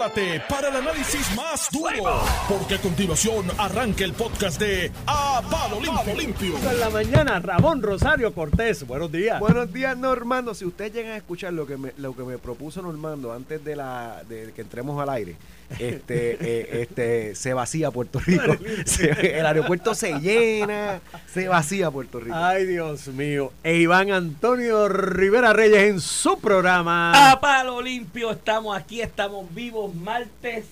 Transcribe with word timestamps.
prepárate 0.00 0.42
para 0.48 0.68
el 0.68 0.76
análisis 0.76 1.36
más 1.36 1.68
duro, 1.70 2.22
porque 2.48 2.76
a 2.76 2.78
continuación 2.78 3.46
arranca 3.58 4.02
el 4.04 4.14
podcast 4.14 4.58
de 4.58 4.90
A 5.06 5.42
Palo 5.50 5.78
Limpio. 5.78 6.14
Limpio. 6.16 6.70
En 6.70 6.80
la 6.80 6.88
mañana, 6.88 7.38
Ramón 7.38 7.82
Rosario 7.82 8.32
Cortés. 8.32 8.86
Buenos 8.86 9.12
días. 9.12 9.38
Buenos 9.40 9.70
días, 9.72 9.96
Normando. 9.98 10.54
Si 10.54 10.64
ustedes 10.64 10.94
llegan 10.94 11.12
a 11.12 11.16
escuchar 11.18 11.52
lo 11.52 11.66
que 11.66 11.76
me, 11.76 11.92
lo 11.98 12.16
que 12.16 12.22
me 12.22 12.38
propuso 12.38 12.80
Normando 12.80 13.32
antes 13.32 13.62
de 13.62 13.76
la 13.76 14.22
de 14.26 14.52
que 14.54 14.62
entremos 14.62 15.00
al 15.00 15.10
aire, 15.10 15.36
este, 15.78 16.36
eh, 16.40 16.82
este, 16.82 17.34
se 17.34 17.54
vacía 17.54 17.90
Puerto 17.90 18.18
Rico. 18.20 18.56
Se- 18.86 19.38
el 19.38 19.46
aeropuerto 19.46 19.94
se 19.94 20.18
llena, 20.18 21.00
se 21.32 21.48
vacía 21.48 21.90
Puerto 21.90 22.20
Rico. 22.20 22.34
Ay, 22.36 22.66
Dios 22.66 23.08
mío. 23.08 23.52
E 23.62 23.76
Iván 23.76 24.10
Antonio 24.10 24.88
Rivera 24.88 25.52
Reyes 25.52 25.90
en 25.90 26.00
su 26.00 26.38
programa. 26.38 27.30
A 27.30 27.40
palo 27.40 27.80
limpio, 27.80 28.30
estamos 28.30 28.76
aquí, 28.76 29.00
estamos 29.00 29.52
vivos, 29.54 29.89
martes 29.94 30.64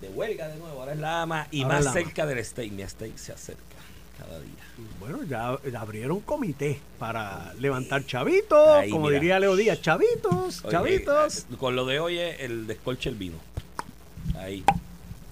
de 0.00 0.08
huelga 0.08 0.48
de 0.48 0.56
nuevo, 0.58 0.80
ahora 0.80 0.92
es 0.92 0.98
la 0.98 1.22
ama 1.22 1.46
y 1.50 1.62
Ahora 1.62 1.76
más 1.76 1.86
ama. 1.86 1.92
cerca 1.92 2.26
del 2.26 2.44
steak, 2.44 2.72
mi 2.72 2.82
steak 2.86 3.16
se 3.16 3.32
acerca 3.32 3.62
cada 4.18 4.40
día. 4.40 4.50
Bueno, 4.98 5.22
ya, 5.24 5.58
ya 5.70 5.80
abrieron 5.80 6.20
comité 6.20 6.80
para 6.98 7.52
levantar 7.54 8.06
chavitos, 8.06 8.68
Ahí, 8.68 8.90
como 8.90 9.06
mira. 9.06 9.20
diría 9.20 9.38
Leo 9.40 9.56
Díaz, 9.56 9.80
chavitos, 9.82 10.62
Oye, 10.64 10.70
chavitos. 10.70 11.38
eh, 11.40 11.56
con 11.58 11.76
lo 11.76 11.84
de 11.86 12.00
hoy 12.00 12.18
es 12.18 12.40
el 12.40 12.66
descolche 12.66 13.08
el 13.10 13.16
vino. 13.16 13.36
Ahí. 14.38 14.64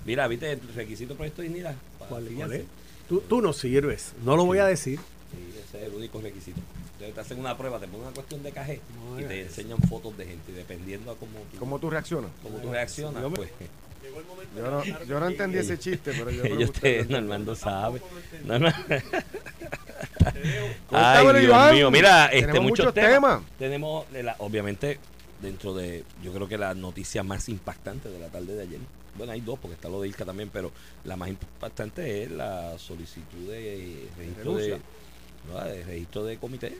Mira, 0.04 0.26
¿viste 0.28 0.52
el 0.52 0.60
requisito 0.74 1.14
para 1.14 1.28
esto 1.28 1.42
dignidad? 1.42 1.74
¿Cuál, 2.08 2.28
cuál 2.36 2.52
es? 2.52 2.64
Tú, 3.08 3.20
tú 3.26 3.40
no 3.40 3.52
sirves, 3.54 4.12
no 4.24 4.36
lo 4.36 4.44
voy 4.44 4.58
a 4.58 4.66
decir. 4.66 4.98
Sí, 5.32 5.54
ese 5.66 5.78
es 5.82 5.88
el 5.88 5.94
único 5.94 6.20
requisito. 6.20 6.60
Entonces 6.98 7.14
te 7.14 7.20
hacen 7.20 7.38
una 7.38 7.56
prueba, 7.56 7.78
te 7.78 7.86
ponen 7.86 8.02
una 8.06 8.10
cuestión 8.14 8.42
de 8.42 8.50
cajé 8.50 8.80
y 9.18 9.22
te 9.22 9.42
enseñan 9.42 9.78
fotos 9.88 10.16
de 10.18 10.26
gente 10.26 10.50
y 10.50 10.54
dependiendo 10.56 11.12
a 11.12 11.16
cómo 11.16 11.32
tú, 11.52 11.58
¿Cómo 11.58 11.78
tú 11.78 11.90
reaccionas? 11.90 12.30
cómo 12.42 12.58
tú 12.58 12.72
reaccionas, 12.72 13.22
Yo 13.22 13.30
me- 13.30 13.36
pues 13.36 13.50
Yo 14.56 14.70
no, 14.70 14.84
yo 15.04 15.20
no 15.20 15.26
entendí 15.28 15.58
ese 15.58 15.78
chiste, 15.78 16.12
pero 16.12 16.30
yo 16.30 16.42
creo 16.72 17.04
lo 17.04 17.10
Normando 17.10 17.54
sabe. 17.54 18.02
No, 18.44 18.58
no. 18.58 18.68
Ay, 20.90 21.24
Dios 21.26 21.42
Iván. 21.44 21.74
mío, 21.74 21.90
mira, 21.90 22.26
este, 22.26 22.46
Tenemos 22.46 22.62
muchos 22.70 22.86
muchos 22.86 22.94
temas. 22.94 23.12
temas. 23.12 23.42
Tenemos, 23.58 24.06
la- 24.12 24.36
obviamente, 24.38 24.98
dentro 25.40 25.74
de, 25.74 26.04
yo 26.22 26.32
creo 26.32 26.48
que 26.48 26.58
la 26.58 26.74
noticia 26.74 27.22
más 27.22 27.48
impactante 27.48 28.08
de 28.08 28.18
la 28.18 28.28
tarde 28.28 28.54
de 28.54 28.62
ayer, 28.62 28.80
bueno, 29.16 29.32
hay 29.32 29.40
dos, 29.40 29.58
porque 29.58 29.74
está 29.74 29.88
lo 29.88 30.00
de 30.00 30.08
Ilka 30.08 30.24
también, 30.24 30.50
pero 30.52 30.72
la 31.04 31.16
más 31.16 31.28
impactante 31.28 32.24
es 32.24 32.30
la 32.30 32.76
solicitud 32.78 33.48
de 33.48 34.08
registro 34.16 34.54
de, 34.56 34.78
De 35.64 35.84
registro 35.84 36.24
de 36.24 36.36
comité. 36.38 36.78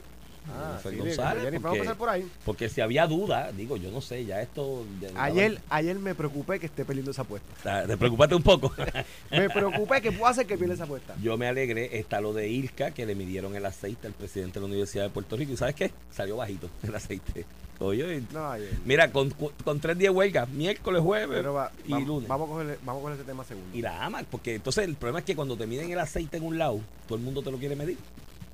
Ah, 0.50 0.78
sí, 0.82 0.96
González, 0.96 1.44
Jennifer, 1.44 1.60
vamos 1.60 1.60
a 1.60 1.60
porque, 1.60 1.78
pasar 1.80 1.96
por 1.98 2.08
ahí. 2.08 2.26
porque 2.46 2.68
si 2.70 2.80
había 2.80 3.06
duda, 3.06 3.52
digo, 3.52 3.76
yo 3.76 3.90
no 3.90 4.00
sé, 4.00 4.24
ya 4.24 4.40
esto... 4.40 4.82
ya- 4.98 5.10
Ayer, 5.22 5.60
ayer 5.68 5.98
me 5.98 6.14
preocupé 6.14 6.58
que 6.58 6.64
esté 6.66 6.86
perdiendo 6.86 7.10
esa 7.10 7.20
apuesta. 7.20 7.48
Ah, 7.66 7.84
Te 7.86 7.98
preocupaste 7.98 8.34
un 8.34 8.42
poco. 8.42 8.72
Me 9.30 9.50
preocupé 9.50 10.00
que 10.00 10.10
pueda 10.10 10.30
hacer 10.30 10.46
que 10.46 10.56
pierda 10.56 10.72
esa 10.72 10.84
apuesta. 10.84 11.14
Yo 11.22 11.36
me 11.36 11.46
alegré, 11.48 11.98
está 11.98 12.22
lo 12.22 12.32
de 12.32 12.48
Ilka, 12.48 12.92
que 12.92 13.04
le 13.04 13.14
midieron 13.14 13.54
el 13.56 13.66
aceite 13.66 14.06
al 14.06 14.14
presidente 14.14 14.54
de 14.54 14.60
la 14.62 14.66
Universidad 14.68 15.04
de 15.04 15.10
Puerto 15.10 15.36
Rico. 15.36 15.52
¿Y 15.52 15.56
sabes 15.58 15.74
qué? 15.74 15.90
Salió 16.10 16.36
bajito 16.38 16.70
el 16.82 16.94
aceite. 16.94 17.44
Oye, 17.80 18.22
No, 18.32 18.52
mira, 18.86 19.12
con, 19.12 19.30
con 19.64 19.80
tres 19.80 19.98
días 19.98 20.12
de 20.12 20.16
huelga, 20.18 20.46
miércoles, 20.46 21.02
jueves 21.02 21.36
Pero 21.36 21.52
va- 21.54 21.70
y 21.86 21.90
lunes. 22.04 22.26
Vamos 22.26 22.48
a 22.48 22.52
coger, 22.52 22.78
vamos 22.84 23.00
a 23.00 23.02
coger 23.02 23.16
ese 23.18 23.24
tema 23.26 23.44
segundo. 23.44 23.76
Y 23.76 23.82
la 23.82 24.02
ama, 24.04 24.24
porque 24.30 24.54
entonces 24.54 24.84
el 24.84 24.94
problema 24.96 25.18
es 25.18 25.24
que 25.26 25.36
cuando 25.36 25.56
te 25.58 25.66
miden 25.66 25.90
el 25.90 25.98
aceite 25.98 26.38
en 26.38 26.44
un 26.44 26.56
lado, 26.56 26.80
todo 27.06 27.18
el 27.18 27.24
mundo 27.24 27.42
te 27.42 27.50
lo 27.50 27.58
quiere 27.58 27.76
medir. 27.76 27.98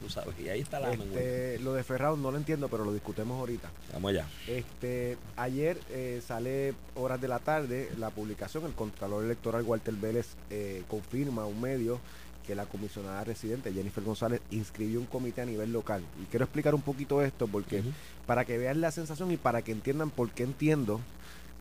Tú 0.05 0.11
sabes, 0.11 0.39
y 0.39 0.51
ahí 0.51 0.61
está 0.61 0.81
la. 0.81 0.93
Este, 0.93 1.59
lo 1.61 1.73
de 1.73 1.83
Ferrado 1.83 2.15
no 2.19 2.31
lo 2.31 2.37
entiendo, 2.37 2.69
pero 2.69 2.85
lo 2.85 2.93
discutemos 2.93 3.41
ahorita. 3.41 3.71
Vamos 3.95 4.11
allá. 4.11 4.27
Este, 4.47 5.17
ayer 5.35 5.81
eh, 5.89 6.21
sale 6.27 6.75
horas 6.95 7.23
de 7.23 7.29
la 7.29 7.39
tarde 7.39 7.91
la 7.97 8.11
publicación, 8.11 8.67
el 8.67 8.75
Contralor 8.75 9.25
Electoral 9.25 9.63
Walter 9.63 9.95
Vélez 9.95 10.35
eh, 10.51 10.83
confirma 10.89 11.43
a 11.43 11.47
un 11.47 11.59
medio 11.59 12.01
que 12.47 12.55
la 12.55 12.67
comisionada 12.67 13.25
residente 13.25 13.73
Jennifer 13.73 14.05
González 14.05 14.43
inscribió 14.51 15.01
un 15.01 15.07
comité 15.07 15.41
a 15.41 15.47
nivel 15.47 15.73
local. 15.73 16.03
Y 16.23 16.27
quiero 16.27 16.45
explicar 16.45 16.75
un 16.75 16.83
poquito 16.83 17.23
esto 17.23 17.48
porque 17.48 17.83
para 18.27 18.45
que 18.45 18.59
vean 18.59 18.83
la 18.83 18.91
sensación 18.91 19.31
y 19.31 19.39
para 19.39 19.63
que 19.63 19.73
entiendan 19.73 20.11
por 20.11 20.33
qué 20.33 20.43
entiendo 20.43 21.01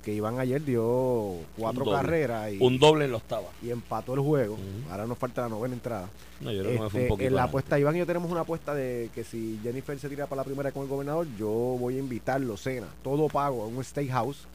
que 0.04 0.14
Iván 0.14 0.38
ayer 0.40 0.64
dio 0.64 1.38
cuatro 1.58 1.86
doble. 1.86 1.98
carreras 1.98 2.52
y, 2.52 2.58
Un 2.60 2.78
doble 2.78 3.06
en 3.06 3.12
la 3.12 3.18
octava. 3.18 3.48
y 3.62 3.70
empató 3.72 4.14
el 4.14 4.20
juego. 4.20 4.58
Ahora 4.92 5.08
nos 5.08 5.18
falta 5.18 5.42
la 5.42 5.50
novena 5.50 5.74
entrada. 5.74 6.10
No, 6.42 6.52
yo 6.52 6.62
creo 6.62 6.90
que 6.90 6.98
me 6.98 7.08
Este, 7.08 7.28
en 7.28 7.36
la 7.36 7.44
apuesta, 7.44 7.80
Iván 7.80 7.96
y 7.96 8.00
yo 8.00 8.06
tenemos 8.06 8.30
una 8.30 8.42
apuesta 8.42 8.76
de 8.76 9.10
que 9.16 9.24
si 9.24 9.60
Jennifer 9.64 9.98
se 9.98 10.10
tira 10.10 10.28
para 10.28 10.42
la 10.42 10.44
primera 10.44 10.72
con 10.72 10.84
el 10.84 10.90
gobernador, 10.90 11.26
yo 11.40 11.48
voy 11.48 11.96
a 11.96 12.00
invitarlo, 12.00 12.58
cena, 12.58 12.88
todo 13.04 13.28
pago 13.30 13.64
a 13.64 13.68
un 13.68 13.84
steakhouse. 13.84 14.46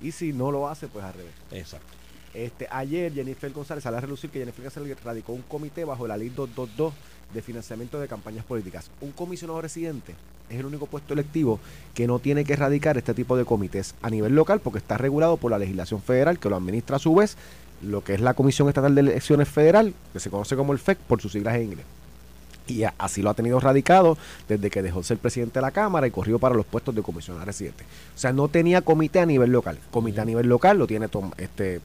Y 0.00 0.12
si 0.12 0.32
no 0.32 0.52
lo 0.52 0.68
hace, 0.68 0.86
pues 0.86 1.04
al 1.04 1.14
revés. 1.14 1.32
Exacto. 1.50 1.88
Este, 2.34 2.68
ayer 2.70 3.12
Jennifer 3.12 3.50
González 3.50 3.82
sale 3.82 3.96
a 3.96 4.00
relucir 4.00 4.30
que 4.30 4.38
Jennifer 4.38 4.62
González 4.62 5.02
radicó 5.02 5.32
un 5.32 5.42
comité 5.42 5.84
bajo 5.84 6.06
la 6.06 6.16
ley 6.16 6.28
222 6.28 6.92
de 7.34 7.42
financiamiento 7.42 8.00
de 8.00 8.08
campañas 8.08 8.44
políticas. 8.44 8.90
Un 9.00 9.12
comisionado 9.12 9.60
residente 9.60 10.14
es 10.48 10.58
el 10.58 10.66
único 10.66 10.86
puesto 10.86 11.12
electivo 11.12 11.60
que 11.94 12.06
no 12.06 12.18
tiene 12.18 12.44
que 12.44 12.56
radicar 12.56 12.96
este 12.96 13.12
tipo 13.14 13.36
de 13.36 13.44
comités 13.44 13.94
a 14.02 14.08
nivel 14.10 14.34
local 14.34 14.60
porque 14.60 14.78
está 14.78 14.96
regulado 14.96 15.36
por 15.36 15.50
la 15.50 15.58
legislación 15.58 16.00
federal 16.00 16.38
que 16.38 16.48
lo 16.48 16.56
administra 16.56 16.96
a 16.96 17.00
su 17.00 17.14
vez 17.14 17.36
lo 17.82 18.02
que 18.02 18.14
es 18.14 18.20
la 18.20 18.34
Comisión 18.34 18.66
Estatal 18.68 18.94
de 18.94 19.02
Elecciones 19.02 19.48
Federal, 19.48 19.94
que 20.12 20.18
se 20.18 20.30
conoce 20.30 20.56
como 20.56 20.72
el 20.72 20.80
FEC 20.80 20.98
por 20.98 21.20
sus 21.20 21.30
siglas 21.32 21.54
en 21.54 21.62
inglés. 21.62 21.86
Y 22.66 22.82
así 22.98 23.22
lo 23.22 23.30
ha 23.30 23.34
tenido 23.34 23.60
radicado 23.60 24.18
desde 24.48 24.68
que 24.68 24.82
dejó 24.82 24.98
de 24.98 25.04
ser 25.06 25.18
presidente 25.18 25.54
de 25.54 25.62
la 25.62 25.70
Cámara 25.70 26.06
y 26.06 26.10
corrió 26.10 26.38
para 26.40 26.56
los 26.56 26.66
puestos 26.66 26.92
de 26.94 27.02
comisionado 27.02 27.46
residente. 27.46 27.84
O 28.16 28.18
sea, 28.18 28.32
no 28.32 28.48
tenía 28.48 28.82
comité 28.82 29.20
a 29.20 29.26
nivel 29.26 29.52
local. 29.52 29.78
Comité 29.92 30.20
a 30.20 30.24
nivel 30.24 30.48
local 30.48 30.76
lo 30.76 30.86
tiene 30.88 31.06
este, 31.36 31.80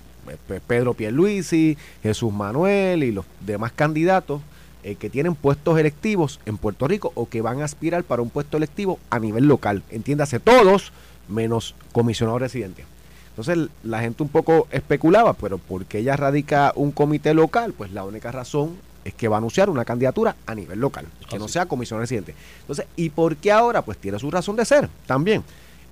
Pe- 0.47 0.59
Pedro 0.61 0.93
Pierluisi, 0.95 1.77
Jesús 2.01 2.33
Manuel 2.33 3.03
y 3.03 3.11
los 3.11 3.25
demás 3.39 3.71
candidatos 3.71 4.41
eh, 4.83 4.95
que 4.95 5.09
tienen 5.09 5.35
puestos 5.35 5.79
electivos 5.79 6.39
en 6.45 6.57
Puerto 6.57 6.87
Rico 6.87 7.11
o 7.15 7.27
que 7.27 7.41
van 7.41 7.61
a 7.61 7.65
aspirar 7.65 8.03
para 8.03 8.21
un 8.21 8.29
puesto 8.29 8.57
electivo 8.57 8.99
a 9.09 9.19
nivel 9.19 9.47
local. 9.47 9.83
Entiéndase, 9.89 10.39
todos 10.39 10.91
menos 11.27 11.75
comisionado 11.91 12.39
residente. 12.39 12.85
Entonces 13.29 13.69
la 13.83 14.01
gente 14.01 14.21
un 14.21 14.29
poco 14.29 14.67
especulaba, 14.71 15.33
pero 15.33 15.57
¿por 15.57 15.85
qué 15.85 15.99
ella 15.99 16.15
radica 16.15 16.71
un 16.75 16.91
comité 16.91 17.33
local? 17.33 17.73
Pues 17.73 17.91
la 17.91 18.03
única 18.03 18.31
razón 18.31 18.77
es 19.05 19.13
que 19.13 19.27
va 19.27 19.37
a 19.37 19.39
anunciar 19.39 19.69
una 19.69 19.85
candidatura 19.85 20.35
a 20.45 20.55
nivel 20.55 20.79
local, 20.79 21.05
que 21.29 21.39
no 21.39 21.47
sea 21.47 21.65
comisionado 21.65 22.01
residente. 22.01 22.35
Entonces, 22.61 22.85
¿y 22.95 23.09
por 23.09 23.35
qué 23.37 23.51
ahora? 23.51 23.81
Pues 23.81 23.97
tiene 23.97 24.19
su 24.19 24.29
razón 24.29 24.55
de 24.55 24.65
ser 24.65 24.89
también. 25.07 25.43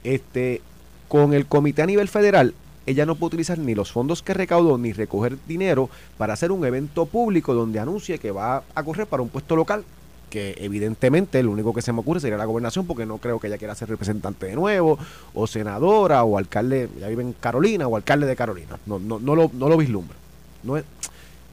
Este, 0.04 0.62
con 1.08 1.34
el 1.34 1.46
comité 1.46 1.82
a 1.82 1.86
nivel 1.86 2.08
federal, 2.08 2.54
ella 2.92 3.06
no 3.06 3.16
puede 3.16 3.30
utilizar 3.30 3.58
ni 3.58 3.76
los 3.76 3.92
fondos 3.92 4.22
que 4.22 4.34
recaudó 4.34 4.78
ni 4.78 4.94
recoger 4.94 5.38
dinero 5.48 5.90
para 6.18 6.34
hacer 6.34 6.52
un 6.52 6.66
evento 6.66 7.06
público 7.06 7.54
donde 7.54 7.80
anuncie 7.80 8.20
que 8.20 8.32
va 8.32 8.64
a 8.76 8.84
correr 8.84 9.08
para 9.08 9.24
un 9.24 9.30
puesto 9.30 9.56
local 9.56 9.84
que 10.32 10.56
evidentemente 10.60 11.44
lo 11.44 11.52
único 11.52 11.74
que 11.74 11.84
se 11.84 11.92
me 11.92 12.00
ocurre 12.00 12.22
sería 12.22 12.38
la 12.38 12.46
gobernación 12.46 12.88
porque 12.88 13.06
no 13.06 13.20
creo 13.20 13.40
que 13.40 13.48
ella 13.48 13.60
quiera 13.60 13.76
ser 13.76 13.90
representante 13.90 14.48
de 14.48 14.56
nuevo 14.56 14.98
o 15.36 15.46
senadora 15.46 16.24
o 16.24 16.40
alcalde, 16.40 16.90
ya 17.00 17.10
vive 17.10 17.22
en 17.22 17.34
Carolina 17.34 17.88
o 17.88 17.96
alcalde 17.96 18.26
de 18.26 18.36
Carolina. 18.36 18.80
No, 18.88 18.98
no, 18.98 19.20
no, 19.20 19.36
lo, 19.36 19.52
no 19.54 19.68
lo 19.68 19.78
vislumbra. 19.78 20.16
No 20.64 20.78
es, 20.78 20.86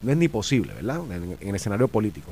no 0.00 0.12
es 0.12 0.16
ni 0.16 0.28
posible, 0.28 0.72
¿verdad? 0.74 1.00
En, 1.10 1.36
en 1.40 1.48
el 1.48 1.54
escenario 1.56 1.88
político. 1.88 2.30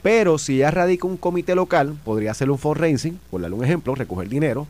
Pero 0.00 0.38
si 0.38 0.56
ella 0.56 0.70
radica 0.70 1.06
un 1.08 1.16
comité 1.16 1.54
local, 1.54 1.96
podría 2.04 2.30
hacer 2.30 2.50
un 2.50 2.58
fundraising, 2.58 3.18
por 3.30 3.40
darle 3.40 3.56
un 3.56 3.64
ejemplo, 3.64 3.94
recoger 3.94 4.28
dinero, 4.28 4.68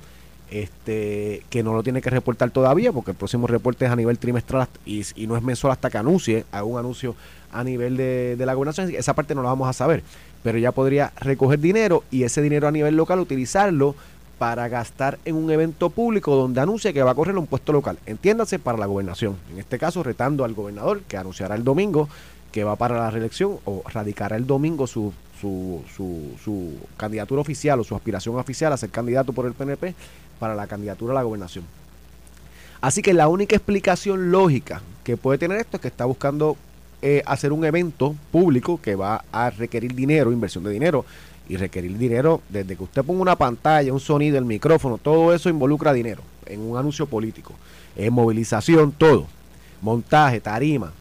este 0.51 1.43
que 1.51 1.63
no 1.63 1.73
lo 1.73 1.83
tiene 1.83 2.03
que 2.03 2.11
reportar 2.11 2.51
todavía, 2.51 2.93
porque 2.93 3.13
el 3.13 3.17
próximo 3.17 3.47
reporte 3.47 3.85
es 3.85 3.91
a 3.91 3.97
nivel 3.97 4.19
trimestral 4.19 4.69
y, 4.87 5.05
no 5.27 5.37
es 5.37 5.43
mensual 5.43 5.73
hasta 5.73 5.91
que 5.91 5.99
anuncie, 5.99 6.45
un 6.65 6.79
anuncio 6.79 7.15
a 7.53 7.65
nivel 7.65 7.97
de, 7.97 8.37
de 8.37 8.47
la 8.47 8.55
gobernación, 8.55 8.93
esa 8.95 9.15
parte 9.15 9.35
no 9.35 9.43
la 9.43 9.51
vamos 9.51 9.69
a 9.69 9.73
saber. 9.73 10.03
Pero 10.43 10.59
ya 10.59 10.73
podría 10.73 11.13
recoger 11.17 11.59
dinero 11.59 12.05
y 12.11 12.25
ese 12.25 12.43
dinero 12.43 12.69
a 12.69 12.71
nivel 12.71 12.97
local 12.97 13.19
utilizarlo 13.21 13.95
para 14.39 14.69
gastar 14.69 15.19
en 15.25 15.37
un 15.37 15.51
evento 15.51 15.91
público 15.91 16.35
donde 16.35 16.61
anuncie 16.61 16.93
que 16.93 17.03
va 17.03 17.13
a 17.13 17.15
correr 17.15 17.39
un 17.39 17.47
puesto 17.47 17.73
local. 17.73 17.99
Entiéndase 18.07 18.59
para 18.59 18.79
la 18.79 18.87
gobernación. 18.87 19.37
En 19.53 19.59
este 19.59 19.79
caso, 19.79 20.03
retando 20.03 20.45
al 20.45 20.55
gobernador 20.55 21.03
que 21.03 21.17
anunciará 21.17 21.55
el 21.55 21.65
domingo 21.65 22.09
que 22.53 22.65
va 22.65 22.77
para 22.77 22.97
la 22.99 23.11
reelección 23.11 23.59
o 23.65 23.83
radicará 23.93 24.37
el 24.37 24.47
domingo 24.47 24.87
su, 24.87 25.13
su, 25.41 25.83
su, 25.97 26.33
su 26.43 26.75
candidatura 26.97 27.41
oficial 27.41 27.81
o 27.81 27.85
su 27.85 27.97
aspiración 27.97 28.37
oficial 28.37 28.73
a 28.73 28.77
ser 28.77 28.91
candidato 28.91 29.33
por 29.33 29.47
el 29.47 29.55
PNP 29.55 29.95
para 30.45 30.55
la 30.55 30.67
candidatura 30.67 31.13
a 31.13 31.15
la 31.15 31.23
gobernación. 31.23 31.65
Así 32.83 33.01
que 33.01 33.15
la 33.15 33.29
única 33.29 33.57
explicación 33.57 34.31
lógica 34.31 34.83
que 35.03 35.17
puede 35.17 35.39
tener 35.39 35.57
esto 35.57 35.79
es 35.79 35.81
que 35.81 35.89
está 35.89 36.05
buscando 36.05 36.59
eh, 37.01 37.23
hacer 37.25 37.51
un 37.51 37.65
evento 37.65 38.15
público 38.31 38.79
que 38.79 38.95
va 38.95 39.25
a 39.33 39.49
requerir 39.49 39.95
dinero, 39.95 40.33
inversión 40.33 40.63
de 40.63 40.71
dinero, 40.71 41.07
y 41.49 41.57
requerir 41.57 41.97
dinero 41.97 42.43
desde 42.51 42.77
que 42.77 42.83
usted 42.83 43.03
ponga 43.03 43.23
una 43.23 43.37
pantalla, 43.37 43.91
un 43.91 44.01
sonido, 44.01 44.37
el 44.37 44.45
micrófono, 44.45 44.99
todo 44.99 45.33
eso 45.33 45.49
involucra 45.49 45.95
dinero 45.95 46.21
en 46.45 46.61
un 46.61 46.77
anuncio 46.77 47.07
político, 47.07 47.55
en 47.97 48.13
movilización, 48.13 48.93
todo, 48.93 49.29
montaje, 49.81 50.43
tarima. 50.43 50.93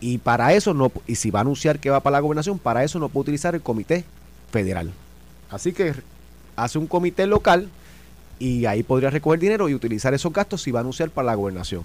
Y 0.00 0.16
para 0.16 0.54
eso 0.54 0.72
no, 0.72 0.90
y 1.06 1.16
si 1.16 1.30
va 1.30 1.40
a 1.40 1.42
anunciar 1.42 1.78
que 1.80 1.90
va 1.90 2.00
para 2.00 2.12
la 2.12 2.20
gobernación, 2.20 2.58
para 2.58 2.82
eso 2.82 2.98
no 2.98 3.10
puede 3.10 3.24
utilizar 3.24 3.54
el 3.54 3.60
comité 3.60 4.06
federal. 4.50 4.90
Así 5.50 5.74
que 5.74 5.92
hace 6.56 6.78
un 6.78 6.86
comité 6.86 7.26
local 7.26 7.68
y 8.38 8.66
ahí 8.66 8.82
podría 8.82 9.10
recoger 9.10 9.40
dinero 9.40 9.68
y 9.68 9.74
utilizar 9.74 10.14
esos 10.14 10.32
gastos 10.32 10.62
si 10.62 10.70
va 10.70 10.80
a 10.80 10.82
anunciar 10.82 11.10
para 11.10 11.26
la 11.26 11.34
gobernación. 11.34 11.84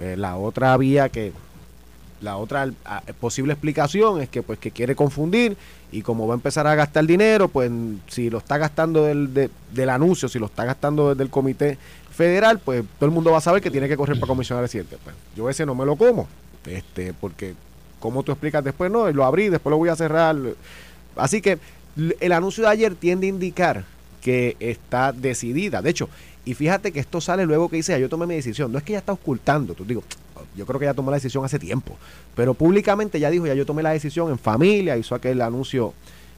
Eh, 0.00 0.16
la 0.16 0.36
otra 0.36 0.76
vía 0.76 1.08
que 1.08 1.32
la 2.20 2.36
otra 2.36 2.70
ah, 2.84 3.02
posible 3.18 3.52
explicación 3.52 4.20
es 4.20 4.28
que 4.28 4.42
pues 4.42 4.58
que 4.58 4.70
quiere 4.70 4.94
confundir 4.94 5.56
y 5.92 6.02
como 6.02 6.26
va 6.26 6.34
a 6.34 6.36
empezar 6.36 6.66
a 6.66 6.74
gastar 6.74 7.06
dinero, 7.06 7.48
pues 7.48 7.70
si 8.08 8.30
lo 8.30 8.38
está 8.38 8.58
gastando 8.58 9.04
del, 9.04 9.50
del 9.72 9.88
anuncio, 9.90 10.28
si 10.28 10.38
lo 10.38 10.46
está 10.46 10.64
gastando 10.64 11.10
desde 11.10 11.22
el 11.22 11.30
comité 11.30 11.78
federal, 12.12 12.58
pues 12.58 12.84
todo 12.98 13.06
el 13.06 13.14
mundo 13.14 13.30
va 13.30 13.38
a 13.38 13.42
saber 13.42 13.62
que 13.62 13.70
tiene 13.70 13.88
que 13.88 13.96
correr 13.96 14.18
para 14.20 14.28
comisionar 14.28 14.62
residente. 14.62 14.98
Pues 15.02 15.16
yo 15.34 15.48
ese 15.48 15.66
no 15.66 15.74
me 15.74 15.84
lo 15.84 15.96
como, 15.96 16.28
este, 16.66 17.12
porque 17.14 17.54
como 17.98 18.22
tú 18.22 18.32
explicas 18.32 18.62
después, 18.62 18.90
no, 18.90 19.10
lo 19.10 19.24
abrí, 19.24 19.48
después 19.48 19.70
lo 19.70 19.78
voy 19.78 19.88
a 19.88 19.96
cerrar. 19.96 20.36
Así 21.16 21.40
que 21.40 21.58
el 22.20 22.32
anuncio 22.32 22.64
de 22.64 22.70
ayer 22.70 22.94
tiende 22.94 23.26
a 23.26 23.30
indicar 23.30 23.84
que 24.20 24.56
está 24.60 25.12
decidida. 25.12 25.82
De 25.82 25.90
hecho, 25.90 26.08
y 26.44 26.54
fíjate 26.54 26.92
que 26.92 27.00
esto 27.00 27.20
sale 27.20 27.46
luego 27.46 27.68
que 27.68 27.76
dice, 27.76 27.98
yo 28.00 28.08
tomé 28.08 28.26
mi 28.26 28.34
decisión. 28.34 28.72
No 28.72 28.78
es 28.78 28.84
que 28.84 28.92
ella 28.92 29.00
está 29.00 29.12
ocultando, 29.12 29.74
tú 29.74 29.84
digo, 29.84 30.02
yo 30.56 30.66
creo 30.66 30.78
que 30.78 30.86
ella 30.86 30.94
tomó 30.94 31.10
la 31.10 31.16
decisión 31.16 31.44
hace 31.44 31.58
tiempo, 31.58 31.96
pero 32.34 32.54
públicamente 32.54 33.20
ya 33.20 33.30
dijo, 33.30 33.46
ya 33.46 33.54
yo 33.54 33.66
tomé 33.66 33.82
la 33.82 33.90
decisión 33.90 34.30
en 34.30 34.38
familia, 34.38 34.96
hizo 34.96 35.14
aquel 35.14 35.40
anuncio, 35.42 35.92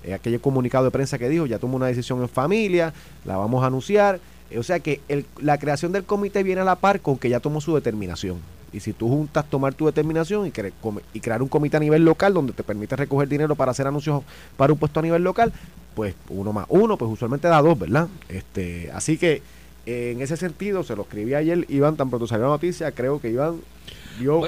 eh, 0.05 0.14
aquel 0.14 0.40
comunicado 0.40 0.84
de 0.84 0.90
prensa 0.90 1.19
que 1.19 1.29
dijo, 1.29 1.46
ya 1.46 1.58
tomó 1.58 1.76
una 1.76 1.87
decisión 1.87 2.20
en 2.20 2.29
familia, 2.29 2.93
la 3.25 3.37
vamos 3.37 3.62
a 3.62 3.67
anunciar. 3.67 4.20
Eh, 4.52 4.58
o 4.58 4.62
sea 4.62 4.81
que 4.81 5.00
la 5.40 5.58
creación 5.58 5.93
del 5.93 6.04
comité 6.04 6.43
viene 6.43 6.60
a 6.60 6.64
la 6.64 6.76
par 6.76 7.00
con 7.00 7.19
que 7.19 7.28
ya 7.28 7.40
tomó 7.40 7.60
su 7.60 7.75
determinación. 7.75 8.38
Y 8.72 8.81
si 8.81 8.93
tú 8.93 9.08
juntas 9.08 9.44
tomar 9.50 9.75
tu 9.75 9.87
determinación 9.87 10.46
y, 10.46 10.52
y 11.12 11.20
crear 11.20 11.43
un 11.43 11.49
comité 11.49 11.76
a 11.76 11.81
nivel 11.81 12.04
local 12.04 12.32
donde 12.32 12.52
te 12.52 12.62
permite 12.62 12.96
recoger 12.96 13.28
dinero 13.28 13.54
para 13.54 13.72
hacer 13.72 13.87
anuncios 13.87 14.22
para 14.56 14.72
un 14.72 14.78
puesto 14.78 15.00
a 15.00 15.02
nivel 15.02 15.22
local, 15.22 15.52
pues 15.94 16.14
uno 16.31 16.52
más 16.52 16.66
uno, 16.70 16.96
pues 16.96 17.10
usualmente 17.10 17.49
da 17.49 17.60
dos, 17.60 17.78
¿verdad? 17.78 18.08
Este, 18.31 18.90
así 18.93 19.19
que 19.19 19.43
en 19.84 20.22
ese 20.22 20.37
sentido, 20.37 20.84
se 20.84 20.96
lo 20.96 21.02
escribí 21.02 21.34
ayer, 21.34 21.66
Iván, 21.69 21.96
tan 21.96 22.08
pronto 22.08 22.26
salió 22.26 22.44
la 22.44 22.52
noticia, 22.52 22.93
creo 22.93 23.20
que 23.20 23.31
Iván 23.31 23.60
dio 24.19 24.43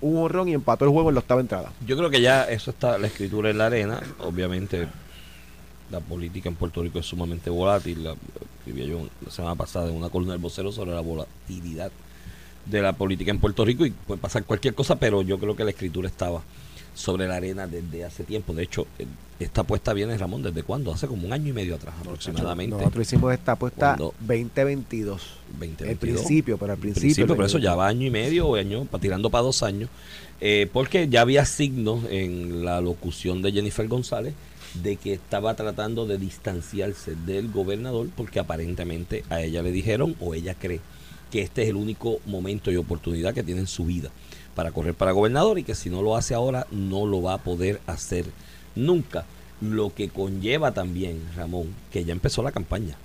un 0.00 0.16
horrón 0.16 0.48
y 0.48 0.54
empató 0.54 0.84
el 0.84 0.92
juego 0.92 1.08
en 1.08 1.16
la 1.16 1.20
octava 1.20 1.40
entrada. 1.40 1.72
Yo 1.86 1.96
creo 1.96 2.08
que 2.08 2.20
ya 2.20 2.44
eso 2.44 2.70
está, 2.70 2.96
la 2.96 3.08
escritura 3.08 3.50
en 3.50 3.58
la 3.58 3.66
arena, 3.66 4.00
obviamente 4.20 4.86
la 5.90 6.00
política 6.00 6.48
en 6.48 6.54
Puerto 6.54 6.82
Rico 6.82 6.98
es 6.98 7.06
sumamente 7.06 7.50
volátil, 7.50 8.04
la 8.04 8.14
escribí 8.58 8.86
yo 8.86 9.08
la 9.24 9.30
semana 9.30 9.54
pasada 9.54 9.88
en 9.88 9.96
una 9.96 10.10
columna 10.10 10.34
del 10.34 10.42
vocero 10.42 10.72
sobre 10.72 10.92
la 10.92 11.00
volatilidad 11.00 11.90
de 12.66 12.82
la 12.82 12.92
política 12.92 13.30
en 13.30 13.38
Puerto 13.38 13.64
Rico 13.64 13.86
y 13.86 13.90
puede 13.90 14.20
pasar 14.20 14.44
cualquier 14.44 14.74
cosa, 14.74 14.96
pero 14.96 15.22
yo 15.22 15.38
creo 15.38 15.56
que 15.56 15.64
la 15.64 15.70
escritura 15.70 16.08
estaba 16.08 16.42
sobre 16.94 17.28
la 17.28 17.36
arena 17.36 17.66
desde 17.66 18.04
hace 18.04 18.24
tiempo. 18.24 18.52
De 18.52 18.64
hecho, 18.64 18.86
esta 19.38 19.60
apuesta 19.60 19.92
viene, 19.92 20.18
Ramón, 20.18 20.42
¿desde 20.42 20.64
cuándo? 20.64 20.92
Hace 20.92 21.06
como 21.06 21.26
un 21.26 21.32
año 21.32 21.48
y 21.48 21.52
medio 21.52 21.76
atrás 21.76 21.94
aproximadamente. 22.00 22.76
Nosotros 22.76 23.06
hicimos 23.06 23.32
esta 23.32 23.52
apuesta 23.52 23.96
2022. 23.96 25.22
2022. 25.52 25.90
El 25.90 25.96
principio, 25.96 26.58
pero 26.58 26.72
al 26.72 26.78
principio. 26.78 27.26
por 27.28 27.44
eso 27.44 27.58
ya 27.58 27.76
va 27.76 27.86
año 27.86 28.04
y 28.04 28.10
medio 28.10 28.48
o 28.48 28.56
año, 28.56 28.86
tirando 29.00 29.30
para 29.30 29.42
dos 29.42 29.62
años. 29.62 29.88
Eh, 30.40 30.68
porque 30.72 31.08
ya 31.08 31.20
había 31.20 31.44
signos 31.44 32.04
en 32.10 32.64
la 32.64 32.80
locución 32.80 33.42
de 33.42 33.52
Jennifer 33.52 33.86
González 33.88 34.34
de 34.74 34.96
que 34.96 35.14
estaba 35.14 35.54
tratando 35.54 36.06
de 36.06 36.18
distanciarse 36.18 37.14
del 37.14 37.50
gobernador 37.50 38.08
porque 38.16 38.40
aparentemente 38.40 39.24
a 39.30 39.40
ella 39.40 39.62
le 39.62 39.72
dijeron 39.72 40.16
o 40.20 40.34
ella 40.34 40.54
cree 40.54 40.80
que 41.30 41.42
este 41.42 41.62
es 41.62 41.68
el 41.68 41.76
único 41.76 42.20
momento 42.26 42.70
y 42.70 42.76
oportunidad 42.76 43.34
que 43.34 43.42
tiene 43.42 43.60
en 43.60 43.66
su 43.66 43.84
vida 43.84 44.10
para 44.54 44.72
correr 44.72 44.94
para 44.94 45.12
gobernador 45.12 45.58
y 45.58 45.62
que 45.62 45.74
si 45.74 45.88
no 45.88 46.02
lo 46.02 46.16
hace 46.16 46.34
ahora 46.34 46.66
no 46.70 47.06
lo 47.06 47.22
va 47.22 47.34
a 47.34 47.38
poder 47.38 47.80
hacer 47.86 48.26
nunca. 48.74 49.24
Lo 49.60 49.92
que 49.94 50.08
conlleva 50.08 50.72
también, 50.72 51.20
Ramón, 51.36 51.74
que 51.92 52.04
ya 52.04 52.12
empezó 52.12 52.42
la 52.42 52.52
campaña. 52.52 52.96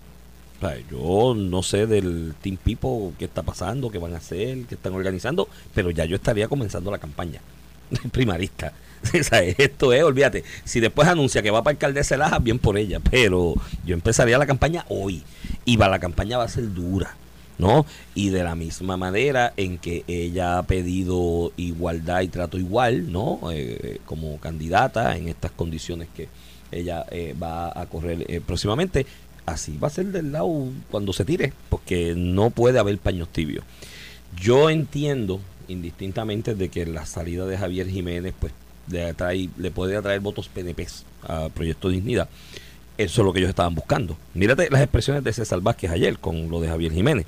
yo 0.90 1.36
no 1.36 1.62
sé 1.62 1.88
del 1.88 2.36
Team 2.42 2.58
People 2.58 3.16
qué 3.20 3.26
está 3.26 3.44
pasando, 3.44 3.90
qué 3.90 3.98
van 3.98 4.14
a 4.14 4.18
hacer, 4.18 4.66
qué 4.66 4.76
están 4.76 4.94
organizando, 4.94 5.48
pero 5.74 5.92
ya 5.92 6.06
yo 6.06 6.16
estaría 6.16 6.48
comenzando 6.48 6.90
la 6.90 7.00
campaña 7.00 7.42
primarista. 8.12 8.74
esto 9.58 9.94
es, 9.94 10.04
olvídate, 10.04 10.44
si 10.64 10.80
después 10.80 11.08
anuncia 11.08 11.42
que 11.42 11.52
va 11.52 11.64
para 11.64 11.74
alcaldesa 11.74 12.18
Laja, 12.18 12.40
bien 12.40 12.60
por 12.60 12.78
ella, 12.78 13.00
pero 13.00 13.56
yo 13.86 13.94
empezaría 13.94 14.38
la 14.38 14.46
campaña 14.46 14.86
hoy 14.90 15.24
y 15.66 15.78
va, 15.78 15.90
la 15.90 16.00
campaña 16.00 16.38
va 16.38 16.46
a 16.46 16.50
ser 16.50 16.74
dura 16.74 17.16
¿no? 17.58 17.86
Y 18.16 18.30
de 18.30 18.44
la 18.44 18.56
misma 18.56 18.98
manera 18.98 19.54
en 19.58 19.78
que 19.78 20.04
ella 20.08 20.58
ha 20.58 20.64
pedido 20.64 21.52
igualdad 21.58 22.22
y 22.22 22.28
trato 22.28 22.58
igual, 22.58 23.12
¿no? 23.12 23.40
Eh, 23.52 24.00
como 24.06 24.40
candidata 24.40 25.16
en 25.16 25.28
estas 25.28 25.52
condiciones 25.52 26.08
que 26.16 26.28
ella 26.72 27.06
eh, 27.12 27.36
va 27.42 27.80
a 27.80 27.86
correr 27.86 28.26
eh, 28.28 28.42
próximamente, 28.46 29.06
así 29.46 29.78
va 29.78 29.88
a 29.88 29.92
ser 29.92 30.08
del 30.08 30.32
lado 30.32 30.68
cuando 30.90 31.14
se 31.14 31.26
tire, 31.26 31.54
porque 31.70 32.16
no 32.16 32.50
puede 32.50 32.80
haber 32.80 32.98
paños 32.98 33.30
tibios. 33.30 33.64
Yo 34.40 34.70
entiendo 34.70 35.40
indistintamente 35.68 36.56
de 36.56 36.70
que 36.70 36.86
la 36.86 37.06
salida 37.06 37.46
de 37.46 37.58
Javier 37.58 37.88
Jiménez 37.88 38.34
pues 38.38 38.52
le, 38.90 39.14
le 39.58 39.72
puede 39.72 39.96
atraer 39.96 40.20
votos 40.20 40.50
PNP 40.50 40.88
a 41.28 41.50
Proyecto 41.50 41.90
Dignidad. 41.90 42.30
Eso 42.98 43.22
es 43.22 43.26
lo 43.26 43.34
que 43.34 43.40
ellos 43.40 43.50
estaban 43.50 43.74
buscando. 43.74 44.18
Mírate 44.34 44.70
las 44.70 44.82
expresiones 44.82 45.24
de 45.24 45.34
César 45.34 45.62
Vázquez 45.62 45.92
ayer 45.92 46.20
con 46.20 46.50
lo 46.50 46.62
de 46.62 46.68
Javier 46.68 46.92
Jiménez 46.92 47.26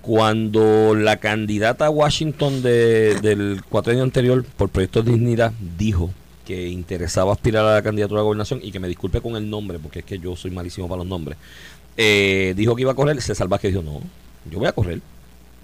cuando 0.00 0.94
la 0.94 1.18
candidata 1.18 1.86
a 1.86 1.90
Washington 1.90 2.62
del 2.62 3.62
cuatro 3.68 4.00
anterior 4.02 4.44
por 4.56 4.70
Proyecto 4.70 5.02
Dignidad 5.02 5.52
dijo 5.76 6.10
que 6.46 6.68
interesaba 6.68 7.32
aspirar 7.32 7.64
a 7.64 7.74
la 7.74 7.82
candidatura 7.82 8.20
a 8.20 8.24
gobernación 8.24 8.60
y 8.62 8.72
que 8.72 8.80
me 8.80 8.88
disculpe 8.88 9.20
con 9.20 9.36
el 9.36 9.48
nombre, 9.48 9.78
porque 9.78 10.00
es 10.00 10.04
que 10.04 10.18
yo 10.18 10.34
soy 10.36 10.50
malísimo 10.50 10.88
para 10.88 10.98
los 10.98 11.06
nombres, 11.06 11.38
eh, 11.96 12.54
dijo 12.56 12.74
que 12.74 12.82
iba 12.82 12.92
a 12.92 12.94
correr, 12.94 13.20
se 13.20 13.34
salva 13.34 13.58
que 13.58 13.68
dijo, 13.68 13.82
no, 13.82 14.00
yo 14.50 14.58
voy 14.58 14.68
a 14.68 14.72
correr, 14.72 15.00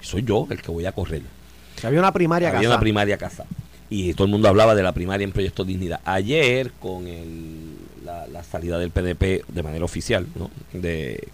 soy 0.00 0.23
yo 0.23 0.47
el 0.50 0.61
que 0.61 0.71
voy 0.71 0.87
a 0.87 0.93
correr. 0.93 1.23
Había 1.83 1.99
una 1.99 2.12
primaria 2.12 2.56
Había 2.56 2.69
una 2.69 2.81
primaria 2.81 3.19
casa. 3.19 3.44
Y 3.88 4.15
todo 4.15 4.25
el 4.25 4.31
mundo 4.33 4.49
hablaba 4.49 4.75
de 4.75 4.83
la 4.83 4.93
primaria 4.93 5.25
en 5.25 5.33
Proyecto 5.33 5.65
Dignidad. 5.65 6.00
Ayer, 6.05 6.73
con 6.81 7.06
el, 7.06 7.77
la, 8.05 8.27
la 8.27 8.43
salida 8.43 8.79
del 8.79 8.91
PDP 8.91 9.47
de 9.47 9.62
manera 9.62 9.85
oficial, 9.85 10.27
¿no? 10.35 10.50
De, 10.73 11.29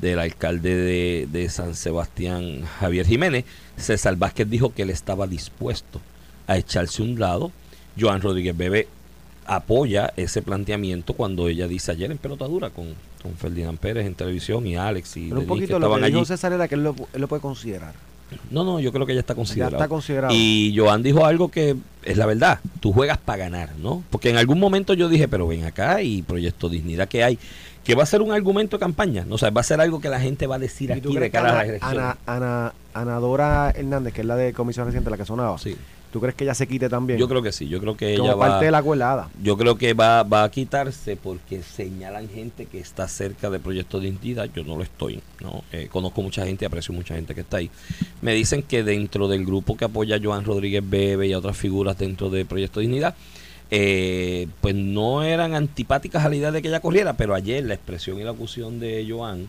del 0.00 0.18
alcalde 0.18 1.26
de, 1.26 1.48
San 1.48 1.74
Sebastián, 1.74 2.62
Javier 2.80 3.06
Jiménez, 3.06 3.44
César 3.76 4.16
Vázquez 4.16 4.48
dijo 4.48 4.74
que 4.74 4.82
él 4.82 4.90
estaba 4.90 5.26
dispuesto 5.26 6.00
a 6.46 6.56
echarse 6.56 7.02
un 7.02 7.18
lado. 7.18 7.52
Joan 7.98 8.20
Rodríguez 8.20 8.56
Bebe 8.56 8.88
apoya 9.46 10.12
ese 10.16 10.42
planteamiento 10.42 11.14
cuando 11.14 11.48
ella 11.48 11.68
dice 11.68 11.92
ayer 11.92 12.10
en 12.10 12.18
pelotadura 12.18 12.70
con, 12.70 12.94
con 13.22 13.34
Ferdinand 13.34 13.78
Pérez 13.78 14.06
en 14.06 14.14
televisión 14.14 14.66
y 14.66 14.76
Alex 14.76 15.16
y 15.16 15.28
Pero 15.28 15.40
un 15.40 15.46
poquito 15.46 15.78
lo 15.78 15.94
que 15.94 16.06
dijo 16.06 16.24
César 16.24 16.52
era 16.52 16.66
que 16.66 16.74
él 16.74 16.82
lo, 16.82 16.94
él 17.12 17.20
lo 17.20 17.28
puede 17.28 17.42
considerar. 17.42 17.94
No, 18.50 18.64
no, 18.64 18.80
yo 18.80 18.92
creo 18.92 19.06
que 19.06 19.14
ya 19.14 19.20
está 19.20 19.34
considerado. 19.34 19.72
Ya 19.72 19.78
está 19.78 19.88
considerado. 19.88 20.34
Y 20.34 20.74
Joan 20.76 21.02
dijo 21.02 21.24
algo 21.24 21.50
que 21.50 21.76
es 22.02 22.16
la 22.16 22.26
verdad. 22.26 22.60
Tú 22.80 22.92
juegas 22.92 23.18
para 23.18 23.38
ganar, 23.38 23.70
¿no? 23.78 24.02
Porque 24.10 24.30
en 24.30 24.36
algún 24.36 24.58
momento 24.58 24.94
yo 24.94 25.08
dije, 25.08 25.28
pero 25.28 25.46
ven 25.46 25.64
acá 25.64 26.02
y 26.02 26.22
Proyecto 26.22 26.68
Dignidad 26.68 27.08
que 27.08 27.24
hay 27.24 27.38
que 27.84 27.94
va 27.94 28.02
a 28.02 28.06
ser 28.06 28.22
un 28.22 28.32
argumento 28.32 28.78
de 28.78 28.80
campaña. 28.80 29.24
No, 29.26 29.34
o 29.34 29.38
sea, 29.38 29.50
va 29.50 29.60
a 29.60 29.64
ser 29.64 29.80
algo 29.80 30.00
que 30.00 30.08
la 30.08 30.18
gente 30.18 30.46
va 30.46 30.56
a 30.56 30.58
decir 30.58 30.92
aquí 30.92 31.14
de 31.14 31.30
cara 31.30 31.60
a 31.60 31.64
la. 31.64 31.78
Ana, 31.80 32.16
Ana, 32.26 32.74
Ana, 32.94 33.20
Dora 33.20 33.70
Hernández, 33.76 34.14
que 34.14 34.22
es 34.22 34.26
la 34.26 34.36
de 34.36 34.52
Comisión 34.54 34.86
Reciente, 34.86 35.10
la 35.10 35.18
que 35.18 35.26
sonaba. 35.26 35.58
Sí. 35.58 35.76
¿Tú 36.14 36.20
crees 36.20 36.36
que 36.36 36.44
ella 36.44 36.54
se 36.54 36.68
quite 36.68 36.88
también? 36.88 37.18
Yo 37.18 37.26
creo 37.26 37.42
que 37.42 37.50
sí, 37.50 37.66
yo 37.66 37.80
creo 37.80 37.96
que 37.96 38.14
Como 38.14 38.28
ella 38.28 38.38
parte 38.38 38.66
de 38.66 38.70
la 38.70 38.84
cuelada. 38.84 39.30
Yo 39.42 39.56
creo 39.56 39.76
que 39.76 39.94
va, 39.94 40.22
va 40.22 40.44
a 40.44 40.48
quitarse 40.48 41.16
porque 41.16 41.64
señalan 41.64 42.28
gente 42.28 42.66
que 42.66 42.78
está 42.78 43.08
cerca 43.08 43.50
del 43.50 43.60
proyecto 43.60 43.98
de 43.98 44.06
identidad, 44.06 44.48
yo 44.54 44.62
no 44.62 44.76
lo 44.76 44.84
estoy, 44.84 45.20
¿no? 45.40 45.64
Eh, 45.72 45.88
conozco 45.90 46.22
mucha 46.22 46.46
gente, 46.46 46.66
aprecio 46.66 46.94
mucha 46.94 47.16
gente 47.16 47.34
que 47.34 47.40
está 47.40 47.56
ahí. 47.56 47.68
Me 48.22 48.32
dicen 48.32 48.62
que 48.62 48.84
dentro 48.84 49.26
del 49.26 49.44
grupo 49.44 49.76
que 49.76 49.86
apoya 49.86 50.14
a 50.14 50.20
Joan 50.22 50.44
Rodríguez 50.44 50.88
Bebe 50.88 51.26
y 51.26 51.32
a 51.32 51.38
otras 51.38 51.56
figuras 51.56 51.98
dentro 51.98 52.30
del 52.30 52.46
proyecto 52.46 52.78
de 52.78 52.86
dignidad, 52.86 53.16
eh, 53.72 54.46
pues 54.60 54.76
no 54.76 55.24
eran 55.24 55.52
antipáticas 55.56 56.24
a 56.24 56.28
la 56.28 56.36
idea 56.36 56.52
de 56.52 56.62
que 56.62 56.68
ella 56.68 56.78
corriera, 56.78 57.14
pero 57.14 57.34
ayer 57.34 57.64
la 57.64 57.74
expresión 57.74 58.20
y 58.20 58.22
la 58.22 58.30
acusión 58.30 58.78
de 58.78 59.04
Joan 59.10 59.48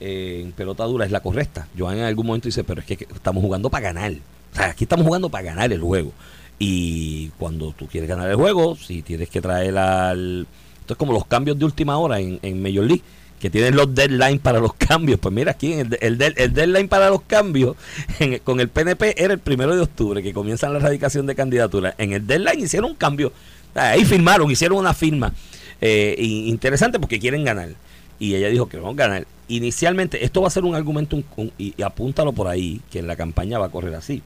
eh, 0.00 0.40
en 0.42 0.50
pelota 0.50 0.82
dura 0.82 1.04
es 1.04 1.12
la 1.12 1.20
correcta. 1.20 1.68
Joan 1.78 1.98
en 1.98 2.04
algún 2.06 2.26
momento 2.26 2.48
dice, 2.48 2.64
pero 2.64 2.80
es 2.80 2.86
que 2.88 3.06
estamos 3.14 3.40
jugando 3.40 3.70
para 3.70 3.92
ganar. 3.92 4.14
Aquí 4.56 4.84
estamos 4.84 5.06
jugando 5.06 5.28
para 5.28 5.44
ganar 5.44 5.72
el 5.72 5.80
juego. 5.80 6.12
Y 6.58 7.28
cuando 7.38 7.72
tú 7.72 7.86
quieres 7.86 8.08
ganar 8.08 8.30
el 8.30 8.36
juego, 8.36 8.76
si 8.76 9.02
tienes 9.02 9.28
que 9.28 9.40
traer 9.40 9.76
al... 9.78 10.46
Esto 10.80 10.94
es 10.94 10.98
como 10.98 11.12
los 11.12 11.26
cambios 11.26 11.58
de 11.58 11.64
última 11.64 11.96
hora 11.98 12.20
en, 12.20 12.38
en 12.42 12.62
Major 12.62 12.84
League 12.84 13.02
que 13.42 13.50
tienen 13.50 13.74
los 13.74 13.92
deadlines 13.92 14.40
para 14.40 14.60
los 14.60 14.72
cambios. 14.78 15.18
Pues 15.18 15.34
mira, 15.34 15.50
aquí 15.50 15.72
el, 15.72 15.98
el, 16.00 16.52
deadline 16.54 16.86
para 16.86 17.10
los 17.10 17.22
cambios 17.22 17.74
con 18.44 18.60
el 18.60 18.68
PNP 18.68 19.20
era 19.20 19.34
el 19.34 19.40
primero 19.40 19.74
de 19.74 19.82
octubre, 19.82 20.22
que 20.22 20.32
comienza 20.32 20.68
la 20.68 20.78
erradicación 20.78 21.26
de 21.26 21.34
candidatura. 21.34 21.94
En 21.98 22.12
el 22.12 22.24
deadline 22.24 22.60
hicieron 22.60 22.92
un 22.92 22.96
cambio. 22.96 23.32
Ahí 23.74 24.04
firmaron, 24.04 24.48
hicieron 24.48 24.78
una 24.78 24.94
firma 24.94 25.34
eh, 25.80 26.14
interesante 26.18 27.00
porque 27.00 27.18
quieren 27.18 27.44
ganar. 27.44 27.70
Y 28.18 28.34
ella 28.34 28.48
dijo 28.48 28.68
que 28.68 28.76
vamos 28.76 28.94
a 28.94 29.08
ganar. 29.08 29.26
Inicialmente, 29.48 30.24
esto 30.24 30.42
va 30.42 30.48
a 30.48 30.50
ser 30.50 30.64
un 30.64 30.74
argumento, 30.74 31.22
y, 31.58 31.80
apúntalo 31.82 32.32
por 32.32 32.48
ahí, 32.48 32.80
que 32.90 33.00
en 33.00 33.06
la 33.06 33.16
campaña 33.16 33.58
va 33.58 33.66
a 33.66 33.70
correr 33.70 33.94
así. 33.94 34.22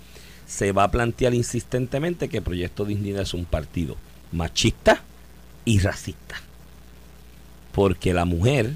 Se 0.47 0.73
va 0.73 0.85
a 0.85 0.91
plantear 0.91 1.35
insistentemente 1.35 2.29
que 2.29 2.43
Proyecto 2.43 2.85
Dignidad 2.85 3.23
es 3.23 3.35
un 3.35 3.45
partido 3.45 3.97
machista 4.33 5.03
y 5.65 5.81
racista. 5.81 6.37
Porque 7.73 8.15
la 8.15 8.25
mujer 8.25 8.75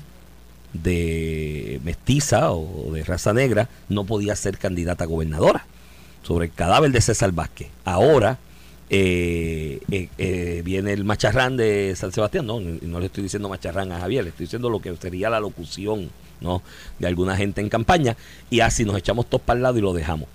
de 0.73 1.81
mestiza 1.85 2.53
o 2.53 2.93
de 2.93 3.03
raza 3.05 3.33
negra 3.33 3.69
no 3.89 4.05
podía 4.05 4.37
ser 4.37 4.59
candidata 4.59 5.05
a 5.05 5.09
gobernadora. 5.09 5.67
sobre 6.23 6.47
el 6.47 6.53
cadáver 6.53 6.93
de 6.93 7.01
César 7.01 7.33
Vázquez. 7.33 7.69
Ahora 7.83 8.39
eh, 8.93 9.81
eh, 9.93 10.09
eh, 10.19 10.63
viene 10.65 10.93
el 10.93 11.05
macharrán 11.05 11.57
de 11.57 11.95
San 11.95 12.11
Sebastián, 12.11 12.45
no, 12.45 12.59
no 12.59 12.99
le 12.99 13.07
estoy 13.07 13.23
diciendo 13.23 13.49
macharrán 13.49 13.93
a 13.93 14.01
Javier, 14.01 14.25
le 14.25 14.31
estoy 14.31 14.47
diciendo 14.47 14.69
lo 14.69 14.81
que 14.81 14.95
sería 14.97 15.31
la 15.31 15.39
locución 15.39 16.11
¿no? 16.41 16.61
de 16.99 17.07
alguna 17.07 17.37
gente 17.37 17.61
en 17.61 17.69
campaña 17.69 18.17
y 18.51 18.61
así 18.61 18.85
nos 18.85 18.97
echamos 18.99 19.27
todos 19.27 19.43
para 19.43 19.59
el 19.59 19.63
lado 19.63 19.79
y 19.79 19.81
lo 19.81 19.93
dejamos. 19.93 20.29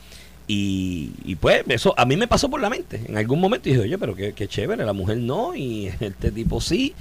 Y, 0.47 1.11
y, 1.25 1.35
pues 1.35 1.63
eso 1.67 1.93
a 1.97 2.05
mí 2.05 2.15
me 2.15 2.27
pasó 2.27 2.49
por 2.49 2.61
la 2.61 2.69
mente. 2.69 3.01
En 3.07 3.17
algún 3.17 3.41
momento 3.41 3.67
dije, 3.67 3.81
oye, 3.81 3.97
pero 3.97 4.15
qué, 4.15 4.31
qué 4.31 4.47
chévere, 4.47 4.85
la 4.85 4.93
mujer 4.93 5.17
no 5.17 5.53
y 5.53 5.87
este 5.99 6.31
tipo 6.31 6.61
sí. 6.61 6.93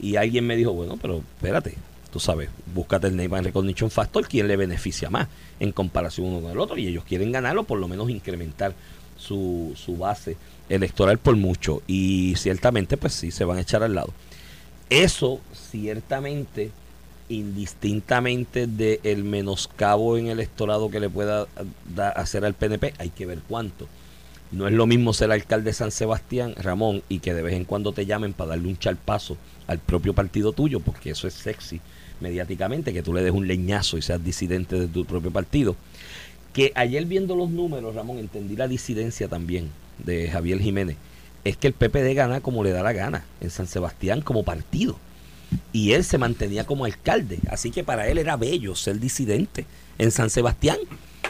Y 0.00 0.16
alguien 0.16 0.46
me 0.46 0.56
dijo, 0.56 0.72
bueno, 0.72 0.96
pero 1.02 1.22
espérate, 1.36 1.74
tú 2.10 2.18
sabes, 2.18 2.48
búscate 2.72 3.08
el 3.08 3.16
Name 3.16 3.42
Recognition 3.42 3.90
Factor, 3.90 4.26
quién 4.26 4.48
le 4.48 4.56
beneficia 4.56 5.10
más 5.10 5.28
en 5.60 5.72
comparación 5.72 6.28
uno 6.28 6.40
con 6.40 6.50
el 6.50 6.58
otro. 6.58 6.78
Y 6.78 6.86
ellos 6.86 7.04
quieren 7.04 7.30
ganarlo, 7.30 7.64
por 7.64 7.78
lo 7.78 7.88
menos 7.88 8.08
incrementar 8.08 8.74
su, 9.26 9.72
su 9.76 9.96
base 9.96 10.36
electoral 10.68 11.18
por 11.18 11.36
mucho. 11.36 11.82
Y 11.86 12.34
ciertamente, 12.36 12.96
pues 12.96 13.14
sí, 13.14 13.30
se 13.30 13.44
van 13.44 13.58
a 13.58 13.62
echar 13.62 13.82
al 13.82 13.94
lado. 13.94 14.12
Eso 14.90 15.40
ciertamente 15.52 16.70
indistintamente 17.28 18.66
del 18.66 19.00
el 19.02 19.24
menoscabo 19.24 20.18
en 20.18 20.26
el 20.26 20.32
electorado 20.32 20.90
que 20.90 21.00
le 21.00 21.08
pueda 21.08 21.46
hacer 22.14 22.44
al 22.44 22.54
PNP, 22.54 22.94
hay 22.98 23.10
que 23.10 23.26
ver 23.26 23.40
cuánto. 23.48 23.88
No 24.52 24.68
es 24.68 24.74
lo 24.74 24.86
mismo 24.86 25.12
ser 25.12 25.32
alcalde 25.32 25.70
de 25.70 25.74
San 25.74 25.90
Sebastián, 25.90 26.54
Ramón, 26.56 27.02
y 27.08 27.20
que 27.20 27.34
de 27.34 27.42
vez 27.42 27.54
en 27.54 27.64
cuando 27.64 27.92
te 27.92 28.06
llamen 28.06 28.34
para 28.34 28.50
darle 28.50 28.68
un 28.68 28.78
charpazo 28.78 29.36
al 29.66 29.78
propio 29.78 30.14
partido 30.14 30.52
tuyo, 30.52 30.80
porque 30.80 31.10
eso 31.10 31.26
es 31.26 31.34
sexy 31.34 31.80
mediáticamente, 32.20 32.92
que 32.92 33.02
tú 33.02 33.12
le 33.12 33.22
des 33.22 33.32
un 33.32 33.48
leñazo 33.48 33.98
y 33.98 34.02
seas 34.02 34.22
disidente 34.22 34.78
de 34.78 34.86
tu 34.86 35.04
propio 35.04 35.30
partido. 35.30 35.76
Que 36.54 36.72
ayer 36.74 37.04
viendo 37.04 37.36
los 37.36 37.50
números, 37.50 37.94
Ramón, 37.94 38.18
entendí 38.18 38.56
la 38.56 38.68
disidencia 38.68 39.28
también 39.28 39.70
de 39.98 40.30
Javier 40.30 40.60
Jiménez. 40.60 40.96
Es 41.44 41.58
que 41.58 41.66
el 41.66 41.74
PPD 41.74 42.14
gana 42.14 42.40
como 42.40 42.64
le 42.64 42.70
da 42.70 42.82
la 42.82 42.94
gana 42.94 43.24
en 43.42 43.50
San 43.50 43.66
Sebastián 43.66 44.22
como 44.22 44.44
partido 44.44 44.96
y 45.72 45.92
él 45.92 46.04
se 46.04 46.18
mantenía 46.18 46.64
como 46.64 46.84
alcalde. 46.84 47.38
Así 47.48 47.70
que 47.70 47.84
para 47.84 48.08
él 48.08 48.18
era 48.18 48.36
bello 48.36 48.74
ser 48.74 48.98
disidente 48.98 49.66
en 49.98 50.10
San 50.10 50.30
Sebastián, 50.30 50.78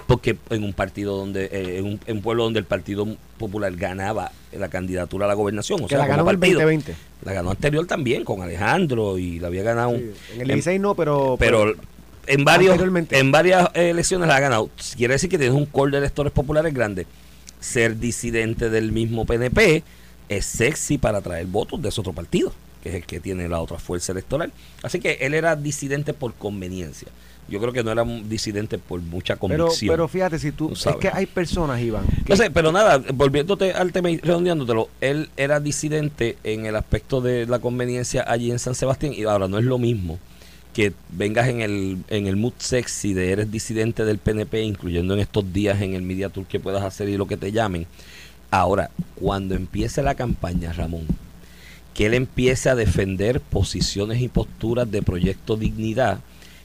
porque 0.06 0.36
en 0.50 0.64
un 0.64 0.72
partido 0.72 1.16
donde, 1.16 1.46
eh, 1.46 1.78
en, 1.78 2.16
un, 2.16 2.22
pueblo 2.22 2.44
donde 2.44 2.58
el 2.58 2.66
Partido 2.66 3.06
Popular 3.38 3.74
ganaba 3.74 4.32
la 4.52 4.68
candidatura 4.68 5.24
a 5.24 5.28
la 5.28 5.34
gobernación. 5.34 5.82
O 5.82 5.88
sea, 5.88 5.98
la 5.98 6.06
ganó 6.06 6.28
el 6.30 6.38
2020. 6.38 6.94
La 7.24 7.32
ganó 7.32 7.50
anterior 7.50 7.86
también 7.86 8.24
con 8.24 8.42
Alejandro 8.42 9.18
y 9.18 9.38
la 9.38 9.48
había 9.48 9.62
ganado. 9.62 9.94
en 9.94 10.14
el 10.38 10.48
16 10.48 10.80
no, 10.80 10.94
pero. 10.94 11.36
Pero, 11.38 11.74
en, 12.26 12.44
varios, 12.44 12.78
en 13.10 13.32
varias 13.32 13.68
elecciones 13.74 14.28
la 14.28 14.36
ha 14.36 14.40
ganado. 14.40 14.70
Quiere 14.96 15.14
decir 15.14 15.30
que 15.30 15.38
tienes 15.38 15.56
un 15.56 15.66
call 15.66 15.90
de 15.90 15.98
electores 15.98 16.32
populares 16.32 16.72
grande. 16.72 17.06
Ser 17.60 17.98
disidente 17.98 18.70
del 18.70 18.92
mismo 18.92 19.24
PNP 19.24 19.82
es 20.28 20.46
sexy 20.46 20.98
para 20.98 21.20
traer 21.20 21.46
votos 21.46 21.80
de 21.80 21.88
ese 21.88 22.00
otro 22.00 22.12
partido 22.12 22.52
que 22.84 22.90
es 22.90 22.94
el 22.96 23.06
que 23.06 23.18
tiene 23.18 23.48
la 23.48 23.62
otra 23.62 23.78
fuerza 23.78 24.12
electoral. 24.12 24.52
Así 24.82 25.00
que 25.00 25.12
él 25.22 25.32
era 25.32 25.56
disidente 25.56 26.12
por 26.12 26.34
conveniencia. 26.34 27.08
Yo 27.48 27.58
creo 27.58 27.72
que 27.72 27.82
no 27.82 27.90
era 27.90 28.02
un 28.02 28.28
disidente 28.28 28.78
por 28.78 29.00
mucha 29.00 29.36
convicción. 29.36 29.90
Pero, 29.90 30.06
fíjate, 30.06 30.38
si 30.38 30.52
tú. 30.52 30.72
Es 30.72 30.96
que 31.00 31.08
hay 31.08 31.26
personas, 31.26 31.80
Iván. 31.80 32.04
No 32.28 32.36
sé, 32.36 32.50
pero 32.50 32.72
nada, 32.72 33.02
volviéndote 33.14 33.72
al 33.72 33.92
tema 33.92 34.10
y 34.10 34.18
redondeándotelo, 34.18 34.88
él 35.00 35.30
era 35.36 35.60
disidente 35.60 36.36
en 36.44 36.66
el 36.66 36.76
aspecto 36.76 37.20
de 37.22 37.46
la 37.46 37.58
conveniencia 37.58 38.24
allí 38.26 38.50
en 38.50 38.58
San 38.58 38.74
Sebastián. 38.74 39.14
Y 39.14 39.24
ahora 39.24 39.48
no 39.48 39.58
es 39.58 39.64
lo 39.64 39.78
mismo 39.78 40.18
que 40.74 40.92
vengas 41.10 41.48
en 41.48 41.60
el, 41.60 41.98
en 42.08 42.26
el 42.26 42.36
mood 42.36 42.52
sexy 42.58 43.14
de 43.14 43.32
eres 43.32 43.50
disidente 43.50 44.04
del 44.04 44.18
PNP, 44.18 44.62
incluyendo 44.62 45.14
en 45.14 45.20
estos 45.20 45.50
días 45.52 45.80
en 45.80 45.94
el 45.94 46.02
Media 46.02 46.28
Tour 46.28 46.46
que 46.46 46.60
puedas 46.60 46.82
hacer 46.82 47.08
y 47.08 47.16
lo 47.16 47.26
que 47.26 47.36
te 47.36 47.52
llamen. 47.52 47.86
Ahora, 48.50 48.90
cuando 49.14 49.54
empiece 49.54 50.02
la 50.02 50.16
campaña, 50.16 50.72
Ramón, 50.72 51.06
que 51.94 52.06
él 52.06 52.14
empiece 52.14 52.68
a 52.68 52.74
defender 52.74 53.40
posiciones 53.40 54.20
y 54.20 54.28
posturas 54.28 54.90
de 54.90 55.02
Proyecto 55.02 55.56
Dignidad 55.56 56.20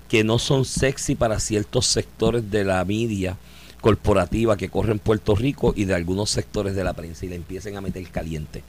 que 0.09 0.23
no 0.23 0.39
son 0.39 0.65
sexy 0.65 1.13
para 1.13 1.39
ciertos 1.39 1.85
sectores 1.85 2.49
de 2.49 2.63
la 2.63 2.83
media 2.83 3.37
corporativa 3.79 4.57
que 4.57 4.69
corre 4.69 4.91
en 4.91 4.99
Puerto 4.99 5.35
Rico 5.35 5.73
y 5.75 5.85
de 5.85 5.93
algunos 5.93 6.31
sectores 6.31 6.75
de 6.75 6.83
la 6.83 6.93
prensa 6.93 7.25
y 7.25 7.29
le 7.29 7.35
empiecen 7.35 7.77
a 7.77 7.81
meter 7.81 8.05
caliente. 8.09 8.63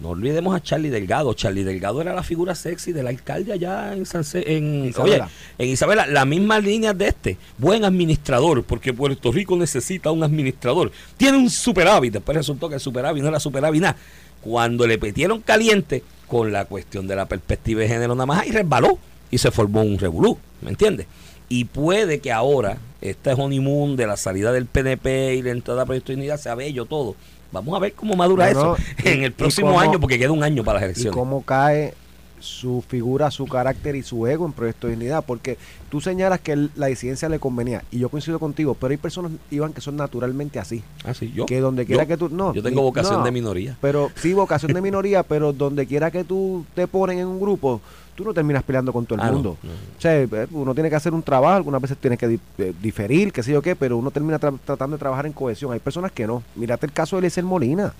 No 0.00 0.10
olvidemos 0.10 0.54
a 0.54 0.62
Charlie 0.62 0.90
Delgado. 0.90 1.34
Charlie 1.34 1.64
Delgado 1.64 2.00
era 2.00 2.14
la 2.14 2.22
figura 2.22 2.54
sexy 2.54 2.92
del 2.92 3.08
alcalde 3.08 3.52
allá 3.52 3.94
en, 3.94 4.04
en, 4.04 4.84
Isabela. 4.84 5.28
en 5.58 5.68
Isabela. 5.68 6.06
La 6.06 6.24
misma 6.24 6.60
línea 6.60 6.94
de 6.94 7.08
este. 7.08 7.36
Buen 7.58 7.84
administrador, 7.84 8.62
porque 8.62 8.92
Puerto 8.92 9.32
Rico 9.32 9.56
necesita 9.56 10.12
un 10.12 10.22
administrador. 10.22 10.92
Tiene 11.16 11.38
un 11.38 11.50
superávit. 11.50 12.12
Después 12.12 12.36
resultó 12.36 12.68
que 12.68 12.76
el 12.76 12.80
superávit 12.80 13.22
no 13.22 13.28
era 13.28 13.40
superávit 13.40 13.82
nada 13.82 13.96
cuando 14.40 14.86
le 14.86 14.98
petieron 14.98 15.40
caliente 15.40 16.02
con 16.26 16.52
la 16.52 16.64
cuestión 16.64 17.06
de 17.06 17.16
la 17.16 17.26
perspectiva 17.26 17.80
de 17.80 17.88
género 17.88 18.14
nada 18.14 18.26
más, 18.26 18.46
y 18.46 18.50
resbaló 18.50 18.98
y 19.30 19.38
se 19.38 19.50
formó 19.50 19.82
un 19.82 19.98
revolú, 19.98 20.38
¿me 20.62 20.70
entiendes? 20.70 21.06
Y 21.48 21.64
puede 21.64 22.20
que 22.20 22.32
ahora, 22.32 22.78
este 23.00 23.32
honeymoon 23.32 23.96
de 23.96 24.06
la 24.06 24.16
salida 24.16 24.52
del 24.52 24.66
PNP 24.66 25.36
y 25.36 25.42
la 25.42 25.50
entrada 25.50 25.82
a 25.82 25.86
Proyecto 25.86 26.12
de 26.12 26.18
Unidad 26.18 26.38
sea 26.38 26.54
bello 26.54 26.84
todo. 26.84 27.16
Vamos 27.50 27.74
a 27.74 27.78
ver 27.78 27.92
cómo 27.94 28.14
madura 28.14 28.50
eso 28.50 28.76
en 29.02 29.22
el 29.22 29.32
próximo 29.32 29.80
año, 29.80 29.98
porque 29.98 30.18
queda 30.18 30.32
un 30.32 30.42
año 30.42 30.64
para 30.64 30.80
las 30.80 30.84
elecciones. 30.84 31.12
Y 31.12 31.18
cómo 31.18 31.42
cae 31.42 31.94
su 32.40 32.82
figura, 32.86 33.30
su 33.30 33.46
carácter 33.46 33.96
y 33.96 34.02
su 34.02 34.26
ego 34.26 34.46
en 34.46 34.52
Proyecto 34.52 34.86
de 34.86 34.94
Dignidad, 34.94 35.24
porque 35.24 35.58
tú 35.90 36.00
señalas 36.00 36.40
que 36.40 36.68
la 36.76 36.86
disidencia 36.86 37.28
le 37.28 37.38
convenía, 37.38 37.82
y 37.90 37.98
yo 37.98 38.08
coincido 38.08 38.38
contigo, 38.38 38.74
pero 38.74 38.92
hay 38.92 38.96
personas, 38.96 39.32
Iván, 39.50 39.72
que 39.72 39.80
son 39.80 39.96
naturalmente 39.96 40.58
así. 40.58 40.82
Así, 41.04 41.32
yo. 41.32 41.46
Que 41.46 41.60
donde 41.60 41.86
quiera 41.86 42.06
que 42.06 42.16
tú. 42.16 42.28
No, 42.28 42.52
yo 42.54 42.62
tengo 42.62 42.82
vocación 42.82 43.24
de 43.24 43.30
minoría. 43.30 43.76
Pero 43.80 44.10
sí, 44.16 44.32
vocación 44.32 44.72
de 44.72 44.80
minoría, 44.82 45.22
pero 45.22 45.52
donde 45.52 45.86
quiera 45.86 46.10
que 46.10 46.24
tú 46.24 46.64
te 46.74 46.86
ponen 46.86 47.18
en 47.18 47.26
un 47.26 47.40
grupo, 47.40 47.80
tú 48.14 48.24
no 48.24 48.34
terminas 48.34 48.64
peleando 48.64 48.92
con 48.92 49.06
todo 49.06 49.20
el 49.20 49.24
ah, 49.24 49.32
mundo. 49.32 49.56
O 49.96 50.00
sea, 50.00 50.20
eh, 50.20 50.28
uno 50.50 50.74
tiene 50.74 50.90
que 50.90 50.96
hacer 50.96 51.14
un 51.14 51.22
trabajo, 51.22 51.54
algunas 51.54 51.80
veces 51.80 51.96
tiene 51.98 52.16
que 52.16 52.38
eh, 52.58 52.72
diferir, 52.82 53.32
qué 53.32 53.44
sé 53.44 53.52
yo 53.52 53.62
qué, 53.62 53.76
pero 53.76 53.96
uno 53.96 54.10
termina 54.10 54.38
tratando 54.38 54.96
de 54.96 54.98
trabajar 54.98 55.26
en 55.26 55.32
cohesión. 55.32 55.72
Hay 55.72 55.78
personas 55.78 56.10
que 56.10 56.26
no. 56.26 56.42
Mírate 56.56 56.86
el 56.86 56.92
caso 56.92 57.14
de 57.14 57.20
Eliezer 57.20 57.44
Molina. 57.44 57.94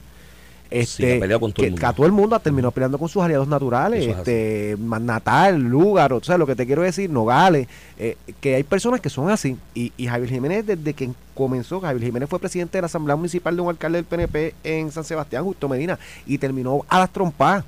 Este, 0.71 1.19
que, 1.55 1.87
a 1.87 1.93
todo 1.95 2.05
el 2.05 2.13
mundo 2.13 2.37
ha 2.37 2.41
terminado 2.41 2.73
peleando 2.73 2.99
con 2.99 3.09
sus 3.09 3.23
aliados 3.23 3.49
naturales, 3.49 4.07
este, 4.07 4.77
Natal, 4.79 5.59
Lugar, 5.59 6.13
o 6.13 6.23
sea, 6.23 6.37
lo 6.37 6.47
que 6.47 6.55
te 6.55 6.67
quiero 6.67 6.83
decir, 6.83 7.09
Nogales, 7.09 7.69
eh, 7.99 8.17
que 8.41 8.57
hay 8.57 8.65
personas 8.65 9.01
que 9.01 9.09
son 9.09 9.31
así. 9.31 9.57
Y, 9.75 9.93
y, 9.97 10.07
Javier 10.07 10.29
Jiménez, 10.29 10.67
desde 10.67 10.93
que 10.93 11.11
comenzó, 11.35 11.81
Javier 11.81 12.05
Jiménez 12.05 12.29
fue 12.29 12.39
presidente 12.39 12.77
de 12.77 12.83
la 12.83 12.87
Asamblea 12.87 13.17
Municipal 13.17 13.57
de 13.57 13.63
un 13.63 13.71
alcalde 13.71 13.97
del 13.97 14.05
PNP 14.05 14.55
en 14.63 14.93
San 14.93 15.05
Sebastián, 15.05 15.43
Justo 15.45 15.71
Medina, 15.71 15.99
y 16.27 16.37
terminó 16.37 16.85
a 16.89 16.99
las 16.99 17.11
trompadas. 17.11 17.65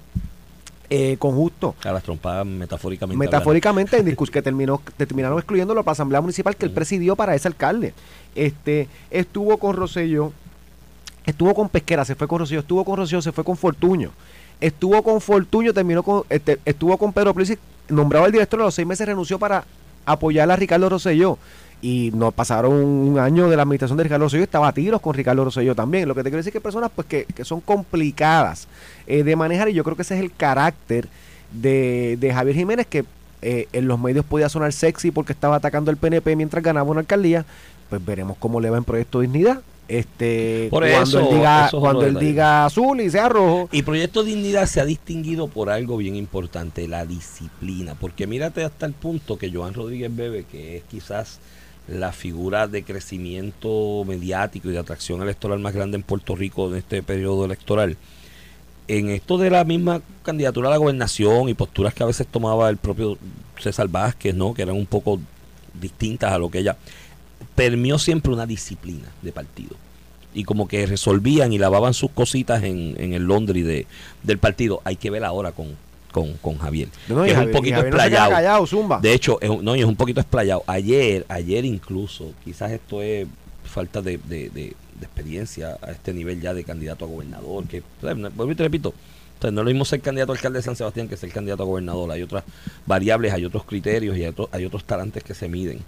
Eh, 0.92 1.16
con 1.20 1.36
Justo. 1.36 1.76
A 1.84 1.92
las 1.92 2.02
trompadas 2.02 2.44
metafóricamente. 2.44 3.16
Metafóricamente, 3.16 3.96
en 3.96 4.04
discurso 4.06 4.32
que 4.32 4.42
terminó, 4.42 4.82
terminaron 4.96 5.38
excluyéndolo 5.38 5.84
para 5.84 5.92
la 5.92 5.94
Asamblea 5.94 6.20
Municipal 6.20 6.56
que 6.56 6.66
él 6.66 6.72
presidió 6.72 7.14
para 7.14 7.34
ese 7.36 7.46
alcalde. 7.46 7.94
Este, 8.34 8.88
estuvo 9.10 9.56
con 9.58 9.76
Rosselló 9.76 10.32
Estuvo 11.30 11.54
con 11.54 11.68
Pesquera, 11.68 12.04
se 12.04 12.16
fue 12.16 12.26
con 12.26 12.40
Rocío, 12.40 12.58
estuvo 12.58 12.84
con 12.84 12.96
Rocío, 12.96 13.22
se 13.22 13.30
fue 13.30 13.44
con 13.44 13.56
Fortuño. 13.56 14.10
Estuvo 14.60 15.00
con 15.04 15.20
Fortuño, 15.20 15.72
terminó 15.72 16.02
con, 16.02 16.24
este, 16.28 16.58
estuvo 16.64 16.98
con 16.98 17.12
Pedro 17.12 17.32
Pérez, 17.32 17.56
nombrado 17.88 18.26
el 18.26 18.32
director 18.32 18.60
a 18.60 18.64
los 18.64 18.74
seis 18.74 18.86
meses, 18.86 19.06
renunció 19.06 19.38
para 19.38 19.64
apoyar 20.04 20.50
a 20.50 20.56
Ricardo 20.56 20.88
Rosselló. 20.88 21.38
Y 21.82 22.10
nos 22.14 22.34
pasaron 22.34 22.72
un 22.72 23.20
año 23.20 23.48
de 23.48 23.54
la 23.54 23.62
administración 23.62 23.96
de 23.96 24.02
Ricardo 24.02 24.24
Rosselló, 24.24 24.42
estaba 24.42 24.66
a 24.66 24.72
tiros 24.72 25.00
con 25.00 25.14
Ricardo 25.14 25.44
Rosselló 25.44 25.76
también. 25.76 26.08
Lo 26.08 26.16
que 26.16 26.24
te 26.24 26.30
quiero 26.30 26.38
decir 26.38 26.50
es 26.50 26.54
que 26.54 26.60
personas 26.60 26.90
pues, 26.92 27.06
que, 27.06 27.26
son 27.44 27.60
complicadas 27.60 28.66
eh, 29.06 29.22
de 29.22 29.36
manejar 29.36 29.68
y 29.68 29.74
yo 29.74 29.84
creo 29.84 29.94
que 29.94 30.02
ese 30.02 30.16
es 30.16 30.20
el 30.20 30.34
carácter 30.34 31.06
de, 31.52 32.32
Javier 32.34 32.56
Jiménez, 32.56 32.88
que 32.88 33.04
eh, 33.40 33.68
en 33.72 33.86
los 33.86 34.00
medios 34.00 34.24
podía 34.24 34.48
sonar 34.48 34.72
sexy 34.72 35.12
porque 35.12 35.32
estaba 35.32 35.54
atacando 35.54 35.92
al 35.92 35.96
PNP 35.96 36.34
mientras 36.34 36.60
ganaba 36.60 36.90
una 36.90 37.00
alcaldía. 37.00 37.46
Pues 37.88 38.04
veremos 38.04 38.36
cómo 38.40 38.60
le 38.60 38.68
va 38.68 38.78
en 38.78 38.84
Proyecto 38.84 39.20
Dignidad 39.20 39.60
este 39.90 40.68
cuando 40.70 41.18
él 41.18 41.30
diga 41.30 41.70
cuando 41.70 42.06
él 42.06 42.14
diga 42.18 42.66
azul 42.66 43.00
y 43.00 43.10
sea 43.10 43.28
rojo. 43.28 43.68
Y 43.72 43.82
Proyecto 43.82 44.22
Dignidad 44.22 44.66
se 44.66 44.80
ha 44.80 44.84
distinguido 44.84 45.48
por 45.48 45.70
algo 45.70 45.96
bien 45.96 46.16
importante 46.16 46.86
la 46.88 47.04
disciplina. 47.06 47.94
Porque 47.94 48.26
mírate 48.26 48.64
hasta 48.64 48.86
el 48.86 48.92
punto 48.92 49.36
que 49.36 49.52
Joan 49.52 49.74
Rodríguez 49.74 50.14
Bebe 50.14 50.44
que 50.44 50.76
es 50.78 50.84
quizás 50.84 51.40
la 51.88 52.12
figura 52.12 52.68
de 52.68 52.84
crecimiento 52.84 54.04
mediático 54.06 54.68
y 54.68 54.72
de 54.72 54.78
atracción 54.78 55.22
electoral 55.22 55.58
más 55.58 55.74
grande 55.74 55.96
en 55.96 56.04
Puerto 56.04 56.36
Rico 56.36 56.68
en 56.68 56.76
este 56.76 57.02
periodo 57.02 57.44
electoral 57.44 57.96
en 58.86 59.10
esto 59.10 59.38
de 59.38 59.50
la 59.50 59.64
misma 59.64 60.02
candidatura 60.24 60.68
a 60.68 60.72
la 60.72 60.76
gobernación 60.76 61.48
y 61.48 61.54
posturas 61.54 61.94
que 61.94 62.02
a 62.02 62.06
veces 62.06 62.26
tomaba 62.26 62.68
el 62.68 62.76
propio 62.76 63.18
César 63.58 63.86
Vázquez, 63.86 64.34
¿no? 64.34 64.52
que 64.52 64.62
eran 64.62 64.74
un 64.74 64.86
poco 64.86 65.20
distintas 65.80 66.32
a 66.32 66.38
lo 66.38 66.50
que 66.50 66.58
ella 66.58 66.76
permió 67.54 67.98
siempre 67.98 68.32
una 68.32 68.46
disciplina 68.46 69.08
de 69.22 69.32
partido. 69.32 69.76
Y 70.32 70.44
como 70.44 70.68
que 70.68 70.86
resolvían 70.86 71.52
y 71.52 71.58
lavaban 71.58 71.92
sus 71.92 72.10
cositas 72.12 72.62
en, 72.62 72.94
en 72.98 73.14
el 73.14 73.24
Londres 73.24 73.66
de, 73.66 73.86
del 74.22 74.38
partido. 74.38 74.80
Hay 74.84 74.96
que 74.96 75.10
ver 75.10 75.24
ahora 75.24 75.52
con, 75.52 75.76
con, 76.10 76.58
Javier. 76.58 76.88
es 77.08 77.38
un 77.38 77.50
poquito 77.50 77.80
explayado. 77.80 79.00
de 79.00 79.12
hecho, 79.12 79.40
es, 79.40 79.50
no, 79.62 79.74
es 79.74 79.84
un 79.84 79.96
poquito 79.96 80.20
explayado. 80.20 80.62
Ayer, 80.66 81.24
ayer 81.28 81.64
incluso, 81.64 82.32
quizás 82.44 82.72
esto 82.72 83.02
es 83.02 83.26
falta 83.64 84.02
de, 84.02 84.74
experiencia 85.00 85.78
a 85.80 85.92
este 85.92 86.12
nivel 86.12 86.40
ya 86.40 86.52
de 86.52 86.62
candidato 86.62 87.04
a 87.04 87.08
gobernador, 87.08 87.64
que, 87.66 87.82
vuelvo 88.02 88.52
y 88.52 88.54
te 88.54 88.64
repito, 88.64 88.92
entonces, 89.34 89.54
no 89.54 89.62
es 89.62 89.64
lo 89.64 89.70
mismo 89.70 89.84
ser 89.86 90.02
candidato 90.02 90.32
a 90.32 90.34
alcalde 90.34 90.58
de 90.58 90.62
San 90.62 90.76
Sebastián 90.76 91.08
que 91.08 91.16
ser 91.16 91.30
candidato 91.30 91.62
a 91.62 91.66
gobernador. 91.66 92.10
Hay 92.10 92.20
otras 92.20 92.44
variables, 92.84 93.32
hay 93.32 93.46
otros 93.46 93.64
criterios 93.64 94.18
y 94.18 94.24
hay, 94.24 94.34
hay 94.52 94.64
otros 94.66 94.84
talantes 94.84 95.24
que 95.24 95.32
se 95.32 95.48
miden 95.48 95.80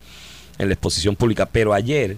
en 0.58 0.68
la 0.68 0.74
exposición 0.74 1.16
pública. 1.16 1.46
Pero 1.46 1.72
ayer, 1.72 2.16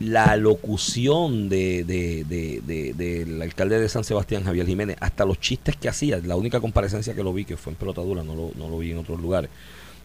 la 0.00 0.36
locución 0.36 1.48
de, 1.48 1.84
del 1.84 3.42
alcalde 3.42 3.80
de 3.80 3.88
San 3.88 4.04
Sebastián, 4.04 4.44
Javier 4.44 4.66
Jiménez, 4.66 4.96
hasta 5.00 5.24
los 5.24 5.40
chistes 5.40 5.76
que 5.76 5.88
hacía, 5.88 6.18
la 6.18 6.36
única 6.36 6.60
comparecencia 6.60 7.14
que 7.14 7.22
lo 7.22 7.32
vi, 7.32 7.44
que 7.44 7.56
fue 7.56 7.72
en 7.72 7.76
pelotadura, 7.76 8.22
no 8.22 8.34
lo, 8.34 8.50
no 8.56 8.68
lo 8.68 8.78
vi 8.78 8.92
en 8.92 8.98
otros 8.98 9.20
lugares. 9.20 9.50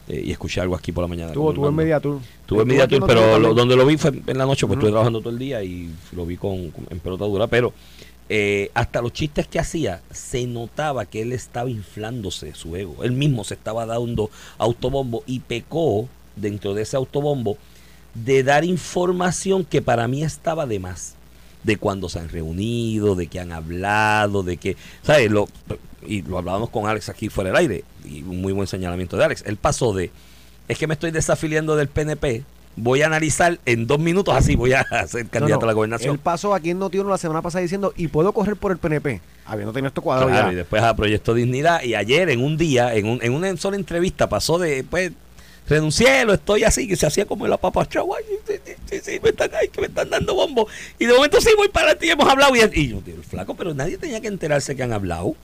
Eh, 0.07 0.23
y 0.25 0.31
escuché 0.31 0.59
algo 0.59 0.75
aquí 0.75 0.91
por 0.91 1.03
la 1.03 1.07
mañana. 1.07 1.33
Tuvo, 1.33 1.53
tuvo 1.53 1.69
en 1.69 1.75
media 1.75 1.99
tour. 1.99 2.19
Tuve 2.47 2.63
en 2.63 2.67
media 2.67 2.87
tour, 2.87 3.05
pero 3.05 3.53
donde 3.53 3.75
lo 3.75 3.85
vi 3.85 3.95
fue 3.95 4.11
en 4.25 4.37
la 4.37 4.45
noche, 4.45 4.65
pues 4.65 4.77
estuve 4.77 4.89
trabajando 4.89 5.19
todo 5.19 5.29
el 5.29 5.37
día 5.37 5.63
y 5.63 5.89
lo 6.13 6.25
vi 6.25 6.35
con, 6.35 6.73
en 6.89 6.99
pelotadura. 6.99 7.45
Pero 7.45 7.73
eh, 8.27 8.71
hasta 8.73 9.01
los 9.01 9.13
chistes 9.13 9.47
que 9.47 9.59
hacía, 9.59 10.01
se 10.11 10.47
notaba 10.47 11.05
que 11.05 11.21
él 11.21 11.31
estaba 11.31 11.69
inflándose 11.69 12.55
su 12.55 12.75
ego. 12.75 13.03
Él 13.03 13.11
mismo 13.11 13.43
se 13.43 13.53
estaba 13.53 13.85
dando 13.85 14.31
autobombo 14.57 15.23
y 15.27 15.41
pecó 15.41 16.09
dentro 16.41 16.73
de 16.73 16.83
ese 16.83 16.97
autobombo 16.97 17.57
de 18.13 18.43
dar 18.43 18.65
información 18.65 19.65
que 19.65 19.81
para 19.81 20.07
mí 20.07 20.23
estaba 20.23 20.65
de 20.65 20.79
más. 20.79 21.15
De 21.63 21.77
cuando 21.77 22.07
se 22.07 22.19
han 22.19 22.29
reunido, 22.29 23.15
de 23.15 23.27
que 23.27 23.39
han 23.39 23.51
hablado, 23.51 24.43
de 24.43 24.57
que, 24.57 24.77
¿sabes? 25.03 25.29
Lo, 25.29 25.47
y 26.05 26.21
lo 26.21 26.37
hablábamos 26.37 26.69
con 26.69 26.87
Alex 26.87 27.09
aquí 27.09 27.29
fuera 27.29 27.49
del 27.49 27.57
aire, 27.57 27.83
y 28.05 28.21
un 28.21 28.41
muy 28.41 28.53
buen 28.53 28.67
señalamiento 28.67 29.17
de 29.17 29.25
Alex. 29.25 29.43
Él 29.45 29.57
pasó 29.57 29.93
de, 29.93 30.11
es 30.67 30.77
que 30.77 30.87
me 30.87 30.93
estoy 30.93 31.11
desafiliando 31.11 31.75
del 31.75 31.89
PNP, 31.89 32.43
voy 32.75 33.01
a 33.01 33.07
analizar 33.07 33.59
en 33.65 33.87
dos 33.87 33.99
minutos 33.99 34.35
así, 34.35 34.55
voy 34.55 34.73
a 34.73 34.85
ser 35.07 35.27
candidato 35.27 35.65
a 35.65 35.67
la 35.67 35.73
gobernación. 35.73 36.13
Él 36.13 36.19
pasó 36.19 36.53
aquí 36.53 36.69
en 36.69 36.79
Notiuno 36.79 37.09
la 37.09 37.17
semana 37.17 37.41
pasada 37.41 37.61
diciendo, 37.61 37.93
y 37.97 38.07
puedo 38.07 38.31
correr 38.31 38.55
por 38.55 38.71
el 38.71 38.77
PNP, 38.77 39.21
habiendo 39.45 39.73
tenido 39.73 39.89
esto 39.89 40.01
cuadrado 40.01 40.29
claro, 40.29 40.51
y 40.51 40.55
después 40.55 40.81
a 40.81 40.95
Proyecto 40.95 41.33
Dignidad, 41.33 41.83
y 41.83 41.95
ayer 41.95 42.29
en 42.29 42.43
un 42.43 42.57
día, 42.57 42.95
en, 42.95 43.05
un, 43.05 43.19
en 43.21 43.33
una 43.33 43.55
sola 43.57 43.75
entrevista, 43.75 44.29
pasó 44.29 44.57
de, 44.57 44.85
pues, 44.89 45.11
renuncié, 45.69 46.25
lo 46.25 46.33
estoy 46.33 46.63
así, 46.63 46.87
que 46.87 46.95
se 46.95 47.05
hacía 47.05 47.25
como 47.25 47.45
el 47.45 47.53
apapachado, 47.53 48.07
ay, 48.15 48.23
sí, 48.89 48.99
sí, 49.03 49.19
me 49.21 49.29
están, 49.29 49.49
que 49.71 49.81
me 49.81 49.87
están 49.87 50.09
dando 50.09 50.35
bombo. 50.35 50.67
Y 50.97 51.05
de 51.05 51.13
momento 51.13 51.39
sí, 51.39 51.49
voy 51.55 51.69
para 51.69 51.95
ti, 51.95 52.09
hemos 52.09 52.27
hablado, 52.27 52.55
y, 52.55 52.59
y 52.73 52.89
yo, 52.89 53.01
el 53.05 53.23
flaco, 53.23 53.55
pero 53.55 53.73
nadie 53.73 53.97
tenía 53.97 54.19
que 54.19 54.27
enterarse 54.27 54.75
que 54.75 54.83
han 54.83 54.93
hablado. 54.93 55.35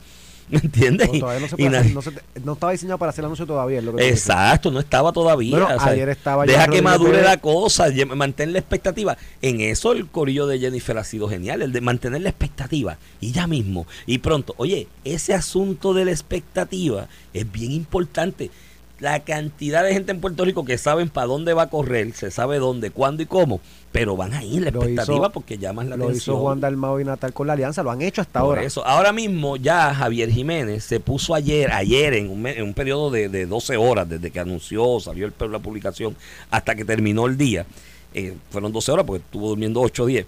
¿Me 0.50 0.60
entiendes? 0.60 1.12
No, 1.12 1.20
todavía 1.20 1.40
no, 1.40 2.02
se 2.02 2.12
no, 2.44 2.54
estaba 2.54 2.72
diseñado 2.72 3.00
para 3.00 3.10
hacer 3.10 3.24
el 3.24 3.26
anuncio 3.26 3.48
todavía. 3.48 3.82
Exacto, 4.00 4.70
no 4.70 4.80
estaba 4.80 5.12
todavía. 5.12 5.76
ayer 5.80 6.10
estaba 6.10 6.46
deja 6.46 6.68
que 6.68 6.82
madure 6.82 7.24
la 7.24 7.38
cosa, 7.38 7.88
mantén 8.16 8.54
la 8.54 8.60
expectativa. 8.60 9.18
En 9.42 9.60
eso 9.62 9.92
el 9.92 10.08
corillo 10.08 10.46
de 10.46 10.60
Jennifer 10.60 10.98
ha 11.00 11.04
sido 11.04 11.28
genial, 11.28 11.64
el 11.64 11.72
de 11.72 11.82
mantener 11.82 12.22
la 12.22 12.30
expectativa. 12.30 12.98
Y 13.22 13.32
ya 13.32 13.48
mismo, 13.48 13.88
y 14.06 14.20
pronto. 14.20 14.54
Oye, 14.58 14.88
ese 15.04 15.34
asunto 15.34 15.94
de 15.94 16.06
la 16.06 16.12
expectativa 16.12 17.08
es 17.34 17.52
bien 17.52 17.72
importante 17.72 18.52
la 19.00 19.20
cantidad 19.22 19.84
de 19.84 19.94
gente 19.94 20.12
en 20.12 20.22
Puerto 20.22 20.46
Rico 20.46 20.64
que 20.64 20.78
saben 20.78 21.10
para 21.10 21.28
dónde 21.28 21.54
va 21.54 21.64
a 21.64 21.70
correr, 21.70 22.14
se 22.14 22.32
sabe 22.32 22.60
dónde, 22.60 22.92
cuándo 22.92 23.24
y 23.24 23.26
cómo, 23.26 23.60
pero 23.92 24.16
van 24.16 24.34
a 24.34 24.44
ir 24.44 24.62
la 24.62 24.70
expectativa 24.70 25.30
porque 25.30 25.58
llaman 25.58 25.90
la 25.90 25.98
lo 25.98 26.06
atención. 26.06 26.36
Lo 26.36 26.40
hizo 26.40 26.44
Juan 26.44 26.62
Dalmao 26.62 27.00
y 27.00 27.04
Natal 27.04 27.34
con 27.34 27.48
la 27.48 27.54
alianza, 27.54 27.84
lo 27.84 27.92
han 27.92 28.02
hecho 28.02 28.22
hasta 28.22 28.40
ahora. 28.40 28.64
Eso, 28.64 28.86
ahora 28.86 29.12
mismo 29.12 29.58
ya 29.58 29.94
Javier 29.94 30.30
Jiménez 30.32 30.84
se 30.84 31.00
puso 31.00 31.36
ayer, 31.36 31.72
ayer 31.72 32.14
en 32.14 32.30
un, 32.30 32.48
en 32.48 32.64
un 32.64 32.74
periodo 32.74 33.12
de, 33.12 33.28
de, 33.28 33.46
12 33.46 33.76
horas, 33.78 34.08
desde 34.08 34.32
que 34.32 34.40
anunció, 34.40 35.00
salió 35.00 35.26
el, 35.26 35.52
la 35.52 35.60
publicación, 35.60 36.16
hasta 36.50 36.74
que 36.76 36.86
terminó 36.86 37.26
el 37.26 37.38
día, 37.38 37.66
eh, 38.14 38.34
fueron 38.50 38.72
12 38.72 38.92
horas 38.92 39.06
porque 39.06 39.24
estuvo 39.24 39.50
durmiendo 39.50 39.82
8 39.82 40.04
o 40.04 40.06
10. 40.06 40.26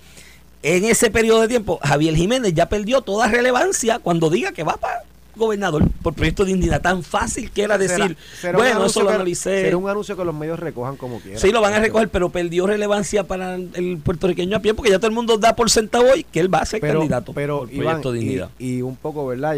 En 0.64 0.84
ese 0.86 1.10
periodo 1.10 1.42
de 1.42 1.48
tiempo, 1.48 1.80
Javier 1.82 2.16
Jiménez 2.16 2.54
ya 2.54 2.68
perdió 2.68 3.02
toda 3.02 3.28
relevancia 3.28 4.00
cuando 4.00 4.30
diga 4.30 4.52
que 4.52 4.64
va 4.64 4.76
para 4.76 5.04
gobernador 5.38 5.88
por 6.02 6.14
proyecto 6.14 6.44
de 6.44 6.54
dignidad. 6.54 6.82
Tan 6.82 7.04
fácil 7.04 7.52
que 7.52 7.64
era 7.64 7.78
decir, 7.78 8.18
bueno, 8.54 8.86
eso 8.86 9.04
lo 9.04 9.10
analicé. 9.10 9.62
Será 9.62 9.78
un 9.78 9.90
anuncio 9.90 10.18
que 10.18 10.26
los 10.26 10.36
medios 10.36 10.60
recojan 10.60 10.96
como 10.98 11.20
quieran. 11.20 11.40
Sí, 11.40 11.52
lo 11.52 11.62
van 11.62 11.74
a 11.74 11.80
recoger, 11.80 12.10
pero 12.10 12.30
perdió 12.30 12.68
relevancia 12.68 13.26
para 13.26 13.56
el 13.56 14.00
puertorriqueño 14.04 14.58
a 14.58 14.60
pie, 14.60 14.74
porque 14.74 14.92
ya 14.92 14.98
todo 14.98 15.08
el 15.08 15.16
mundo 15.16 15.38
da 15.38 15.56
por 15.56 15.70
sentado 15.70 16.06
hoy 16.12 16.24
que 16.24 16.40
él 16.40 16.54
va 16.54 16.60
a 16.60 16.66
ser 16.66 16.82
candidato 16.82 17.34
pero, 17.34 17.60
por 17.60 17.70
proyecto 17.70 18.12
de 18.12 18.20
dignidad. 18.20 18.50
Y, 18.60 18.82
un 18.82 18.96
poco, 18.96 19.26
¿verdad? 19.28 19.58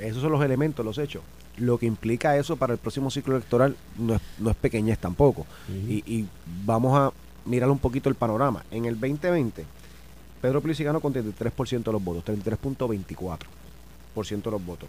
esos 0.00 0.22
son 0.22 0.32
los 0.32 0.44
elementos, 0.44 0.84
los 0.84 0.98
hechos. 0.98 1.22
Lo 1.56 1.78
que 1.78 1.86
implica 1.86 2.36
eso 2.36 2.56
para 2.56 2.72
el 2.72 2.80
próximo 2.80 3.10
ciclo 3.10 3.36
electoral 3.36 3.76
no 3.96 4.16
es, 4.16 4.20
no 4.38 4.50
es 4.50 4.56
pequeñez 4.56 4.98
tampoco. 4.98 5.46
y, 5.88 6.02
y 6.06 6.26
vamos 6.64 6.98
a 6.98 7.12
mirar 7.44 7.70
un 7.70 7.78
poquito 7.78 8.08
el 8.08 8.14
panorama. 8.14 8.64
En 8.70 8.86
el 8.86 8.98
2020, 8.98 9.64
Pedro 10.40 10.60
Pelici 10.60 10.84
ganó 10.84 11.00
con 11.00 11.14
33% 11.14 11.84
de 11.84 11.92
los 11.92 12.02
votos, 12.02 12.24
33.24 12.24 13.38
de 14.14 14.50
los 14.50 14.64
votos. 14.64 14.88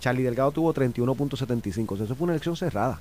Charlie 0.00 0.24
Delgado 0.24 0.50
tuvo 0.50 0.74
31.75. 0.74 1.92
O 1.92 1.96
sea, 1.96 2.06
eso 2.06 2.14
fue 2.14 2.24
una 2.24 2.32
elección 2.32 2.56
cerrada. 2.56 3.00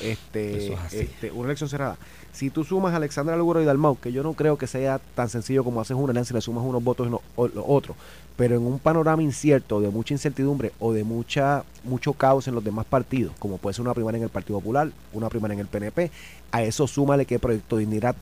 Este, 0.00 0.74
este, 0.92 1.30
una 1.30 1.46
elección 1.46 1.68
cerrada. 1.68 1.96
Si 2.32 2.50
tú 2.50 2.64
sumas 2.64 2.92
a 2.92 2.96
Alexandra 2.96 3.36
Lugaro 3.36 3.62
y 3.62 3.64
Dalmau, 3.64 3.98
que 3.98 4.12
yo 4.12 4.22
no 4.22 4.32
creo 4.32 4.56
que 4.56 4.66
sea 4.66 4.98
tan 5.14 5.28
sencillo 5.28 5.64
como 5.64 5.80
haces 5.80 5.96
una 5.96 6.10
alianza 6.10 6.32
y 6.32 6.36
le 6.36 6.40
sumas 6.40 6.64
unos 6.64 6.82
votos 6.82 7.06
y 7.06 7.10
no, 7.10 7.20
los 7.36 7.64
otros, 7.66 7.96
pero 8.36 8.56
en 8.56 8.62
un 8.62 8.78
panorama 8.78 9.22
incierto, 9.22 9.80
de 9.80 9.90
mucha 9.90 10.14
incertidumbre 10.14 10.72
o 10.80 10.92
de 10.92 11.04
mucha 11.04 11.64
mucho 11.84 12.14
caos 12.14 12.48
en 12.48 12.54
los 12.54 12.64
demás 12.64 12.86
partidos, 12.86 13.34
como 13.38 13.58
puede 13.58 13.74
ser 13.74 13.84
una 13.84 13.94
primaria 13.94 14.16
en 14.16 14.24
el 14.24 14.30
Partido 14.30 14.58
Popular, 14.58 14.90
una 15.12 15.28
primaria 15.28 15.54
en 15.54 15.60
el 15.60 15.66
PNP, 15.66 16.10
a 16.50 16.62
eso 16.62 16.86
súmale 16.86 17.26
que 17.26 17.38
Proyecto 17.38 17.76
Dignidad 17.76 18.16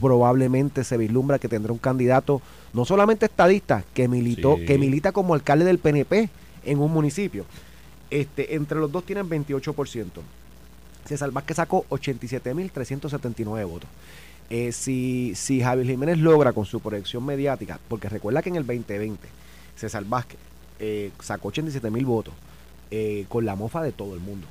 probablemente 0.00 0.84
se 0.84 0.96
vislumbra 0.96 1.38
que 1.38 1.48
tendrá 1.48 1.72
un 1.72 1.78
candidato 1.78 2.42
no 2.72 2.84
solamente 2.84 3.26
estadista, 3.26 3.84
que 3.94 4.08
militó, 4.08 4.56
que 4.66 4.78
milita 4.78 5.12
como 5.12 5.34
alcalde 5.34 5.64
del 5.64 5.78
PNP 5.78 6.28
en 6.64 6.78
un 6.78 6.92
municipio. 6.92 7.44
Este, 8.10 8.54
entre 8.54 8.78
los 8.78 8.90
dos 8.90 9.04
tienen 9.04 9.28
28%. 9.28 10.08
César 11.04 11.30
Vázquez 11.30 11.56
sacó 11.56 11.84
87.379 11.90 13.66
votos. 13.66 13.88
Eh, 14.50 14.72
si, 14.72 15.34
si 15.34 15.60
Javier 15.60 15.86
Jiménez 15.86 16.18
logra 16.18 16.52
con 16.52 16.64
su 16.64 16.80
proyección 16.80 17.24
mediática, 17.24 17.78
porque 17.88 18.08
recuerda 18.08 18.42
que 18.42 18.50
en 18.50 18.56
el 18.56 18.66
2020 18.66 19.26
César 19.76 20.04
Vázquez 20.04 20.38
eh, 20.78 21.10
sacó 21.20 21.50
87.000 21.50 22.04
votos 22.04 22.34
eh, 22.90 23.26
con 23.28 23.44
la 23.44 23.56
mofa 23.56 23.82
de 23.82 23.92
todo 23.92 24.14
el 24.14 24.20
mundo 24.20 24.46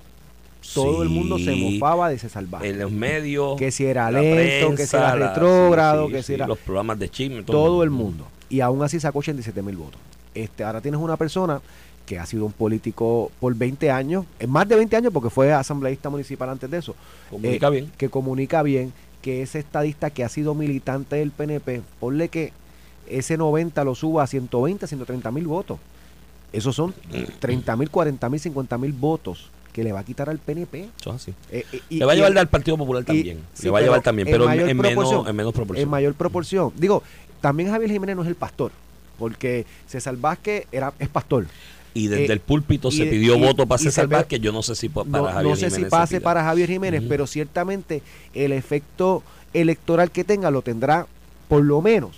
todo 0.73 1.03
el 1.03 1.09
mundo 1.09 1.37
se 1.39 1.55
mofaba 1.55 2.09
de 2.09 2.15
ese 2.15 2.29
salvaje. 2.29 2.69
En 2.69 2.79
los 2.79 2.91
medios. 2.91 3.57
Que 3.57 3.71
si 3.71 3.85
era 3.85 4.09
lento, 4.09 4.75
que 4.75 4.87
si 4.87 4.95
era 4.95 5.15
retrógrado, 5.15 6.07
que 6.07 6.23
si 6.23 6.33
era. 6.33 6.47
Los 6.47 6.59
programas 6.59 6.99
de 6.99 7.09
chisme. 7.09 7.43
Todo, 7.43 7.83
el 7.83 7.89
mundo. 7.89 8.27
Y 8.49 8.61
aún 8.61 8.83
así 8.83 8.99
sacó 8.99 9.19
87 9.19 9.61
mil 9.61 9.77
votos. 9.77 9.99
Este, 10.35 10.63
ahora 10.63 10.81
tienes 10.81 10.99
una 10.99 11.17
persona 11.17 11.61
que 12.05 12.19
ha 12.19 12.25
sido 12.25 12.45
un 12.45 12.51
político 12.51 13.31
por 13.39 13.55
20 13.55 13.89
años, 13.91 14.25
en 14.39 14.49
más 14.49 14.67
de 14.67 14.75
20 14.75 14.95
años 14.95 15.13
porque 15.13 15.29
fue 15.29 15.53
asambleísta 15.53 16.09
municipal 16.09 16.49
antes 16.49 16.69
de 16.69 16.77
eso. 16.77 16.95
Comunica 17.29 17.67
eh, 17.67 17.71
bien. 17.71 17.91
Que 17.97 18.09
comunica 18.09 18.61
bien, 18.61 18.93
que 19.21 19.41
es 19.41 19.55
estadista 19.55 20.09
que 20.09 20.23
ha 20.23 20.29
sido 20.29 20.53
militante 20.53 21.15
del 21.15 21.31
PNP. 21.31 21.81
Ponle 21.99 22.29
que 22.29 22.51
ese 23.07 23.37
90 23.37 23.83
lo 23.83 23.95
suba 23.95 24.23
a 24.23 24.27
120, 24.27 24.85
130 24.87 25.31
mil 25.31 25.47
votos. 25.47 25.79
Esos 26.51 26.75
son 26.75 26.93
30 27.39 27.75
mil, 27.77 27.89
40 27.89 28.29
mil, 28.29 28.39
50 28.39 28.77
mil 28.77 28.93
votos 28.93 29.49
que 29.73 29.83
le 29.83 29.91
va 29.91 30.01
a 30.01 30.03
quitar 30.03 30.29
al 30.29 30.37
PNP. 30.37 30.87
así. 31.13 31.33
Eh, 31.51 31.65
eh, 31.73 31.81
le 31.89 32.05
va 32.05 32.13
a 32.13 32.15
llevar 32.15 32.37
al 32.37 32.47
Partido 32.47 32.77
Popular 32.77 33.03
también. 33.03 33.39
le 33.61 33.69
va 33.69 33.79
a 33.79 33.81
llevar 33.81 34.01
también, 34.01 34.27
pero 34.29 34.49
en, 34.49 34.77
menos, 34.77 35.27
en, 35.27 35.35
menos, 35.35 35.53
proporción. 35.53 35.83
En 35.83 35.89
mayor 35.89 36.13
proporción. 36.13 36.71
Digo, 36.77 37.03
también 37.41 37.71
Javier 37.71 37.91
Jiménez 37.91 38.15
no 38.15 38.21
es 38.21 38.27
el 38.29 38.35
pastor, 38.35 38.71
porque 39.17 39.65
César 39.87 40.15
Vázquez 40.15 40.67
era, 40.71 40.93
es 40.99 41.09
pastor. 41.09 41.47
Y 41.95 42.07
desde 42.07 42.25
eh, 42.25 42.33
el 42.33 42.39
púlpito 42.39 42.91
se 42.91 43.05
pidió 43.05 43.37
voto 43.37 43.65
para 43.65 43.79
César 43.79 44.07
Vázquez, 44.07 44.39
yo 44.39 44.51
no 44.51 44.63
sé 44.63 44.75
si 44.75 44.89
para 44.89 45.09
no, 45.09 45.25
Javier 45.25 45.43
No 45.43 45.55
sé 45.55 45.69
si 45.69 45.85
pase 45.85 46.21
para 46.21 46.43
Javier 46.43 46.69
Jiménez, 46.69 47.03
pero 47.09 47.27
ciertamente 47.27 48.01
el 48.33 48.51
efecto 48.51 49.23
electoral 49.53 50.11
que 50.11 50.23
tenga 50.23 50.49
lo 50.51 50.61
tendrá 50.61 51.07
por 51.47 51.63
lo 51.63 51.81
menos 51.81 52.11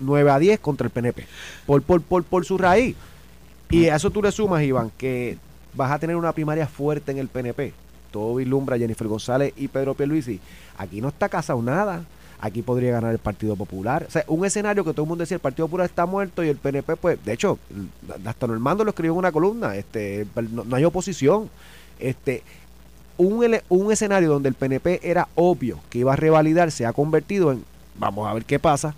9 0.00 0.30
a 0.30 0.38
10 0.38 0.60
contra 0.60 0.86
el 0.86 0.90
PNP, 0.90 1.26
por, 1.66 1.82
por, 1.82 2.02
por, 2.02 2.24
por 2.24 2.44
su 2.44 2.58
raíz. 2.58 2.96
Y 3.70 3.86
a 3.86 3.96
eso 3.96 4.10
tú 4.10 4.22
le 4.22 4.32
sumas, 4.32 4.62
Iván, 4.62 4.90
que 4.96 5.36
vas 5.78 5.92
a 5.92 5.98
tener 5.98 6.16
una 6.16 6.32
primaria 6.32 6.66
fuerte 6.66 7.12
en 7.12 7.18
el 7.18 7.28
PNP. 7.28 7.72
Todo 8.10 8.34
vislumbra 8.34 8.76
Jennifer 8.76 9.06
González 9.06 9.54
y 9.56 9.68
Pedro 9.68 9.94
Pierluisi. 9.94 10.40
Aquí 10.76 11.00
no 11.00 11.08
está 11.08 11.28
casado 11.28 11.62
nada. 11.62 12.02
Aquí 12.40 12.62
podría 12.62 12.92
ganar 12.92 13.12
el 13.12 13.18
Partido 13.18 13.56
Popular. 13.56 14.04
O 14.06 14.10
sea, 14.10 14.24
un 14.28 14.44
escenario 14.44 14.84
que 14.84 14.92
todo 14.92 15.02
el 15.02 15.08
mundo 15.08 15.22
decía, 15.22 15.36
el 15.36 15.40
Partido 15.40 15.66
Popular 15.66 15.86
está 15.86 16.04
muerto 16.06 16.44
y 16.44 16.48
el 16.48 16.56
PNP, 16.56 16.96
pues, 16.96 17.24
de 17.24 17.32
hecho, 17.32 17.58
hasta 18.24 18.46
Normando 18.46 18.84
lo 18.84 18.90
escribió 18.90 19.12
en 19.12 19.18
una 19.18 19.32
columna, 19.32 19.74
este, 19.74 20.26
no, 20.52 20.76
hay 20.76 20.84
oposición. 20.84 21.50
Este, 21.98 22.42
un, 23.16 23.44
un 23.68 23.92
escenario 23.92 24.28
donde 24.28 24.48
el 24.48 24.54
PNP 24.54 25.00
era 25.02 25.26
obvio 25.34 25.80
que 25.90 25.98
iba 25.98 26.12
a 26.12 26.16
revalidar 26.16 26.70
se 26.70 26.86
ha 26.86 26.92
convertido 26.92 27.50
en, 27.50 27.64
vamos 27.98 28.28
a 28.28 28.34
ver 28.34 28.44
qué 28.44 28.60
pasa, 28.60 28.94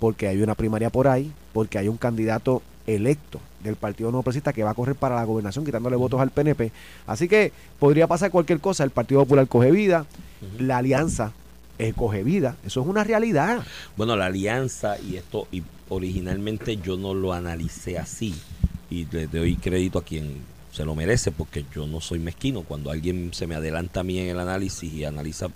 porque 0.00 0.26
hay 0.26 0.42
una 0.42 0.56
primaria 0.56 0.90
por 0.90 1.06
ahí, 1.06 1.32
porque 1.52 1.78
hay 1.78 1.86
un 1.86 1.96
candidato 1.96 2.60
electo 2.88 3.40
del 3.62 3.76
Partido 3.76 4.10
No 4.10 4.22
Progresista 4.22 4.52
que 4.52 4.64
va 4.64 4.70
a 4.70 4.74
correr 4.74 4.96
para 4.96 5.16
la 5.16 5.24
gobernación 5.24 5.64
quitándole 5.64 5.96
votos 5.96 6.20
al 6.20 6.30
PNP. 6.30 6.72
Así 7.06 7.28
que 7.28 7.52
podría 7.78 8.06
pasar 8.06 8.30
cualquier 8.30 8.60
cosa. 8.60 8.84
El 8.84 8.90
Partido 8.90 9.20
Popular 9.20 9.46
coge 9.48 9.70
vida, 9.70 10.06
la 10.58 10.78
alianza 10.78 11.32
eh, 11.78 11.94
coge 11.94 12.22
vida. 12.22 12.56
Eso 12.64 12.82
es 12.82 12.86
una 12.86 13.04
realidad. 13.04 13.64
Bueno, 13.96 14.14
la 14.14 14.26
alianza 14.26 14.98
y 15.00 15.16
esto, 15.16 15.48
y 15.50 15.62
originalmente 15.88 16.76
yo 16.76 16.96
no 16.96 17.14
lo 17.14 17.32
analicé 17.32 17.98
así. 17.98 18.34
Y 18.90 19.06
le 19.06 19.26
doy 19.26 19.56
crédito 19.56 19.98
a 19.98 20.04
quien 20.04 20.38
se 20.72 20.84
lo 20.84 20.94
merece 20.94 21.30
porque 21.30 21.64
yo 21.74 21.86
no 21.86 22.00
soy 22.00 22.18
mezquino. 22.18 22.62
Cuando 22.62 22.90
alguien 22.90 23.30
se 23.32 23.46
me 23.46 23.54
adelanta 23.54 24.00
a 24.00 24.02
mí 24.02 24.18
en 24.18 24.28
el 24.28 24.40
análisis 24.40 24.92
y 24.92 25.04
analiza 25.04 25.48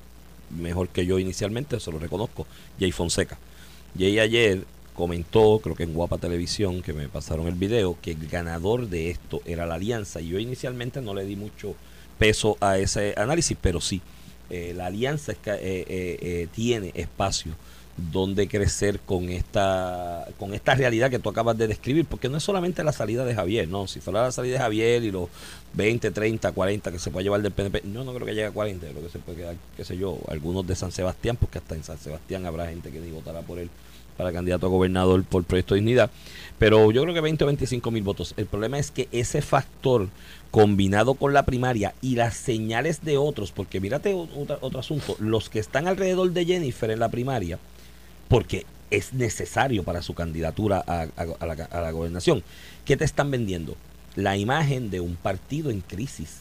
mejor 0.50 0.88
que 0.88 1.04
yo 1.04 1.18
inicialmente, 1.18 1.78
se 1.78 1.92
lo 1.92 1.98
reconozco. 1.98 2.46
Jay 2.78 2.92
Fonseca. 2.92 3.38
Jay 3.98 4.18
ayer 4.18 4.64
comentó, 4.94 5.60
creo 5.62 5.74
que 5.74 5.82
en 5.82 5.92
Guapa 5.92 6.18
Televisión, 6.18 6.82
que 6.82 6.92
me 6.92 7.08
pasaron 7.08 7.46
el 7.46 7.54
video, 7.54 7.98
que 8.00 8.12
el 8.12 8.28
ganador 8.28 8.88
de 8.88 9.10
esto 9.10 9.42
era 9.44 9.66
la 9.66 9.74
alianza. 9.74 10.20
Y 10.20 10.28
yo 10.28 10.38
inicialmente 10.38 11.00
no 11.00 11.14
le 11.14 11.24
di 11.24 11.36
mucho 11.36 11.74
peso 12.18 12.56
a 12.60 12.78
ese 12.78 13.14
análisis, 13.16 13.56
pero 13.60 13.80
sí, 13.80 14.00
eh, 14.50 14.72
la 14.74 14.86
alianza 14.86 15.32
es 15.32 15.38
que, 15.38 15.50
eh, 15.50 15.84
eh, 15.88 16.48
tiene 16.54 16.92
espacio 16.94 17.54
donde 17.96 18.48
crecer 18.48 18.98
con 18.98 19.28
esta 19.28 20.26
con 20.36 20.52
esta 20.52 20.74
realidad 20.74 21.10
que 21.10 21.20
tú 21.20 21.28
acabas 21.28 21.56
de 21.56 21.68
describir, 21.68 22.04
porque 22.06 22.28
no 22.28 22.38
es 22.38 22.42
solamente 22.42 22.82
la 22.82 22.92
salida 22.92 23.24
de 23.24 23.34
Javier, 23.34 23.68
no, 23.68 23.86
si 23.86 24.00
fuera 24.00 24.22
la 24.22 24.32
salida 24.32 24.54
de 24.54 24.58
Javier 24.58 25.04
y 25.04 25.12
los 25.12 25.28
20, 25.74 26.10
30, 26.10 26.50
40 26.50 26.90
que 26.90 26.98
se 26.98 27.10
puede 27.12 27.24
llevar 27.24 27.40
del 27.42 27.52
PNP, 27.52 27.82
yo 27.92 28.02
no 28.02 28.12
creo 28.12 28.26
que 28.26 28.34
llegue 28.34 28.46
a 28.46 28.50
40, 28.50 28.88
creo 28.88 29.02
que 29.02 29.10
se 29.10 29.20
puede 29.20 29.38
quedar, 29.38 29.56
qué 29.76 29.84
sé 29.84 29.96
yo, 29.96 30.18
algunos 30.28 30.66
de 30.66 30.74
San 30.74 30.90
Sebastián, 30.90 31.36
porque 31.36 31.58
hasta 31.58 31.76
en 31.76 31.84
San 31.84 31.98
Sebastián 31.98 32.46
habrá 32.46 32.66
gente 32.66 32.90
que 32.90 32.98
ni 32.98 33.10
votará 33.10 33.42
por 33.42 33.60
él 33.60 33.70
para 34.16 34.32
candidato 34.32 34.66
a 34.66 34.70
gobernador 34.70 35.24
por 35.24 35.44
Proyecto 35.44 35.74
Dignidad, 35.74 36.10
pero 36.58 36.90
yo 36.92 37.02
creo 37.02 37.14
que 37.14 37.20
20 37.20 37.44
o 37.44 37.46
25 37.48 37.90
mil 37.90 38.02
votos. 38.02 38.34
El 38.36 38.46
problema 38.46 38.78
es 38.78 38.90
que 38.90 39.08
ese 39.12 39.42
factor 39.42 40.08
combinado 40.50 41.14
con 41.14 41.32
la 41.32 41.44
primaria 41.44 41.94
y 42.00 42.14
las 42.14 42.36
señales 42.36 43.04
de 43.04 43.18
otros, 43.18 43.50
porque 43.50 43.80
mírate 43.80 44.14
otro, 44.14 44.58
otro 44.60 44.80
asunto, 44.80 45.16
los 45.18 45.50
que 45.50 45.58
están 45.58 45.88
alrededor 45.88 46.32
de 46.32 46.44
Jennifer 46.44 46.90
en 46.90 47.00
la 47.00 47.08
primaria, 47.08 47.58
porque 48.28 48.64
es 48.90 49.12
necesario 49.12 49.82
para 49.82 50.02
su 50.02 50.14
candidatura 50.14 50.78
a, 50.86 51.06
la, 51.46 51.90
gobernación. 51.90 52.42
¿Qué 52.84 52.96
te 52.96 53.04
están 53.04 53.30
vendiendo? 53.30 53.76
La 54.14 54.36
imagen 54.36 54.90
de 54.90 55.00
un 55.00 55.16
partido 55.16 55.70
en 55.70 55.80
crisis, 55.80 56.40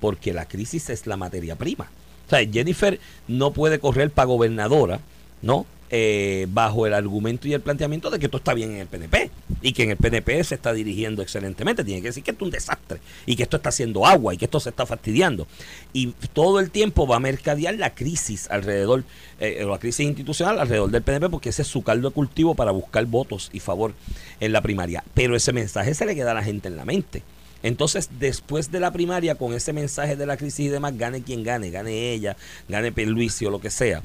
porque 0.00 0.32
la 0.32 0.46
crisis 0.46 0.90
es 0.90 1.06
la 1.06 1.16
materia 1.16 1.56
prima. 1.56 1.90
O 2.26 2.30
sea, 2.30 2.46
Jennifer 2.48 3.00
no 3.26 3.52
puede 3.52 3.78
correr 3.78 4.10
para 4.10 4.26
gobernadora, 4.26 5.00
¿no? 5.42 5.66
Eh, 5.90 6.46
bajo 6.50 6.86
el 6.86 6.92
argumento 6.92 7.48
y 7.48 7.54
el 7.54 7.62
planteamiento 7.62 8.10
de 8.10 8.18
que 8.18 8.28
todo 8.28 8.36
está 8.36 8.52
bien 8.52 8.72
en 8.72 8.80
el 8.80 8.86
PNP 8.86 9.30
y 9.62 9.72
que 9.72 9.84
en 9.84 9.90
el 9.92 9.96
PNP 9.96 10.44
se 10.44 10.54
está 10.54 10.74
dirigiendo 10.74 11.22
excelentemente. 11.22 11.82
Tiene 11.82 12.02
que 12.02 12.08
decir 12.08 12.22
que 12.22 12.32
esto 12.32 12.44
es 12.44 12.48
un 12.48 12.52
desastre 12.52 13.00
y 13.24 13.36
que 13.36 13.44
esto 13.44 13.56
está 13.56 13.70
haciendo 13.70 14.06
agua 14.06 14.34
y 14.34 14.36
que 14.36 14.44
esto 14.44 14.60
se 14.60 14.68
está 14.68 14.84
fastidiando. 14.84 15.46
Y 15.94 16.08
todo 16.34 16.60
el 16.60 16.70
tiempo 16.70 17.06
va 17.06 17.16
a 17.16 17.20
mercadear 17.20 17.74
la 17.76 17.94
crisis 17.94 18.50
alrededor, 18.50 19.04
eh, 19.40 19.64
la 19.66 19.78
crisis 19.78 20.04
institucional 20.04 20.58
alrededor 20.58 20.90
del 20.90 21.02
PNP 21.02 21.30
porque 21.30 21.48
ese 21.48 21.62
es 21.62 21.68
su 21.68 21.82
caldo 21.82 22.10
de 22.10 22.14
cultivo 22.14 22.54
para 22.54 22.70
buscar 22.70 23.06
votos 23.06 23.48
y 23.54 23.60
favor 23.60 23.94
en 24.40 24.52
la 24.52 24.60
primaria. 24.60 25.02
Pero 25.14 25.36
ese 25.36 25.54
mensaje 25.54 25.94
se 25.94 26.04
le 26.04 26.14
queda 26.14 26.32
a 26.32 26.34
la 26.34 26.44
gente 26.44 26.68
en 26.68 26.76
la 26.76 26.84
mente. 26.84 27.22
Entonces, 27.62 28.10
después 28.20 28.70
de 28.70 28.78
la 28.78 28.92
primaria, 28.92 29.36
con 29.36 29.54
ese 29.54 29.72
mensaje 29.72 30.16
de 30.16 30.26
la 30.26 30.36
crisis 30.36 30.66
y 30.66 30.68
demás, 30.68 30.96
gane 30.98 31.22
quien 31.22 31.42
gane, 31.42 31.70
gane 31.70 32.12
ella, 32.12 32.36
gane 32.68 32.92
Luis 33.06 33.40
o 33.42 33.50
lo 33.50 33.58
que 33.58 33.70
sea 33.70 34.02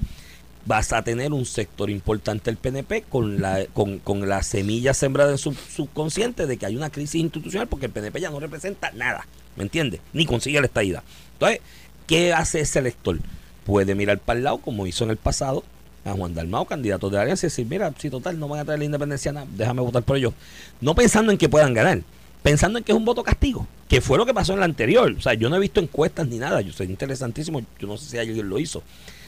vas 0.65 0.93
a 0.93 1.01
tener 1.03 1.33
un 1.33 1.45
sector 1.45 1.89
importante 1.89 2.45
del 2.45 2.57
PNP 2.57 3.03
con 3.09 3.41
la, 3.41 3.65
con, 3.73 3.99
con 3.99 4.27
la 4.27 4.43
semilla 4.43 4.93
sembrada 4.93 5.31
en 5.31 5.37
su 5.37 5.53
subconsciente 5.53 6.47
de 6.47 6.57
que 6.57 6.65
hay 6.65 6.75
una 6.75 6.89
crisis 6.89 7.21
institucional 7.21 7.67
porque 7.67 7.87
el 7.87 7.91
PNP 7.91 8.21
ya 8.21 8.29
no 8.29 8.39
representa 8.39 8.91
nada, 8.91 9.27
¿me 9.55 9.63
entiendes? 9.63 10.01
Ni 10.13 10.25
consigue 10.25 10.61
la 10.61 10.67
estadía. 10.67 11.03
Entonces, 11.33 11.59
¿qué 12.07 12.33
hace 12.33 12.61
ese 12.61 12.79
elector? 12.79 13.19
Puede 13.65 13.95
mirar 13.95 14.19
para 14.19 14.37
el 14.37 14.43
lado, 14.43 14.57
como 14.57 14.87
hizo 14.87 15.03
en 15.03 15.11
el 15.11 15.17
pasado, 15.17 15.63
a 16.05 16.11
Juan 16.11 16.33
Dalmao, 16.33 16.65
candidato 16.65 17.09
de 17.09 17.15
la 17.15 17.21
alianza, 17.23 17.45
y 17.45 17.49
decir, 17.49 17.65
mira, 17.65 17.93
si 17.97 18.09
total 18.09 18.39
no 18.39 18.47
van 18.47 18.59
a 18.59 18.65
traer 18.65 18.79
la 18.79 18.85
independencia, 18.85 19.33
déjame 19.55 19.81
votar 19.81 20.03
por 20.03 20.17
ellos. 20.17 20.33
No 20.81 20.95
pensando 20.95 21.31
en 21.31 21.37
que 21.37 21.47
puedan 21.47 21.73
ganar, 21.73 22.01
pensando 22.41 22.77
en 22.77 22.83
que 22.83 22.91
es 22.91 22.97
un 22.97 23.05
voto 23.05 23.23
castigo, 23.23 23.67
que 23.87 24.01
fue 24.01 24.17
lo 24.17 24.25
que 24.25 24.33
pasó 24.33 24.51
en 24.53 24.59
la 24.59 24.65
anterior. 24.65 25.13
O 25.17 25.21
sea, 25.21 25.33
yo 25.33 25.49
no 25.49 25.55
he 25.55 25.59
visto 25.59 25.79
encuestas 25.79 26.27
ni 26.27 26.39
nada, 26.39 26.59
yo 26.59 26.73
sé 26.73 26.83
interesantísimo, 26.83 27.61
yo 27.79 27.87
no 27.87 27.95
sé 27.95 28.09
si 28.09 28.17
alguien 28.17 28.49
lo 28.49 28.59
hizo 28.59 28.83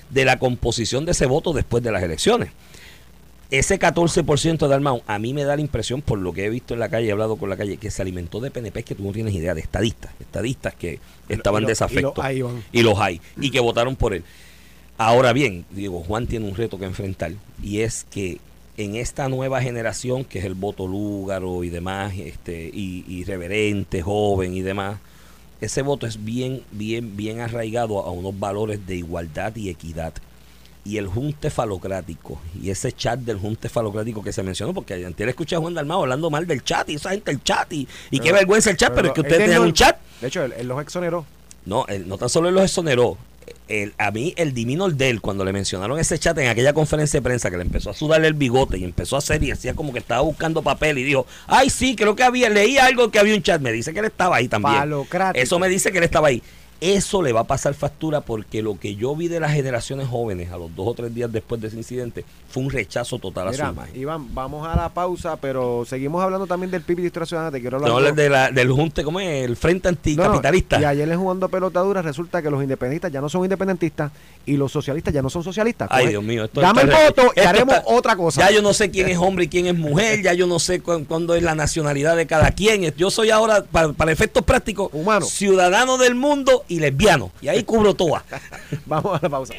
de 0.10 0.26
la 0.26 0.40
composición 0.40 1.06
de 1.06 1.12
ese 1.12 1.26
voto 1.26 1.54
después 1.54 1.84
de 1.84 1.92
las 1.92 2.04
elecciones. 2.04 2.50
Ese 3.52 3.80
14% 3.80 4.68
de 4.68 4.74
Armado, 4.74 5.04
a 5.06 5.20
mí 5.20 5.34
me 5.34 5.44
da 5.44 5.56
la 5.56 5.62
impresión, 5.62 6.02
por 6.02 6.18
lo 6.18 6.34
que 6.34 6.46
he 6.46 6.50
visto 6.50 6.74
en 6.74 6.80
la 6.80 6.90
calle, 6.90 7.10
he 7.10 7.12
hablado 7.12 7.36
con 7.36 7.50
la 7.50 7.56
calle, 7.56 7.78
que 7.78 7.92
se 7.92 8.02
alimentó 8.02 8.40
de 8.40 8.50
PNP 8.50 8.84
que 8.84 8.96
tú 8.96 9.04
no 9.04 9.12
tienes 9.12 9.36
idea, 9.36 9.54
de 9.54 9.62
estadistas, 9.62 10.12
estadistas 10.20 10.74
que 10.74 11.00
estaban 11.30 11.64
y 11.64 11.68
desafectos. 11.68 12.26
Y 12.72 12.82
los, 12.82 13.00
hay, 13.00 13.22
y 13.40 13.52
que 13.52 13.60
votaron 13.60 13.96
por 13.96 14.16
él. 14.16 14.24
Ahora 14.98 15.32
bien, 15.32 15.66
digo, 15.70 16.02
Juan 16.02 16.26
tiene 16.26 16.48
un 16.48 16.56
reto 16.56 16.80
que 16.80 16.86
enfrentar, 16.86 17.34
y 17.62 17.82
es 17.82 18.06
que 18.10 18.40
en 18.78 18.96
esta 18.96 19.30
nueva 19.30 19.62
generación, 19.62 20.26
que 20.26 20.40
es 20.40 20.46
el 20.46 20.56
voto 20.56 20.88
lúgaro 20.88 21.64
y 21.64 21.70
demás, 21.70 22.14
este, 22.18 22.70
y 22.74 23.06
irreverente, 23.08 24.02
joven 24.02 24.56
y 24.56 24.62
demás, 24.62 25.00
ese 25.62 25.82
voto 25.82 26.06
es 26.08 26.24
bien, 26.24 26.64
bien, 26.72 27.16
bien 27.16 27.40
arraigado 27.40 28.00
a 28.00 28.12
unos 28.12 28.38
valores 28.40 28.86
de 28.86 28.96
igualdad 28.96 29.56
y 29.56 29.70
equidad. 29.70 30.14
Y 30.84 30.98
el 30.98 31.08
junte 31.08 31.50
falocrático, 31.50 32.40
y 32.62 32.70
ese 32.70 32.92
chat 32.92 33.20
del 33.20 33.40
junte 33.40 33.70
falocrático 33.70 34.24
que 34.24 34.32
se 34.32 34.44
mencionó, 34.44 34.72
porque 34.74 35.04
antes 35.04 35.28
escuché 35.28 35.56
a 35.56 35.60
Juan 35.60 35.74
Dalmao 35.74 36.04
hablando 36.04 36.30
mal 36.30 36.46
del 36.46 36.64
chat, 36.64 36.88
y 36.90 36.96
esa 36.96 37.10
gente 37.10 37.32
el 37.32 37.42
chat, 37.42 37.74
y, 37.74 37.88
qué 38.12 38.32
vergüenza 38.32 38.70
el 38.70 38.78
chat, 38.78 38.94
pero, 38.94 39.08
es 39.08 39.14
que 39.14 39.22
ustedes 39.22 39.46
tienen 39.46 39.62
un 39.62 39.74
chat. 39.74 39.98
De 40.22 40.28
hecho, 40.28 40.44
él, 40.44 40.68
los 40.68 40.80
exoneró. 40.80 41.26
No, 41.66 41.88
él, 41.88 42.08
no 42.08 42.20
tan 42.20 42.30
solo 42.30 42.50
él 42.50 42.56
los 42.56 42.66
exoneró, 42.66 43.18
el, 43.68 43.94
a 43.98 44.12
mí 44.12 44.34
el 44.38 44.54
divino 44.54 44.90
del 44.90 45.22
cuando 45.22 45.44
le 45.44 45.54
mencionaron 45.54 46.00
ese 46.00 46.20
chat 46.20 46.38
en 46.38 46.48
aquella 46.48 46.74
conferencia 46.74 47.20
de 47.20 47.24
prensa 47.24 47.50
que 47.50 47.58
le 47.58 47.64
empezó 47.64 47.90
a 47.90 47.94
sudarle 47.94 48.28
el 48.28 48.34
bigote 48.34 48.78
y 48.78 48.84
empezó 48.84 49.16
a 49.16 49.20
hacer 49.20 49.44
y 49.44 49.52
hacía 49.52 49.74
como 49.74 49.94
que 49.94 50.00
estaba 50.00 50.22
buscando 50.22 50.62
papel 50.62 50.98
y 50.98 51.04
dijo, 51.04 51.26
ay 51.48 51.70
sí, 51.70 51.96
creo 51.96 52.16
que 52.16 52.24
había, 52.24 52.50
leí 52.50 52.78
algo 52.78 53.12
que 53.12 53.20
había 53.20 53.36
un 53.36 53.44
chat, 53.44 53.62
me 53.62 53.72
dice 53.72 53.94
que 53.94 54.00
él 54.00 54.06
estaba 54.06 54.38
ahí 54.38 54.48
también. 54.48 54.76
Eso 55.36 55.60
me 55.60 55.70
dice 55.70 55.92
que 55.92 55.98
él 55.98 56.04
estaba 56.04 56.28
ahí. 56.28 56.42
Eso 56.82 57.22
le 57.22 57.32
va 57.32 57.42
a 57.42 57.44
pasar 57.46 57.74
factura 57.74 58.22
porque 58.22 58.62
lo 58.62 58.78
que 58.78 58.96
yo 58.96 59.16
vi 59.16 59.28
de 59.28 59.40
las 59.40 59.54
generaciones 59.54 60.08
jóvenes 60.08 60.52
a 60.52 60.58
los 60.58 60.76
dos 60.76 60.88
o 60.88 60.94
tres 60.94 61.16
días 61.16 61.32
después 61.32 61.62
de 61.62 61.68
ese 61.68 61.78
incidente 61.78 62.26
fue 62.50 62.64
un 62.64 62.70
rechazo 62.70 63.18
total 63.18 63.48
a 63.48 63.54
su 63.54 63.62
imagen. 63.62 63.96
Iván, 64.00 64.34
vamos 64.34 64.68
a 64.68 64.76
la 64.76 64.90
pausa, 64.90 65.38
pero 65.38 65.86
seguimos 65.86 66.22
hablando 66.22 66.48
también 66.48 66.72
del 66.72 66.82
PIB 66.82 67.02
de 67.02 67.12
Te 67.12 67.62
quiero 67.62 67.78
hablar 67.78 68.14
de 68.14 68.30
la, 68.30 68.52
del 68.52 68.72
Junte, 68.72 69.04
¿cómo 69.04 69.20
es? 69.20 69.46
El 69.46 69.56
Frente 69.56 69.88
Anticapitalista. 69.88 70.80
y 70.82 70.86
ayer 70.86 71.08
le 71.08 71.16
jugando 71.16 71.48
pelotadura 71.48 72.02
resulta 72.02 72.42
que 72.42 72.50
los 72.50 72.62
independentistas 72.62 73.12
ya 73.12 73.22
no 73.22 73.30
son 73.30 73.44
independentistas 73.44 74.12
y 74.46 74.58
los 74.58 74.72
socialistas 74.72 75.14
ya 75.14 75.22
no 75.22 75.30
son 75.30 75.44
socialistas. 75.44 75.88
Ay, 75.92 76.08
Dios 76.08 76.24
mío. 76.24 76.46
Esto 76.46 76.62
dame 76.62 76.82
el 76.82 76.90
voto 76.90 77.32
y 77.36 77.40
haremos 77.40 77.78
otra 77.86 78.16
cosa. 78.16 78.42
Ya 78.42 78.52
yo 78.52 78.62
no 78.62 78.74
sé 78.74 78.92
quién 78.92 79.08
es 79.10 79.18
hombre 79.18 79.46
y 79.46 79.48
quién 79.48 79.68
es 79.68 79.76
mujer, 79.76 80.22
ya 80.22 80.34
yo 80.34 80.46
no 80.46 80.60
sé 80.60 80.82
cuándo 80.82 81.36
es 81.36 81.44
la 81.44 81.56
nacionalidad 81.56 82.16
de 82.16 82.28
cada 82.28 82.52
quien. 82.52 82.84
Yo 82.96 83.10
soy 83.10 83.30
ahora, 83.30 83.64
para, 83.64 83.94
para 83.94 84.12
efectos 84.12 84.44
prácticos, 84.44 84.90
Humano. 84.92 85.26
ciudadano 85.26 85.98
del 85.98 86.16
mundo 86.16 86.65
y 86.68 86.80
lesbiano. 86.80 87.32
Y 87.42 87.48
ahí 87.48 87.64
cubro 87.64 87.94
toda. 87.94 88.24
Vamos 88.86 89.18
a 89.18 89.24
la 89.24 89.30
pausa. 89.30 89.54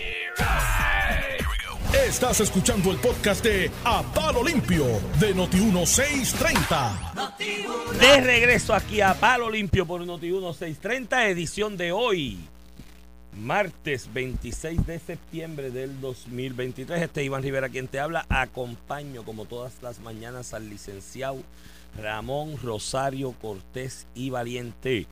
Estás 2.07 2.41
escuchando 2.41 2.93
el 2.93 2.99
podcast 2.99 3.45
de 3.45 3.71
A 3.85 4.03
Palo 4.03 4.45
Limpio 4.45 4.85
de 5.19 5.35
Noti1630. 5.35 7.99
De 7.99 8.21
regreso 8.21 8.75
aquí 8.75 9.01
a 9.01 9.15
Palo 9.15 9.51
Limpio 9.51 9.87
por 9.87 10.03
Noti1630, 10.03 11.29
edición 11.29 11.77
de 11.77 11.93
hoy, 11.93 12.39
martes 13.37 14.09
26 14.13 14.87
de 14.87 14.99
septiembre 14.99 15.71
del 15.71 16.01
2023. 16.01 17.03
Este 17.03 17.25
Iván 17.25 17.43
Rivera 17.43 17.69
quien 17.69 17.89
te 17.89 17.99
habla. 17.99 18.25
Acompaño 18.29 19.25
como 19.25 19.47
todas 19.47 19.83
las 19.83 20.01
mañanas 20.01 20.55
al 20.55 20.71
licenciado 20.71 21.39
Ramón 22.01 22.57
Rosario 22.63 23.33
Cortés 23.33 24.07
y 24.15 24.31
Valiente. 24.31 25.07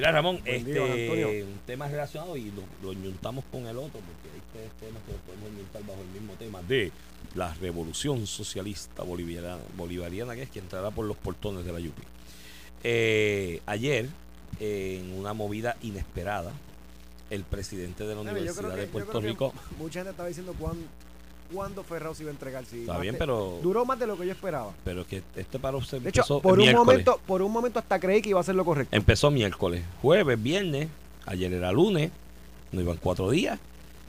Mira, 0.00 0.12
Ramón, 0.12 0.40
este 0.46 1.44
tema 1.66 1.86
relacionado 1.86 2.34
y 2.34 2.50
lo, 2.52 2.94
lo, 2.94 3.42
con 3.50 3.66
el 3.66 3.76
otro, 3.76 4.00
porque 4.00 4.30
hay 4.32 4.40
tres 4.50 4.72
temas 4.80 5.02
que 5.04 5.12
lo 5.12 5.18
podemos 5.18 5.50
juntar 5.54 5.82
bajo 5.82 6.00
el 6.00 6.08
mismo 6.08 6.32
tema 6.38 6.62
de 6.62 6.90
la 7.34 7.52
revolución 7.52 8.26
socialista 8.26 9.02
bolivariana, 9.02 9.58
bolivariana 9.76 10.34
que 10.34 10.44
es 10.44 10.48
que 10.48 10.60
entrará 10.60 10.90
por 10.90 11.04
los 11.04 11.18
portones 11.18 11.66
de 11.66 11.72
la 11.74 11.80
Yupi. 11.80 12.02
Eh, 12.82 13.60
ayer, 13.66 14.08
en 14.58 15.12
una 15.18 15.34
movida 15.34 15.76
inesperada, 15.82 16.52
el 17.28 17.44
presidente 17.44 18.04
de 18.04 18.14
la 18.14 18.22
Universidad 18.22 18.74
de 18.74 18.86
Puerto 18.86 19.20
Rico. 19.20 19.52
Mucha 19.76 20.00
gente 20.00 20.12
estaba 20.12 20.28
diciendo 20.28 20.54
cuándo 20.58 20.82
cuándo 21.52 21.82
Ferrao 21.82 22.14
se 22.14 22.22
iba 22.22 22.30
a 22.30 22.32
entregar. 22.32 22.64
Sí, 22.64 22.80
Está 22.80 22.98
bien, 22.98 23.16
pero. 23.18 23.58
Duró 23.62 23.84
más 23.84 23.98
de 23.98 24.06
lo 24.06 24.16
que 24.16 24.26
yo 24.26 24.32
esperaba. 24.32 24.72
Pero 24.84 25.06
que 25.06 25.22
este 25.36 25.58
paro 25.58 25.82
se 25.82 26.00
de 26.00 26.10
hecho, 26.10 26.40
por 26.40 26.58
un 26.58 26.72
momento, 26.72 27.20
por 27.26 27.42
un 27.42 27.52
momento 27.52 27.78
hasta 27.78 27.98
creí 27.98 28.22
que 28.22 28.30
iba 28.30 28.40
a 28.40 28.44
ser 28.44 28.54
lo 28.54 28.64
correcto. 28.64 28.94
Empezó 28.96 29.30
miércoles, 29.30 29.82
jueves, 30.02 30.42
viernes, 30.42 30.88
ayer 31.26 31.52
era 31.52 31.72
lunes, 31.72 32.10
no 32.72 32.80
iban 32.80 32.96
cuatro 32.96 33.30
días. 33.30 33.58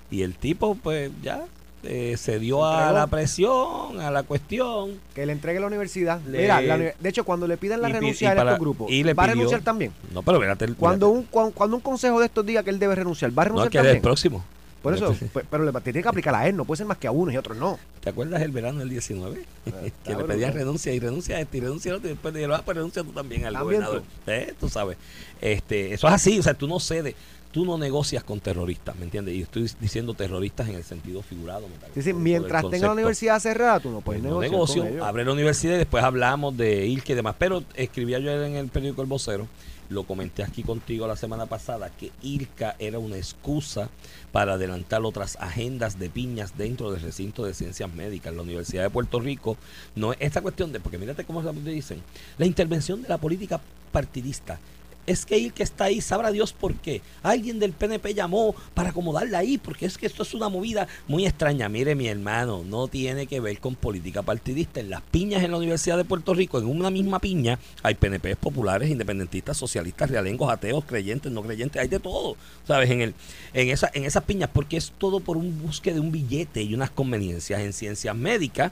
Y 0.10 0.24
el 0.24 0.36
tipo, 0.36 0.76
pues 0.76 1.12
ya 1.22 1.46
eh, 1.84 2.16
se 2.18 2.38
dio 2.38 2.66
a 2.66 2.92
la 2.92 3.08
presión, 3.08 4.00
a 4.00 4.12
la 4.12 4.24
cuestión. 4.24 5.00
Que 5.16 5.26
le 5.26 5.34
entregue 5.34 5.60
la 5.60 5.68
universidad. 5.68 6.20
Mira, 6.22 6.62
de 6.62 7.10
hecho, 7.10 7.24
cuando 7.24 7.48
le 7.48 7.58
pidan 7.58 7.82
la 7.82 7.90
renuncia 7.90 8.32
a 8.32 8.34
estos 8.34 8.60
grupos, 8.60 8.90
¿va 8.90 9.24
a 9.24 9.28
renunciar 9.28 9.62
también? 9.62 9.92
No, 10.14 10.22
pero 10.22 10.38
espérate. 10.38 10.74
Cuando, 10.74 11.10
un, 11.10 11.24
cuando, 11.24 11.76
un 11.76 11.82
consejo 11.82 12.20
de 12.20 12.28
estos 12.28 12.46
diga 12.46 12.64
que 12.64 12.70
él 12.70 12.80
debe 12.80 12.96
renunciar, 12.96 13.38
¿va 13.38 13.44
a 13.44 13.46
renunciar 13.46 13.68
no, 13.68 13.72
que 13.72 13.78
también? 13.78 13.96
el 13.96 14.02
próximo. 14.02 14.44
Por 14.82 14.94
eso, 14.96 15.14
Sí. 15.14 15.26
pe- 15.32 15.46
pero 15.50 15.64
le 15.64 15.72
te 15.72 15.82
tiene 15.82 16.02
que 16.02 16.10
aplicar 16.10 16.34
a 16.34 16.48
él, 16.48 16.56
no 16.58 16.66
puede 16.66 16.78
ser 16.80 16.88
más 16.88 16.98
que 16.98 17.08
a 17.08 17.12
unos 17.12 17.34
y 17.34 17.38
a 17.38 17.40
otros 17.42 17.58
no. 17.58 17.78
¿Te 18.02 18.10
acuerdas 18.10 18.42
el 18.42 18.52
verano 18.52 18.80
del 18.80 18.90
19? 18.90 19.46
que 20.04 20.16
le 20.16 20.24
pedían 20.24 20.54
renuncia 20.54 20.92
y 20.94 21.00
renuncia 21.00 21.38
a 21.38 21.42
este 21.42 21.58
y 21.58 21.62
renuncia 21.62 21.94
a 21.94 21.98
otro 21.98 22.08
y 22.10 22.14
después 22.14 22.34
le 22.34 22.40
dijeron, 22.40 22.60
ah, 22.60 22.64
pues 22.66 22.76
renuncia 22.78 23.04
tú 23.04 23.12
también 23.12 23.46
al 23.46 23.54
También 23.54 23.82
gobernador. 23.82 24.04
Eh, 24.28 24.54
Tú 24.60 24.70
sabes. 24.70 24.98
Este, 25.40 25.94
eso 25.94 26.08
es 26.08 26.14
así, 26.14 26.40
o 26.40 26.44
sea, 26.44 26.54
tú 26.54 26.68
no 26.68 26.80
cedes, 26.80 27.16
tú 27.52 27.66
no 27.66 27.78
negocias 27.78 28.24
con 28.24 28.40
terroristas, 28.40 28.96
¿me 28.96 29.04
entiendes? 29.06 29.36
Y 29.36 29.42
estoy 29.42 29.70
diciendo 29.80 30.14
terroristas 30.14 30.68
en 30.70 30.76
el 30.76 30.84
sentido 30.84 31.22
figurado. 31.22 31.62
Sí, 31.68 31.68
sí, 31.68 32.14
metafórico 32.14 32.20
mientras 32.20 32.70
tenga 32.70 32.88
la 32.88 32.94
universidad 32.94 33.40
cerrada, 33.40 33.80
tú 33.80 33.90
no 33.92 34.02
puedes 34.02 34.22
Pues 34.22 34.32
no 34.34 34.40
negociar 34.42 34.52
negocio, 34.52 34.84
con 34.84 34.92
ellos. 34.94 35.06
abre 35.08 35.26
la 35.26 35.34
universidad 35.34 35.76
y 35.76 35.78
después 35.80 36.04
hablamos 36.04 36.56
de 36.58 36.88
ILCA 36.88 37.12
y 37.12 37.16
demás. 37.16 37.36
Pero 37.38 37.64
escribía 37.76 38.20
yo 38.20 38.32
en 38.32 38.56
el 38.56 38.68
periódico 38.70 39.02
El 39.02 39.08
Vocero, 39.10 39.48
lo 39.92 40.04
comenté 40.04 40.44
aquí 40.44 40.64
contigo 40.64 41.06
la 41.06 41.16
semana 41.16 41.46
pasada, 41.46 41.90
que 41.90 42.12
ILCA 42.22 42.76
era 42.80 42.98
una 42.98 43.18
excusa 43.18 43.90
para 44.32 44.54
adelantar 44.54 45.04
otras 45.04 45.38
agendas 45.40 46.00
de 46.00 46.10
piñas 46.10 46.58
dentro 46.58 46.92
del 46.92 47.02
recinto 47.02 47.44
de 47.44 47.54
ciencias 47.54 47.94
médicas. 47.94 48.34
La 48.34 48.42
Universidad 48.42 48.84
de 48.84 48.90
Puerto 48.90 49.20
Rico 49.20 49.58
no 49.96 50.14
es 50.14 50.18
esta 50.22 50.42
cuestión 50.42 50.72
de, 50.72 50.80
porque 50.80 50.98
mírate 50.98 51.26
cómo 51.26 51.44
dicen, 51.54 52.02
la 52.38 52.46
intervención 52.46 53.02
de 53.02 53.10
la 53.10 53.18
política 53.18 53.60
partidista. 53.92 54.60
Es 55.08 55.26
que 55.26 55.38
ILCA 55.38 55.64
está 55.64 55.86
ahí, 55.86 56.00
sabrá 56.00 56.32
Dios 56.32 56.54
por 56.54 56.76
qué. 56.76 57.02
Alguien 57.24 57.60
del 57.60 57.74
PNP 57.74 58.14
llamó 58.14 58.56
para 58.74 58.90
acomodarla 58.90 59.40
ahí, 59.40 59.58
porque 59.58 59.86
es 59.86 59.98
que 59.98 60.06
esto 60.06 60.24
es 60.24 60.34
una 60.34 60.50
movida 60.50 60.88
muy 61.08 61.26
extraña. 61.26 61.70
Mire, 61.70 61.96
mi 61.96 62.08
hermano, 62.08 62.64
no 62.64 62.88
tiene 62.88 63.26
que 63.26 63.40
ver 63.40 63.60
con 63.60 63.76
política 63.76 64.22
partidista. 64.22 64.80
En 64.80 64.90
las 64.90 65.02
piñas 65.02 65.44
en 65.44 65.52
la 65.52 65.58
Universidad 65.58 65.98
de 65.98 66.06
Puerto 66.06 66.34
Rico, 66.34 66.60
en 66.60 66.66
una 66.66 66.90
misma 66.90 67.20
piña, 67.20 67.60
hay 67.82 67.96
PNPs 67.96 68.38
populares, 68.38 68.90
independentistas, 68.90 69.58
socialistas, 69.58 70.10
realengos, 70.10 70.52
ateos, 70.52 70.86
creyentes, 70.86 71.32
no 71.32 71.42
creyentes, 71.42 71.82
hay 71.82 71.88
de 71.88 72.00
todo, 72.00 72.38
¿sabes? 72.68 72.90
En, 72.92 73.02
el, 73.02 73.16
en, 73.54 73.70
esa, 73.70 73.90
en 73.94 74.06
esas 74.06 74.24
piñas, 74.24 74.50
porque 74.54 74.78
es 74.78 74.94
todo 74.98 75.20
por 75.20 75.38
un 75.38 75.62
busque 75.62 75.94
de 75.94 76.00
un 76.00 76.12
billete 76.12 76.62
y 76.62 76.74
unas 76.74 76.92
conveniencias 76.92 77.62
en 77.62 77.74
ciencias 77.74 78.16
médicas 78.16 78.72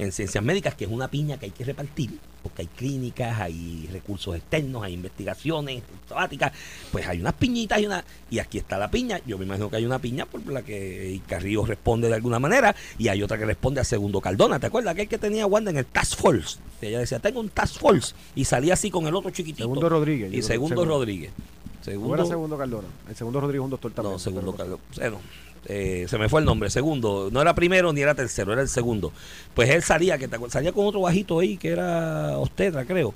en 0.00 0.12
ciencias 0.12 0.42
médicas, 0.42 0.74
que 0.74 0.84
es 0.84 0.90
una 0.90 1.08
piña 1.08 1.38
que 1.38 1.46
hay 1.46 1.52
que 1.52 1.64
repartir, 1.64 2.18
porque 2.42 2.62
hay 2.62 2.68
clínicas, 2.68 3.40
hay 3.40 3.88
recursos 3.92 4.36
externos, 4.36 4.82
hay 4.82 4.94
investigaciones 4.94 5.82
sabáticas, 6.08 6.52
pues 6.90 7.06
hay 7.06 7.20
unas 7.20 7.34
piñitas 7.34 7.80
y 7.80 7.86
una 7.86 8.04
y 8.30 8.38
aquí 8.38 8.58
está 8.58 8.78
la 8.78 8.90
piña, 8.90 9.20
yo 9.26 9.38
me 9.38 9.44
imagino 9.44 9.70
que 9.70 9.76
hay 9.76 9.86
una 9.86 9.98
piña 9.98 10.26
por 10.26 10.46
la 10.46 10.62
que 10.62 11.20
Carrillo 11.26 11.64
responde 11.66 12.08
de 12.08 12.14
alguna 12.14 12.38
manera 12.38 12.74
y 12.98 13.08
hay 13.08 13.22
otra 13.22 13.38
que 13.38 13.44
responde 13.44 13.80
a 13.80 13.84
Segundo 13.84 14.20
Cardona, 14.20 14.58
¿te 14.58 14.66
acuerdas? 14.66 14.92
Aquel 14.94 15.08
que 15.08 15.18
tenía 15.18 15.46
Wanda 15.46 15.70
en 15.70 15.78
el 15.78 15.86
Task 15.86 16.18
Force, 16.18 16.58
ella 16.80 16.98
decía, 16.98 17.18
tengo 17.18 17.40
un 17.40 17.48
Task 17.48 17.78
Force 17.78 18.14
y 18.34 18.44
salía 18.44 18.74
así 18.74 18.90
con 18.90 19.06
el 19.06 19.14
otro 19.14 19.30
chiquitito. 19.30 19.64
Segundo 19.64 19.88
Rodríguez. 19.88 20.32
Y 20.32 20.42
Segundo 20.42 20.84
Rodríguez. 20.84 21.32
¿No 21.80 21.84
Segundo, 21.84 22.14
era 22.14 22.26
Segundo 22.26 22.58
Cardona? 22.58 22.88
El 23.08 23.16
Segundo 23.16 23.40
Rodríguez 23.40 23.60
es 23.60 23.64
un 23.64 23.70
doctor 23.70 23.92
también. 23.92 24.12
no, 24.12 24.18
segundo 24.18 24.52
Carlos. 24.54 24.80
Bueno, 24.96 25.18
eh, 25.66 26.06
se 26.08 26.18
me 26.18 26.28
fue 26.28 26.40
el 26.40 26.46
nombre. 26.46 26.70
Segundo. 26.70 27.28
No 27.32 27.40
era 27.40 27.54
primero 27.54 27.92
ni 27.92 28.00
era 28.00 28.14
tercero, 28.14 28.52
era 28.52 28.62
el 28.62 28.68
segundo. 28.68 29.12
Pues 29.54 29.70
él 29.70 29.82
salía, 29.82 30.18
que 30.18 30.28
salía 30.48 30.72
con 30.72 30.86
otro 30.86 31.00
bajito 31.02 31.38
ahí 31.40 31.56
que 31.56 31.68
era 31.70 32.38
Ostedra, 32.38 32.84
creo, 32.84 33.14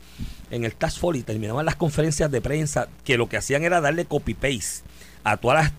en 0.51 0.65
el 0.65 0.75
Task 0.75 0.99
Force 0.99 1.21
y 1.21 1.23
terminaban 1.23 1.65
las 1.65 1.77
conferencias 1.77 2.31
de 2.31 2.41
prensa 2.41 2.89
que 3.05 3.17
lo 3.17 3.29
que 3.29 3.37
hacían 3.37 3.65
era 3.65 3.81
darle 3.81 4.05
copy-paste 4.05 4.85
a 5.25 5.37
todas 5.37 5.65
las 5.65 5.73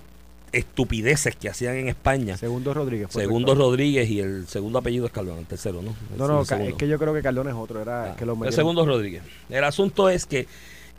estupideces 0.51 1.35
que 1.35 1.49
hacían 1.49 1.75
en 1.75 1.89
España. 1.89 2.37
Segundo 2.37 2.73
Rodríguez. 2.73 3.09
Segundo. 3.11 3.55
Rodríguez 3.55 4.09
y 4.09 4.21
el 4.21 4.47
segundo 4.47 4.79
apellido 4.79 5.05
es 5.05 5.11
Cardona, 5.11 5.39
el 5.39 5.45
tercero, 5.45 5.81
¿no? 5.81 5.93
No, 6.17 6.27
no, 6.27 6.41
es 6.41 6.73
que 6.75 6.87
yo 6.87 6.97
creo 6.97 7.13
que 7.13 7.21
Cardona 7.21 7.49
es 7.49 7.55
otro. 7.55 7.81
Era 7.81 8.11
Ah, 8.11 8.15
que 8.15 8.25
lo 8.25 8.43
el 8.43 8.53
segundo 8.53 8.85
Rodríguez. 8.85 9.21
El 9.49 9.63
asunto 9.63 10.09
es 10.09 10.25
que 10.25 10.47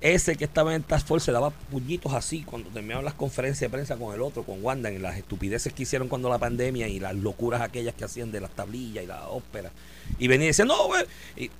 ese 0.00 0.36
que 0.36 0.44
estaba 0.44 0.74
en 0.74 0.82
Task 0.82 1.06
Force 1.06 1.24
se 1.26 1.32
daba 1.32 1.50
puñitos 1.50 2.12
así 2.12 2.42
cuando 2.42 2.68
terminaban 2.70 3.04
las 3.04 3.14
conferencias 3.14 3.60
de 3.60 3.70
prensa 3.70 3.96
con 3.96 4.14
el 4.14 4.20
otro, 4.20 4.42
con 4.42 4.62
Wanda, 4.62 4.90
en 4.90 5.00
las 5.02 5.16
estupideces 5.16 5.72
que 5.72 5.84
hicieron 5.84 6.08
cuando 6.08 6.28
la 6.28 6.38
pandemia 6.38 6.86
y 6.88 7.00
las 7.00 7.14
locuras 7.14 7.62
aquellas 7.62 7.94
que 7.94 8.04
hacían 8.04 8.30
de 8.30 8.40
las 8.40 8.50
tablillas 8.50 9.04
y 9.04 9.06
la 9.06 9.28
ópera. 9.28 9.70
Y 10.18 10.28
venía 10.28 10.48
decía, 10.48 10.64
no, 10.66 10.86
güey", 10.86 11.04
y 11.36 11.50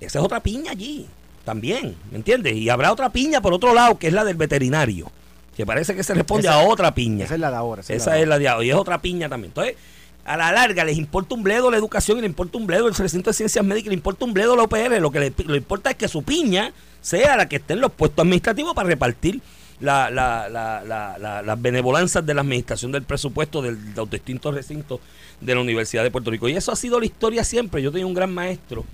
esa 0.00 0.18
es 0.18 0.24
otra 0.24 0.40
piña 0.40 0.72
allí, 0.72 1.06
también, 1.44 1.94
¿me 2.10 2.16
entiendes? 2.16 2.54
Y 2.54 2.68
habrá 2.70 2.92
otra 2.92 3.10
piña 3.10 3.40
por 3.42 3.52
otro 3.52 3.74
lado, 3.74 3.98
que 3.98 4.06
es 4.08 4.12
la 4.12 4.24
del 4.24 4.36
veterinario, 4.36 5.12
que 5.56 5.66
parece 5.66 5.94
que 5.94 6.02
se 6.02 6.14
responde 6.14 6.48
Esa- 6.48 6.60
a 6.60 6.66
otra 6.66 6.94
piña. 6.94 7.26
Esa 7.26 7.34
es 7.34 7.40
la 7.40 7.50
de 7.50 7.56
ahora. 7.56 7.82
Esa, 7.82 7.92
Esa 7.94 8.18
es 8.18 8.26
la 8.26 8.38
de 8.38 8.48
ahora, 8.48 8.64
y 8.64 8.70
es 8.70 8.76
otra 8.76 9.02
piña 9.02 9.28
también. 9.28 9.50
Entonces, 9.50 9.76
a 10.24 10.36
la 10.36 10.50
larga 10.52 10.84
les 10.84 10.96
importa 10.96 11.34
un 11.34 11.42
bledo 11.42 11.70
la 11.70 11.76
educación 11.76 12.16
y 12.18 12.20
le 12.22 12.26
importa 12.28 12.56
un 12.56 12.66
bledo 12.66 12.88
el 12.88 12.94
recinto 12.94 13.30
de 13.30 13.34
ciencias 13.34 13.64
médicas 13.64 13.88
le 13.88 13.94
importa 13.94 14.24
un 14.24 14.32
bledo 14.32 14.56
la 14.56 14.62
OPR. 14.62 14.98
Lo 15.00 15.10
que 15.10 15.20
le, 15.20 15.32
lo 15.44 15.56
importa 15.56 15.90
es 15.90 15.96
que 15.96 16.06
su 16.08 16.22
piña 16.22 16.72
sea 17.02 17.36
la 17.36 17.48
que 17.48 17.56
esté 17.56 17.74
en 17.74 17.80
los 17.82 17.92
puestos 17.92 18.22
administrativos 18.22 18.74
para 18.74 18.88
repartir 18.88 19.40
la, 19.80 20.08
la, 20.10 20.48
la, 20.48 20.82
la, 20.82 21.18
la- 21.18 21.42
las 21.42 21.60
benevolanzas 21.60 22.24
de 22.24 22.32
la 22.34 22.40
administración 22.42 22.92
del 22.92 23.02
presupuesto 23.02 23.60
de 23.60 23.76
los 23.94 24.08
distintos 24.08 24.54
recintos 24.54 25.00
de 25.40 25.54
la 25.54 25.60
Universidad 25.60 26.04
de 26.04 26.10
Puerto 26.10 26.30
Rico. 26.30 26.48
Y 26.48 26.54
eso 26.56 26.72
ha 26.72 26.76
sido 26.76 26.98
la 27.00 27.06
historia 27.06 27.42
siempre. 27.44 27.82
Yo 27.82 27.90
tenía 27.90 28.06
un 28.06 28.14
gran 28.14 28.32
maestro 28.32 28.84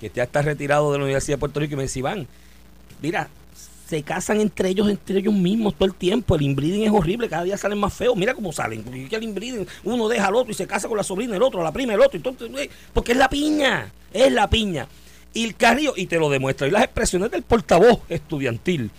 que 0.00 0.10
ya 0.14 0.22
está 0.24 0.42
retirado 0.42 0.90
de 0.90 0.98
la 0.98 1.04
Universidad 1.04 1.36
de 1.36 1.40
Puerto 1.40 1.60
Rico 1.60 1.74
y 1.74 1.76
me 1.76 1.82
decía, 1.82 2.00
Iván, 2.00 2.26
mira, 3.02 3.28
se 3.88 4.02
casan 4.02 4.40
entre 4.40 4.68
ellos, 4.68 4.88
entre 4.88 5.18
ellos 5.18 5.34
mismos 5.34 5.74
todo 5.74 5.86
el 5.86 5.94
tiempo. 5.94 6.34
El 6.36 6.42
inbreeding 6.42 6.84
es 6.84 6.90
horrible, 6.92 7.28
cada 7.28 7.44
día 7.44 7.56
salen 7.58 7.78
más 7.78 7.92
feos. 7.92 8.16
Mira 8.16 8.32
cómo 8.34 8.52
salen. 8.52 8.82
Porque 8.82 9.16
el 9.16 9.22
inbreeding, 9.22 9.66
uno 9.84 10.08
deja 10.08 10.26
al 10.28 10.34
otro 10.34 10.50
y 10.52 10.54
se 10.54 10.66
casa 10.66 10.88
con 10.88 10.96
la 10.96 11.02
sobrina 11.02 11.32
del 11.34 11.42
otro, 11.42 11.62
la 11.62 11.72
prima 11.72 11.92
del 11.92 12.00
otro. 12.02 12.18
y 12.18 12.22
todo, 12.22 12.34
porque 12.94 13.12
es 13.12 13.18
la 13.18 13.28
piña, 13.28 13.90
es 14.12 14.32
la 14.32 14.48
piña. 14.48 14.86
Y 15.34 15.54
y 15.96 16.06
te 16.06 16.18
lo 16.18 16.30
demuestra. 16.30 16.66
Y 16.66 16.70
las 16.70 16.84
expresiones 16.84 17.30
del 17.30 17.42
portavoz 17.42 18.00
estudiantil, 18.08 18.90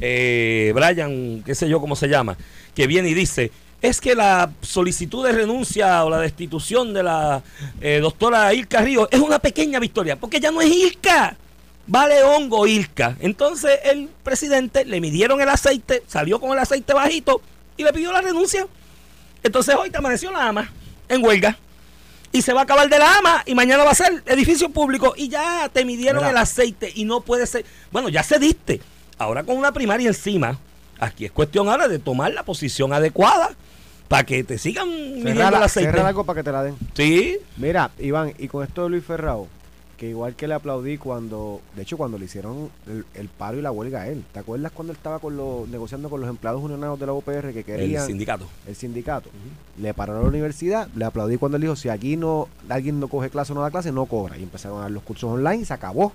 eh, 0.00 0.72
Brian, 0.74 1.42
qué 1.44 1.54
sé 1.54 1.68
yo 1.68 1.80
cómo 1.80 1.96
se 1.96 2.08
llama, 2.08 2.36
que 2.74 2.86
viene 2.86 3.08
y 3.08 3.14
dice. 3.14 3.50
Es 3.80 4.00
que 4.00 4.16
la 4.16 4.50
solicitud 4.60 5.24
de 5.24 5.32
renuncia 5.32 6.04
o 6.04 6.10
la 6.10 6.18
destitución 6.18 6.92
de 6.92 7.04
la 7.04 7.42
eh, 7.80 8.00
doctora 8.02 8.52
Ilka 8.52 8.80
Río 8.80 9.08
es 9.08 9.20
una 9.20 9.38
pequeña 9.38 9.78
victoria, 9.78 10.16
porque 10.16 10.40
ya 10.40 10.50
no 10.50 10.60
es 10.60 10.68
Ilka, 10.68 11.36
vale 11.86 12.24
hongo 12.24 12.66
Ilka. 12.66 13.16
Entonces 13.20 13.78
el 13.84 14.08
presidente 14.24 14.84
le 14.84 15.00
midieron 15.00 15.40
el 15.40 15.48
aceite, 15.48 16.02
salió 16.08 16.40
con 16.40 16.50
el 16.50 16.58
aceite 16.58 16.92
bajito 16.92 17.40
y 17.76 17.84
le 17.84 17.92
pidió 17.92 18.10
la 18.12 18.20
renuncia. 18.20 18.66
Entonces 19.44 19.76
hoy 19.76 19.90
te 19.90 19.98
amaneció 19.98 20.32
la 20.32 20.48
ama 20.48 20.72
en 21.08 21.24
huelga 21.24 21.56
y 22.32 22.42
se 22.42 22.52
va 22.52 22.60
a 22.60 22.64
acabar 22.64 22.88
de 22.88 22.98
la 22.98 23.18
ama 23.18 23.42
y 23.46 23.54
mañana 23.54 23.84
va 23.84 23.92
a 23.92 23.94
ser 23.94 24.22
edificio 24.26 24.68
público 24.70 25.14
y 25.16 25.28
ya 25.28 25.68
te 25.72 25.84
midieron 25.84 26.18
Mira. 26.22 26.30
el 26.30 26.36
aceite 26.36 26.92
y 26.94 27.04
no 27.04 27.20
puede 27.22 27.46
ser. 27.46 27.64
Bueno, 27.90 28.08
ya 28.08 28.22
se 28.22 28.38
diste. 28.38 28.80
Ahora 29.18 29.42
con 29.44 29.56
una 29.56 29.72
primaria 29.72 30.08
encima, 30.08 30.58
aquí 31.00 31.24
es 31.24 31.32
cuestión 31.32 31.68
ahora 31.68 31.88
de 31.88 31.98
tomar 31.98 32.32
la 32.32 32.42
posición 32.44 32.92
adecuada 32.92 33.50
para 34.08 34.24
que 34.24 34.44
te 34.44 34.58
sigan 34.58 34.88
midiendo 34.88 35.34
Cerrar, 35.34 35.54
el 35.54 35.62
aceite. 35.62 36.00
algo 36.00 36.24
para 36.24 36.40
que 36.40 36.44
te 36.44 36.52
la 36.52 36.62
den. 36.62 36.76
Sí, 36.94 37.38
Mira, 37.56 37.90
Iván, 37.98 38.32
y 38.38 38.48
con 38.48 38.62
esto 38.64 38.84
de 38.84 38.90
Luis 38.90 39.04
Ferrao, 39.04 39.48
que 39.98 40.08
igual 40.08 40.34
que 40.36 40.46
le 40.48 40.54
aplaudí 40.54 40.96
cuando, 40.96 41.60
de 41.74 41.82
hecho, 41.82 41.96
cuando 41.98 42.18
le 42.18 42.24
hicieron 42.26 42.70
el, 42.86 43.04
el 43.14 43.28
paro 43.28 43.58
y 43.58 43.62
la 43.62 43.72
huelga 43.72 44.02
a 44.02 44.08
él. 44.08 44.24
¿Te 44.32 44.38
acuerdas 44.38 44.70
cuando 44.72 44.92
él 44.92 44.96
estaba 44.96 45.18
con 45.18 45.36
los, 45.36 45.68
negociando 45.68 46.08
con 46.08 46.20
los 46.20 46.30
empleados 46.30 46.62
unionados 46.62 47.00
de 47.00 47.06
la 47.06 47.12
UPR 47.12 47.52
que 47.52 47.58
el 47.58 47.64
querían 47.64 48.06
sindicato. 48.06 48.46
el 48.68 48.76
sindicato? 48.76 49.28
Le 49.76 49.92
pararon 49.94 50.20
a 50.20 50.22
la 50.22 50.28
universidad, 50.28 50.88
le 50.94 51.04
aplaudí 51.04 51.36
cuando 51.36 51.56
él 51.56 51.62
dijo, 51.62 51.74
si 51.74 51.88
aquí 51.88 52.16
no 52.16 52.46
alguien 52.68 53.00
no 53.00 53.08
coge 53.08 53.28
clase 53.28 53.50
o 53.52 53.56
no 53.56 53.60
da 53.62 53.72
clase, 53.72 53.90
no 53.90 54.06
cobra. 54.06 54.38
Y 54.38 54.44
empezaron 54.44 54.78
a 54.78 54.82
dar 54.82 54.90
los 54.92 55.02
cursos 55.02 55.30
online 55.32 55.62
y 55.62 55.64
se 55.64 55.74
acabó. 55.74 56.12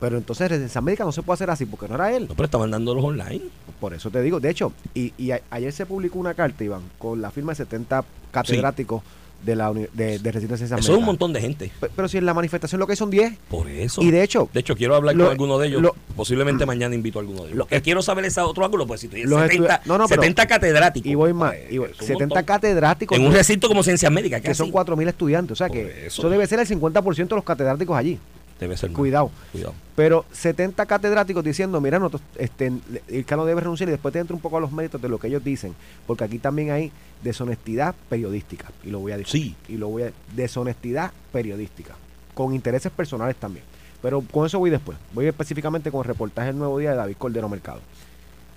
Pero 0.00 0.16
entonces 0.18 0.48
residencia 0.48 0.80
médica 0.80 1.04
no 1.04 1.12
se 1.12 1.22
puede 1.22 1.34
hacer 1.34 1.50
así 1.50 1.64
porque 1.66 1.88
no 1.88 1.94
era 1.96 2.14
él. 2.16 2.26
No, 2.28 2.34
pero 2.34 2.46
estaban 2.46 2.70
dándolos 2.70 3.04
online. 3.04 3.42
Por 3.78 3.92
eso 3.94 4.10
te 4.10 4.20
digo, 4.22 4.40
de 4.40 4.50
hecho, 4.50 4.72
y, 4.94 5.12
y 5.18 5.30
a- 5.32 5.40
ayer 5.50 5.72
se 5.72 5.84
publicó 5.86 6.18
una 6.18 6.34
carta, 6.34 6.64
Iván, 6.64 6.82
con 6.98 7.20
la 7.22 7.30
firma 7.30 7.52
de 7.52 7.56
70 7.56 8.04
catedráticos 8.30 9.02
de 9.42 9.54
la 9.56 9.72
de, 9.72 9.88
de 10.18 10.32
recinto 10.32 10.54
de 10.54 10.58
ciencias 10.58 10.80
Eso 10.80 10.92
es 10.92 10.98
un 10.98 11.04
montón 11.04 11.32
de 11.32 11.40
gente. 11.40 11.70
Pe- 11.80 11.88
Pero 11.94 12.08
si 12.08 12.18
en 12.18 12.26
la 12.26 12.34
manifestación 12.34 12.78
lo 12.80 12.86
que 12.86 12.92
hay 12.92 12.96
son 12.96 13.10
10. 13.10 13.34
Por 13.48 13.68
eso. 13.68 14.02
Y 14.02 14.10
de 14.10 14.22
hecho, 14.22 14.48
De 14.52 14.60
hecho, 14.60 14.74
quiero 14.74 14.94
hablar 14.96 15.14
Lo- 15.14 15.24
con 15.24 15.30
alguno 15.32 15.58
de 15.58 15.68
ellos. 15.68 15.82
lo- 15.82 15.94
Posiblemente 16.16 16.66
mañana 16.66 16.94
invito 16.94 17.18
a 17.18 17.22
alguno 17.22 17.40
de 17.42 17.46
ellos. 17.48 17.58
lo- 17.58 17.64
Lo 17.64 17.68
que 17.68 17.80
quiero 17.82 18.02
saber 18.02 18.24
es 18.24 18.36
a 18.38 18.46
otro 18.46 18.64
ángulo, 18.64 18.86
pues 18.86 19.00
si 19.02 19.06
en 19.06 19.28
Los 19.30 19.40
70, 19.40 19.48
estudia- 19.74 19.80
no, 19.84 19.98
no, 19.98 20.08
pero- 20.08 20.22
70 20.22 20.46
catedráticos. 20.46 21.06
y 21.10 21.14
voy 21.14 21.32
más, 21.32 21.52
Pues, 21.54 21.72
y 21.72 21.78
voy- 21.78 21.90
es 21.90 22.00
un 22.00 22.06
70 22.06 22.34
montón. 22.34 22.44
catedráticos 22.44 23.18
En 23.18 23.24
un 23.26 23.32
recinto 23.32 23.68
como 23.68 23.82
ciencias 23.82 24.10
médicas, 24.10 24.40
que 24.40 24.54
son 24.54 24.70
4.000 24.70 25.08
estudiantes. 25.08 25.52
O 25.52 25.56
sea 25.56 25.68
que 25.68 26.06
eso. 26.06 26.22
eso. 26.22 26.30
debe 26.30 26.46
ser 26.46 26.58
el 26.60 26.66
50% 26.66 27.34
de 27.34 27.38
los 27.38 27.44
catedráticos 27.44 27.96
allí. 27.96 28.18
Debe 28.58 28.76
ser. 28.76 28.92
Cuidado. 28.92 29.30
Cuidado. 29.52 29.74
Pero 29.94 30.24
70 30.32 30.84
catedráticos 30.86 31.44
diciendo, 31.44 31.80
mira, 31.80 31.98
nosotros, 31.98 32.22
este, 32.36 32.66
el 32.66 33.26
no 33.30 33.44
debe 33.46 33.60
renunciar 33.62 33.88
y 33.88 33.92
después 33.92 34.12
te 34.12 34.18
entro 34.18 34.36
un 34.36 34.42
poco 34.42 34.58
a 34.58 34.60
los 34.60 34.72
méritos 34.72 35.00
de 35.00 35.08
lo 35.08 35.18
que 35.18 35.28
ellos 35.28 35.42
dicen, 35.42 35.74
porque 36.06 36.24
aquí 36.24 36.38
también 36.38 36.70
hay 36.70 36.92
deshonestidad 37.22 37.94
periodística, 38.08 38.70
y 38.84 38.90
lo 38.90 39.00
voy 39.00 39.12
a 39.12 39.18
decir. 39.18 39.42
Sí. 39.42 39.56
Y 39.68 39.76
lo 39.76 39.88
voy 39.88 40.04
a 40.04 40.12
deshonestidad 40.34 41.12
periodística, 41.32 41.94
con 42.34 42.54
intereses 42.54 42.92
personales 42.92 43.36
también. 43.36 43.64
Pero 44.02 44.20
con 44.20 44.46
eso 44.46 44.58
voy 44.58 44.70
después. 44.70 44.98
Voy 45.14 45.26
específicamente 45.26 45.90
con 45.90 46.00
el 46.00 46.04
reportaje 46.04 46.48
del 46.48 46.58
Nuevo 46.58 46.78
Día 46.78 46.90
de 46.90 46.96
David 46.96 47.16
Cordero 47.16 47.48
Mercado. 47.48 47.80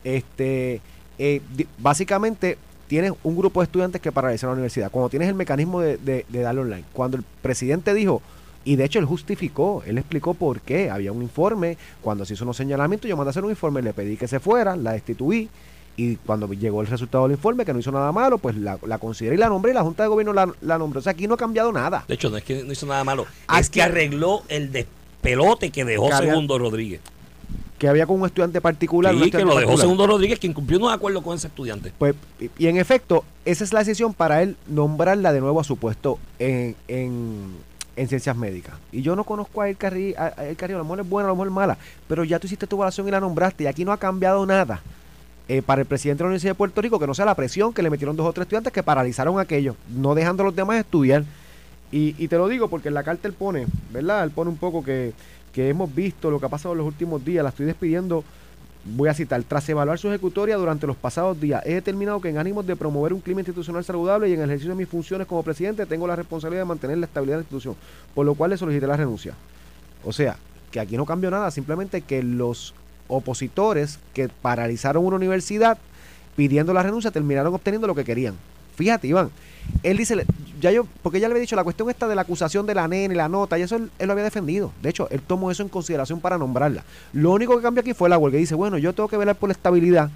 Este, 0.03 0.81
eh, 1.17 1.41
básicamente 1.77 2.57
tienes 2.87 3.13
un 3.23 3.37
grupo 3.37 3.61
de 3.61 3.65
estudiantes 3.65 4.01
que 4.01 4.11
paralizan 4.11 4.49
la 4.49 4.53
universidad. 4.53 4.91
Cuando 4.91 5.09
tienes 5.09 5.29
el 5.29 5.35
mecanismo 5.35 5.79
de, 5.79 5.97
de, 5.97 6.25
de 6.27 6.39
darlo 6.41 6.63
online, 6.63 6.83
cuando 6.91 7.17
el 7.17 7.23
presidente 7.41 7.93
dijo, 7.93 8.21
y 8.71 8.75
de 8.75 8.83
hecho 8.85 8.99
él 8.99 9.05
justificó, 9.05 9.81
él 9.87 9.97
explicó 9.97 10.33
por 10.35 10.61
qué, 10.61 10.89
había 10.91 11.11
un 11.11 11.23
informe, 11.23 11.77
cuando 12.01 12.23
se 12.25 12.33
hizo 12.35 12.43
unos 12.43 12.55
señalamientos, 12.57 13.09
yo 13.09 13.17
mandé 13.17 13.29
a 13.29 13.31
hacer 13.31 13.43
un 13.43 13.49
informe, 13.49 13.81
le 13.81 13.93
pedí 13.93 14.15
que 14.15 14.27
se 14.27 14.39
fuera, 14.39 14.75
la 14.75 14.91
destituí, 14.91 15.49
Y 15.97 16.15
cuando 16.17 16.47
llegó 16.53 16.79
el 16.81 16.87
resultado 16.87 17.23
del 17.25 17.33
informe, 17.35 17.65
que 17.65 17.73
no 17.73 17.79
hizo 17.79 17.91
nada 17.91 18.11
malo, 18.13 18.37
pues 18.37 18.55
la, 18.55 18.77
la 18.85 18.99
consideré 18.99 19.35
y 19.35 19.37
la 19.39 19.49
nombré 19.49 19.71
y 19.71 19.75
la 19.75 19.81
Junta 19.81 20.03
de 20.03 20.09
Gobierno 20.09 20.31
la, 20.33 20.49
la 20.61 20.77
nombró. 20.77 20.99
O 20.99 21.01
sea, 21.03 21.11
aquí 21.11 21.27
no 21.27 21.33
ha 21.33 21.37
cambiado 21.37 21.71
nada. 21.73 22.05
De 22.07 22.13
hecho, 22.13 22.29
no 22.29 22.37
es 22.37 22.43
que 22.45 22.63
no 22.63 22.71
hizo 22.71 22.85
nada 22.85 23.03
malo, 23.03 23.25
Aquí- 23.47 23.59
es 23.61 23.69
que 23.69 23.81
arregló 23.81 24.43
el 24.47 24.71
despelote 24.71 25.71
que 25.71 25.83
dejó 25.83 26.07
Que 26.07 26.13
había- 26.13 26.29
Segundo 26.31 26.57
Rodríguez. 26.57 27.01
Que 27.77 27.87
había 27.89 28.05
con 28.05 28.19
un 28.21 28.25
estudiante 28.27 28.61
particular. 28.61 29.13
un 29.13 29.19
Sí, 29.19 29.23
que 29.23 29.37
estudiante 29.37 29.53
lo 29.55 29.59
dejó 29.59 29.69
particular. 29.71 29.85
Segundo 29.85 30.07
Rodríguez, 30.07 30.39
que 30.39 30.47
incumplió 30.47 30.77
unos 30.79 30.93
acuerdos 30.93 31.23
con 31.23 31.35
ese 31.35 31.47
estudiante. 31.47 31.91
Pues, 31.97 32.13
y- 32.39 32.49
y 32.57 32.67
en 32.67 32.77
efecto, 32.77 33.25
esa 33.43 33.63
es 33.65 33.73
la 33.73 33.79
decisión 33.79 34.13
para 34.13 34.41
él 34.41 34.55
nombrarla 34.67 35.33
de 35.33 35.41
nuevo 35.41 35.59
a 35.59 35.63
su 35.65 35.75
puesto 35.75 36.17
en, 36.39 36.75
en, 36.87 37.55
en 37.99 38.07
ciencias 38.07 38.35
médicas. 38.35 38.75
Y 38.91 39.01
yo 39.01 39.15
no 39.15 39.23
conozco 39.23 39.61
a 39.61 39.69
El 39.69 39.75
Carrillo, 39.77 40.15
a, 40.17 40.27
El 40.45 40.55
Carrillo, 40.55 40.77
a 40.77 40.83
lo 40.83 40.85
mejor 40.85 40.99
es 41.01 41.09
buena, 41.09 41.27
a 41.27 41.31
lo 41.31 41.35
mejor 41.35 41.47
es 41.47 41.53
mala, 41.53 41.77
pero 42.07 42.23
ya 42.23 42.39
tú 42.39 42.47
hiciste 42.47 42.65
tu 42.67 42.77
evaluación 42.77 43.07
y 43.07 43.11
la 43.11 43.19
nombraste, 43.19 43.65
y 43.65 43.67
aquí 43.67 43.83
no 43.85 43.91
ha 43.91 43.97
cambiado 43.97 44.45
nada. 44.45 44.81
eh, 45.49 45.63
para 45.63 45.81
el 45.81 45.87
presidente 45.87 46.19
de 46.19 46.25
la 46.25 46.27
Universidad 46.27 46.51
de 46.51 46.55
Puerto 46.55 46.79
Rico, 46.81 46.99
que 46.99 47.07
no 47.07 47.15
sea 47.15 47.25
la 47.25 47.33
presión 47.35 47.73
que 47.73 47.81
le 47.81 47.89
metieron 47.89 48.15
dos 48.15 48.27
o 48.27 48.31
tres 48.31 48.43
estudiantes 48.45 48.71
que 48.71 48.83
paralizaron 48.83 49.39
aquello, 49.39 49.75
no 49.89 50.13
dejando 50.13 50.43
a 50.43 50.45
los 50.45 50.55
demás 50.55 50.77
estudiar. 50.79 51.23
Y, 51.91 52.15
y 52.23 52.27
te 52.27 52.37
lo 52.37 52.47
digo 52.47 52.67
porque 52.69 52.89
en 52.89 52.93
la 52.93 53.03
carta 53.03 53.27
él 53.27 53.33
pone, 53.33 53.65
¿verdad? 53.91 54.23
Él 54.23 54.29
pone 54.29 54.51
un 54.51 54.57
poco 54.57 54.83
que, 54.83 55.11
que 55.51 55.67
hemos 55.69 55.93
visto 55.93 56.29
lo 56.29 56.39
que 56.39 56.45
ha 56.45 56.49
pasado 56.49 56.73
en 56.73 56.77
los 56.77 56.87
últimos 56.87 57.25
días, 57.25 57.43
la 57.43 57.49
estoy 57.49 57.65
despidiendo 57.65 58.23
Voy 58.85 59.09
a 59.09 59.13
citar, 59.13 59.43
tras 59.43 59.67
evaluar 59.67 59.99
su 59.99 60.07
ejecutoria 60.07 60.55
durante 60.55 60.87
los 60.87 60.95
pasados 60.95 61.39
días, 61.39 61.61
he 61.65 61.73
determinado 61.73 62.21
que 62.21 62.29
en 62.29 62.37
ánimos 62.37 62.65
de 62.65 62.77
promover 62.77 63.13
un 63.13 63.19
clima 63.19 63.41
institucional 63.41 63.83
saludable 63.83 64.29
y 64.29 64.33
en 64.33 64.39
el 64.39 64.45
ejercicio 64.45 64.71
de 64.71 64.77
mis 64.77 64.87
funciones 64.87 65.27
como 65.27 65.43
presidente, 65.43 65.85
tengo 65.85 66.07
la 66.07 66.15
responsabilidad 66.15 66.61
de 66.61 66.67
mantener 66.67 66.97
la 66.97 67.05
estabilidad 67.05 67.37
de 67.37 67.41
la 67.41 67.43
institución, 67.43 67.75
por 68.15 68.25
lo 68.25 68.35
cual 68.35 68.51
le 68.51 68.57
solicité 68.57 68.87
la 68.87 68.95
renuncia. 68.95 69.33
O 70.05 70.13
sea, 70.13 70.37
que 70.71 70.79
aquí 70.79 70.95
no 70.95 71.05
cambió 71.05 71.29
nada, 71.29 71.51
simplemente 71.51 72.01
que 72.01 72.23
los 72.23 72.73
opositores 73.09 73.99
que 74.13 74.29
paralizaron 74.29 75.05
una 75.05 75.17
universidad 75.17 75.77
pidiendo 76.37 76.73
la 76.73 76.83
renuncia 76.83 77.11
terminaron 77.11 77.53
obteniendo 77.53 77.85
lo 77.85 77.95
que 77.95 78.05
querían. 78.05 78.35
Fíjate, 78.79 79.07
Iván, 79.07 79.29
él 79.83 79.97
dice, 79.97 80.25
ya 80.61 80.71
yo, 80.71 80.87
porque 81.03 81.19
ya 81.19 81.27
le 81.27 81.33
había 81.33 81.41
dicho 81.41 81.57
la 81.57 81.65
cuestión 81.65 81.89
esta 81.89 82.07
de 82.07 82.15
la 82.15 82.21
acusación 82.21 82.65
de 82.65 82.73
la 82.73 82.87
nena 82.87 83.13
y 83.13 83.17
la 83.17 83.27
nota, 83.27 83.59
y 83.59 83.63
eso 83.63 83.75
él, 83.75 83.91
lo 83.99 84.13
había 84.13 84.23
defendido. 84.23 84.71
De 84.81 84.89
hecho, 84.89 85.09
él 85.11 85.19
tomó 85.21 85.51
eso 85.51 85.63
en 85.63 85.67
consideración 85.67 86.21
para 86.21 86.37
nombrarla. 86.37 86.85
Lo 87.11 87.31
único 87.31 87.57
que 87.57 87.61
cambió 87.61 87.81
aquí 87.81 87.93
fue 87.93 88.07
la 88.07 88.17
huelga. 88.17 88.37
Y 88.37 88.41
dice, 88.41 88.55
bueno, 88.55 88.77
yo 88.77 88.93
tengo 88.93 89.09
que 89.09 89.17
velar 89.17 89.35
por 89.35 89.49
la 89.49 89.51
estabilidad, 89.51 90.09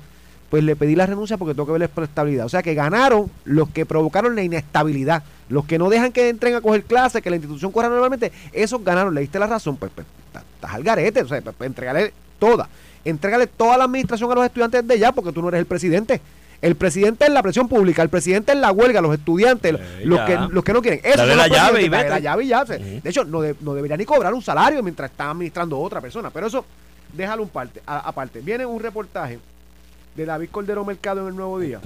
pues 0.49 0.63
le 0.63 0.77
pedí 0.77 0.95
la 0.95 1.05
renuncia 1.05 1.35
porque 1.35 1.53
tengo 1.53 1.65
que 1.65 1.73
velar 1.73 1.89
por 1.89 2.03
la 2.03 2.07
estabilidad. 2.07 2.45
O 2.45 2.49
sea 2.49 2.63
que 2.63 2.73
ganaron 2.73 3.29
los 3.43 3.67
que 3.69 3.85
provocaron 3.85 4.33
la 4.33 4.43
inestabilidad, 4.43 5.23
los 5.49 5.65
que 5.65 5.77
no 5.77 5.89
dejan 5.89 6.13
que 6.13 6.29
entren 6.29 6.55
a 6.55 6.61
coger 6.61 6.85
clases, 6.85 7.21
que 7.21 7.29
la 7.29 7.35
institución 7.35 7.69
corra 7.73 7.89
normalmente, 7.89 8.31
esos 8.53 8.81
ganaron. 8.81 9.13
Le 9.13 9.19
diste 9.19 9.39
la 9.39 9.47
razón, 9.47 9.75
pues, 9.75 9.91
pues 9.93 10.07
estás 10.27 10.73
al 10.73 10.83
garete, 10.83 11.21
o 11.21 11.27
sea, 11.27 11.41
pues, 11.41 11.53
pues, 11.57 11.67
entregale 11.67 12.13
toda. 12.39 12.69
Entrégale 13.03 13.47
toda 13.47 13.77
la 13.77 13.83
administración 13.83 14.31
a 14.31 14.35
los 14.35 14.45
estudiantes 14.45 14.87
de 14.87 14.97
ya, 14.97 15.11
porque 15.11 15.33
tú 15.33 15.41
no 15.41 15.49
eres 15.49 15.59
el 15.59 15.65
presidente. 15.65 16.21
El 16.63 16.75
presidente 16.75 17.25
es 17.25 17.31
la 17.31 17.43
presión 17.43 17.67
pública, 17.67 18.01
el 18.01 18.09
presidente 18.09 18.53
es 18.53 18.57
la 18.57 18.71
huelga, 18.71 19.01
los 19.01 19.13
estudiantes, 19.13 19.73
Eh, 19.75 20.01
los, 20.05 20.19
que, 20.21 20.37
los 20.49 20.63
que 20.63 20.73
no 20.73 20.81
quieren. 20.81 21.01
Eso 21.03 21.25
la 21.25 21.47
llave 21.47 21.81
y 21.83 21.89
vete. 21.89 22.09
la 22.09 22.19
llave 22.19 22.45
y 22.45 22.47
ya. 22.47 22.63
De 22.63 23.01
hecho, 23.03 23.23
no, 23.25 23.41
de- 23.41 23.55
no 23.61 23.73
debería 23.73 23.97
ni 23.97 24.05
cobrar 24.05 24.33
un 24.33 24.41
salario 24.41 24.81
mientras 24.81 25.11
está 25.11 25.29
administrando 25.29 25.77
otra 25.79 25.99
persona. 26.01 26.29
Pero 26.29 26.47
eso, 26.47 26.65
déjalo 27.11 27.43
un 27.43 27.49
parte, 27.49 27.81
aparte. 27.85 28.39
Viene 28.39 28.65
un 28.65 28.79
reportaje 28.79 29.39
de 30.15 30.25
David 30.25 30.47
Cordero 30.51 30.85
Mercado 30.85 31.21
en 31.21 31.27
el 31.27 31.35
Nuevo 31.35 31.59
Día. 31.59 31.79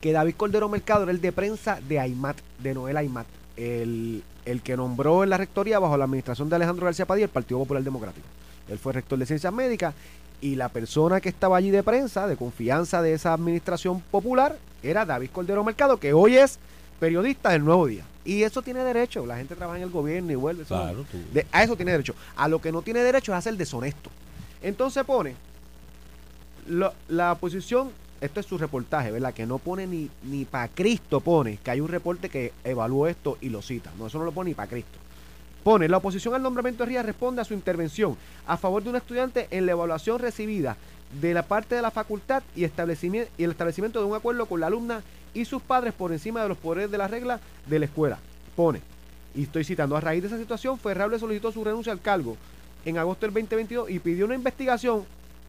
Que 0.00 0.12
David 0.12 0.34
Cordero 0.36 0.68
Mercado 0.68 1.04
era 1.04 1.12
el 1.12 1.20
de 1.20 1.30
prensa 1.30 1.78
de 1.88 2.00
Aymat, 2.00 2.36
de 2.58 2.74
Noel 2.74 2.96
Aymat. 2.96 3.26
El, 3.56 4.24
el 4.44 4.60
que 4.62 4.76
nombró 4.76 5.22
en 5.22 5.30
la 5.30 5.36
rectoría 5.36 5.78
bajo 5.78 5.96
la 5.96 6.04
administración 6.04 6.48
de 6.48 6.56
Alejandro 6.56 6.86
García 6.86 7.06
Padilla 7.06 7.26
el 7.26 7.30
Partido 7.30 7.60
Popular 7.60 7.82
Democrático. 7.84 8.26
Él 8.68 8.78
fue 8.78 8.92
rector 8.92 9.18
de 9.18 9.26
Ciencias 9.26 9.52
Médicas 9.52 9.94
y 10.42 10.56
la 10.56 10.68
persona 10.68 11.20
que 11.22 11.30
estaba 11.30 11.56
allí 11.56 11.70
de 11.70 11.82
prensa, 11.82 12.26
de 12.26 12.36
confianza 12.36 13.00
de 13.00 13.14
esa 13.14 13.32
administración 13.32 14.00
popular, 14.10 14.58
era 14.82 15.06
David 15.06 15.30
Cordero 15.32 15.64
Mercado, 15.64 15.96
que 15.98 16.12
hoy 16.12 16.36
es 16.36 16.58
periodista 17.00 17.50
del 17.50 17.64
Nuevo 17.64 17.86
Día. 17.86 18.04
Y 18.24 18.42
eso 18.42 18.60
tiene 18.60 18.84
derecho. 18.84 19.24
La 19.24 19.36
gente 19.36 19.54
trabaja 19.56 19.78
en 19.78 19.84
el 19.84 19.90
gobierno 19.90 20.30
y 20.32 20.34
vuelve. 20.34 20.64
eso- 20.64 20.74
Claro, 20.74 21.04
tú. 21.10 21.18
de- 21.32 21.46
a 21.50 21.62
eso 21.62 21.76
tiene 21.76 21.92
derecho. 21.92 22.14
A 22.36 22.48
lo 22.48 22.60
que 22.60 22.70
no 22.72 22.82
tiene 22.82 23.00
derecho 23.00 23.32
es 23.32 23.38
a 23.38 23.40
ser 23.40 23.56
deshonesto. 23.56 24.10
Entonces 24.62 25.02
pone 25.04 25.34
lo- 26.66 26.92
la 27.08 27.32
oposición, 27.32 27.90
esto 28.20 28.40
es 28.40 28.46
su 28.46 28.58
reportaje, 28.58 29.10
¿verdad? 29.10 29.34
Que 29.34 29.46
no 29.46 29.58
pone 29.58 29.86
ni, 29.86 30.08
ni 30.24 30.44
para 30.44 30.68
Cristo, 30.68 31.20
pone 31.20 31.56
que 31.58 31.70
hay 31.70 31.80
un 31.80 31.88
reporte 31.88 32.28
que 32.28 32.52
evaluó 32.64 33.06
esto 33.08 33.38
y 33.40 33.48
lo 33.48 33.62
cita. 33.62 33.90
No, 33.98 34.06
eso 34.06 34.18
no 34.18 34.24
lo 34.24 34.32
pone 34.32 34.50
ni 34.50 34.54
para 34.54 34.68
Cristo. 34.68 34.98
Pone, 35.62 35.88
la 35.88 35.98
oposición 35.98 36.34
al 36.34 36.42
nombramiento 36.42 36.82
de 36.82 36.88
Rías 36.88 37.06
responde 37.06 37.40
a 37.40 37.44
su 37.44 37.54
intervención 37.54 38.16
a 38.46 38.56
favor 38.56 38.82
de 38.82 38.90
un 38.90 38.96
estudiante 38.96 39.46
en 39.50 39.64
la 39.64 39.72
evaluación 39.72 40.18
recibida 40.18 40.76
de 41.20 41.34
la 41.34 41.44
parte 41.44 41.76
de 41.76 41.82
la 41.82 41.92
facultad 41.92 42.42
y, 42.56 42.64
establecimiento, 42.64 43.30
y 43.38 43.44
el 43.44 43.52
establecimiento 43.52 44.00
de 44.00 44.06
un 44.06 44.16
acuerdo 44.16 44.46
con 44.46 44.60
la 44.60 44.66
alumna 44.66 45.02
y 45.34 45.44
sus 45.44 45.62
padres 45.62 45.94
por 45.94 46.10
encima 46.10 46.42
de 46.42 46.48
los 46.48 46.58
poderes 46.58 46.90
de 46.90 46.98
la 46.98 47.06
regla 47.06 47.38
de 47.66 47.78
la 47.78 47.84
escuela. 47.84 48.18
Pone, 48.56 48.80
y 49.36 49.44
estoy 49.44 49.62
citando, 49.62 49.96
a 49.96 50.00
raíz 50.00 50.22
de 50.22 50.28
esa 50.28 50.38
situación, 50.38 50.78
Ferrable 50.78 51.18
solicitó 51.18 51.52
su 51.52 51.62
renuncia 51.62 51.92
al 51.92 52.00
cargo 52.00 52.36
en 52.84 52.98
agosto 52.98 53.26
del 53.26 53.34
2022 53.34 53.88
y 53.90 54.00
pidió 54.00 54.24
una 54.24 54.34
investigación 54.34 55.04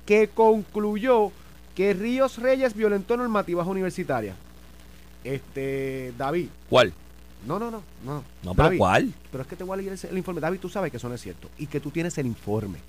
que 0.05 0.27
concluyó 0.27 1.31
que 1.75 1.93
Ríos 1.93 2.37
Reyes 2.37 2.75
violentó 2.75 3.17
normativas 3.17 3.65
universitarias. 3.65 4.35
Este, 5.23 6.13
David, 6.17 6.49
¿Cuál? 6.69 6.93
No, 7.45 7.59
no, 7.59 7.71
no, 7.71 7.81
no. 8.05 8.23
No, 8.43 8.53
pero 8.53 8.63
David, 8.63 8.77
¿cuál? 8.77 9.13
pero 9.31 9.41
es 9.43 9.47
que 9.47 9.55
te 9.55 9.63
voy 9.63 9.73
a 9.73 9.81
leer 9.81 9.93
el, 9.93 10.09
el 10.09 10.17
informe. 10.17 10.41
David, 10.41 10.59
tú 10.59 10.69
sabes 10.69 10.91
que 10.91 10.97
eso 10.97 11.09
no 11.09 11.15
es 11.15 11.21
cierto. 11.21 11.49
Y 11.57 11.67
que 11.67 11.79
tú 11.79 11.91
tienes 11.91 12.17
el 12.17 12.25
informe. 12.25 12.79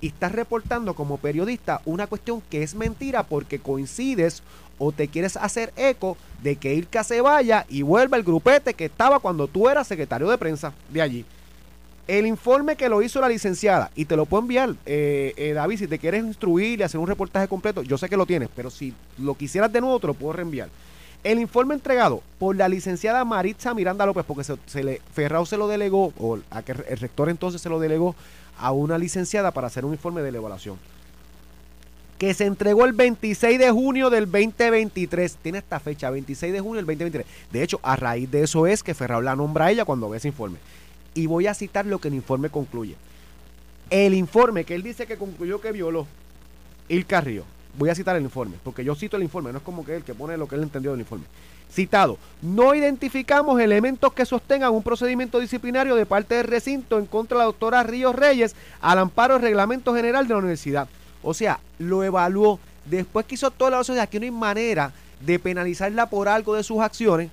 Y 0.00 0.08
estás 0.08 0.32
reportando 0.32 0.94
como 0.94 1.16
periodista 1.16 1.80
una 1.86 2.06
cuestión 2.06 2.42
que 2.50 2.62
es 2.62 2.74
mentira 2.74 3.22
porque 3.22 3.58
coincides 3.58 4.42
o 4.78 4.92
te 4.92 5.08
quieres 5.08 5.36
hacer 5.36 5.72
eco 5.76 6.16
de 6.42 6.56
que 6.56 6.74
Irka 6.74 7.02
se 7.02 7.20
vaya 7.20 7.64
y 7.68 7.82
vuelva 7.82 8.16
el 8.16 8.22
grupete 8.22 8.74
que 8.74 8.86
estaba 8.86 9.20
cuando 9.20 9.48
tú 9.48 9.68
eras 9.68 9.86
secretario 9.86 10.28
de 10.28 10.38
prensa 10.38 10.72
de 10.90 11.02
allí. 11.02 11.24
El 12.06 12.26
informe 12.26 12.76
que 12.76 12.88
lo 12.88 13.02
hizo 13.02 13.20
la 13.20 13.28
licenciada, 13.28 13.90
y 13.96 14.04
te 14.04 14.14
lo 14.14 14.26
puedo 14.26 14.42
enviar, 14.42 14.76
eh, 14.86 15.34
eh, 15.36 15.52
David, 15.54 15.78
si 15.78 15.88
te 15.88 15.98
quieres 15.98 16.22
instruir 16.24 16.78
y 16.78 16.82
hacer 16.84 17.00
un 17.00 17.08
reportaje 17.08 17.48
completo, 17.48 17.82
yo 17.82 17.98
sé 17.98 18.08
que 18.08 18.16
lo 18.16 18.26
tienes, 18.26 18.48
pero 18.54 18.70
si 18.70 18.94
lo 19.18 19.34
quisieras 19.34 19.72
de 19.72 19.80
nuevo, 19.80 19.98
te 19.98 20.06
lo 20.06 20.14
puedo 20.14 20.34
reenviar. 20.34 20.68
El 21.26 21.40
informe 21.40 21.74
entregado 21.74 22.22
por 22.38 22.54
la 22.54 22.68
licenciada 22.68 23.24
Maritza 23.24 23.74
Miranda 23.74 24.06
López, 24.06 24.24
porque 24.24 24.44
se, 24.44 24.54
se 24.66 24.84
le, 24.84 25.02
Ferrao 25.12 25.44
se 25.44 25.56
lo 25.56 25.66
delegó, 25.66 26.12
o 26.20 26.38
a 26.50 26.62
que 26.62 26.70
el 26.70 26.98
rector 26.98 27.28
entonces 27.28 27.60
se 27.60 27.68
lo 27.68 27.80
delegó 27.80 28.14
a 28.56 28.70
una 28.70 28.96
licenciada 28.96 29.50
para 29.50 29.66
hacer 29.66 29.84
un 29.84 29.90
informe 29.90 30.22
de 30.22 30.30
la 30.30 30.38
evaluación. 30.38 30.78
Que 32.16 32.32
se 32.32 32.44
entregó 32.44 32.84
el 32.84 32.92
26 32.92 33.58
de 33.58 33.72
junio 33.72 34.08
del 34.08 34.30
2023. 34.30 35.38
Tiene 35.42 35.58
esta 35.58 35.80
fecha, 35.80 36.10
26 36.10 36.52
de 36.52 36.60
junio 36.60 36.76
del 36.76 36.86
2023. 36.86 37.26
De 37.50 37.60
hecho, 37.64 37.80
a 37.82 37.96
raíz 37.96 38.30
de 38.30 38.44
eso 38.44 38.68
es 38.68 38.84
que 38.84 38.94
Ferrao 38.94 39.20
la 39.20 39.34
nombra 39.34 39.64
a 39.64 39.72
ella 39.72 39.84
cuando 39.84 40.08
ve 40.08 40.18
ese 40.18 40.28
informe. 40.28 40.58
Y 41.12 41.26
voy 41.26 41.48
a 41.48 41.54
citar 41.54 41.86
lo 41.86 41.98
que 41.98 42.06
el 42.06 42.14
informe 42.14 42.50
concluye. 42.50 42.94
El 43.90 44.14
informe 44.14 44.62
que 44.62 44.76
él 44.76 44.84
dice 44.84 45.08
que 45.08 45.16
concluyó 45.16 45.60
que 45.60 45.72
violó 45.72 46.06
Il 46.88 47.04
Carrillo. 47.04 47.42
Voy 47.78 47.90
a 47.90 47.94
citar 47.94 48.16
el 48.16 48.22
informe, 48.22 48.56
porque 48.64 48.84
yo 48.84 48.94
cito 48.94 49.16
el 49.16 49.22
informe, 49.22 49.52
no 49.52 49.58
es 49.58 49.64
como 49.64 49.84
que 49.84 49.96
él 49.96 50.02
que 50.02 50.14
pone 50.14 50.36
lo 50.36 50.48
que 50.48 50.54
él 50.54 50.62
entendió 50.62 50.92
del 50.92 51.00
informe. 51.00 51.26
Citado, 51.70 52.16
no 52.40 52.74
identificamos 52.74 53.60
elementos 53.60 54.12
que 54.12 54.24
sostengan 54.24 54.72
un 54.72 54.82
procedimiento 54.82 55.38
disciplinario 55.40 55.94
de 55.94 56.06
parte 56.06 56.36
del 56.36 56.46
recinto 56.46 56.98
en 56.98 57.06
contra 57.06 57.36
de 57.36 57.40
la 57.40 57.46
doctora 57.46 57.82
Ríos 57.82 58.14
Reyes 58.14 58.56
al 58.80 58.98
amparo 58.98 59.34
del 59.34 59.42
reglamento 59.42 59.94
general 59.94 60.26
de 60.26 60.34
la 60.34 60.38
universidad. 60.38 60.88
O 61.22 61.34
sea, 61.34 61.60
lo 61.78 62.02
evaluó. 62.02 62.58
Después 62.84 63.26
que 63.26 63.34
hizo 63.34 63.50
toda 63.50 63.70
la 63.70 63.76
evaluación, 63.76 63.98
aquí 63.98 64.18
no 64.18 64.24
hay 64.24 64.30
manera 64.30 64.92
de 65.20 65.38
penalizarla 65.38 66.08
por 66.08 66.28
algo 66.28 66.54
de 66.54 66.62
sus 66.62 66.80
acciones. 66.80 67.30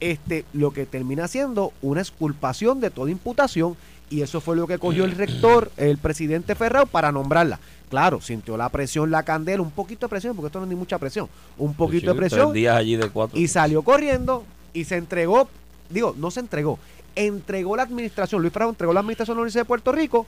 Este, 0.00 0.44
lo 0.54 0.72
que 0.72 0.86
termina 0.86 1.28
siendo 1.28 1.72
una 1.82 2.00
exculpación 2.00 2.80
de 2.80 2.90
toda 2.90 3.10
imputación. 3.10 3.76
Y 4.08 4.22
eso 4.22 4.40
fue 4.40 4.56
lo 4.56 4.66
que 4.66 4.78
cogió 4.78 5.04
el 5.04 5.12
rector, 5.12 5.70
el 5.76 5.96
presidente 5.98 6.56
Ferrao, 6.56 6.86
para 6.86 7.12
nombrarla. 7.12 7.60
Claro, 7.90 8.20
sintió 8.20 8.56
la 8.56 8.68
presión, 8.68 9.10
la 9.10 9.22
candela, 9.22 9.62
un 9.62 9.70
poquito 9.70 10.06
de 10.06 10.10
presión, 10.10 10.34
porque 10.34 10.46
esto 10.48 10.58
no 10.58 10.64
es 10.64 10.68
ni 10.70 10.74
mucha 10.74 10.98
presión. 10.98 11.28
Un 11.58 11.74
poquito 11.74 12.12
de 12.12 12.18
Tres 12.18 12.30
presión 12.32 12.52
días 12.52 12.76
allí 12.76 12.96
de 12.96 13.08
cuatro. 13.08 13.38
y 13.38 13.46
salió 13.46 13.82
corriendo 13.82 14.44
y 14.72 14.84
se 14.84 14.96
entregó, 14.96 15.48
digo, 15.90 16.14
no 16.18 16.30
se 16.32 16.40
entregó, 16.40 16.78
entregó 17.14 17.76
la 17.76 17.82
administración, 17.84 18.40
Luis 18.42 18.52
Ferrao 18.52 18.70
entregó 18.70 18.92
la 18.92 19.00
administración 19.00 19.34
de 19.34 19.38
la 19.38 19.42
Universidad 19.42 19.62
de 19.62 19.68
Puerto 19.68 19.92
Rico 19.92 20.26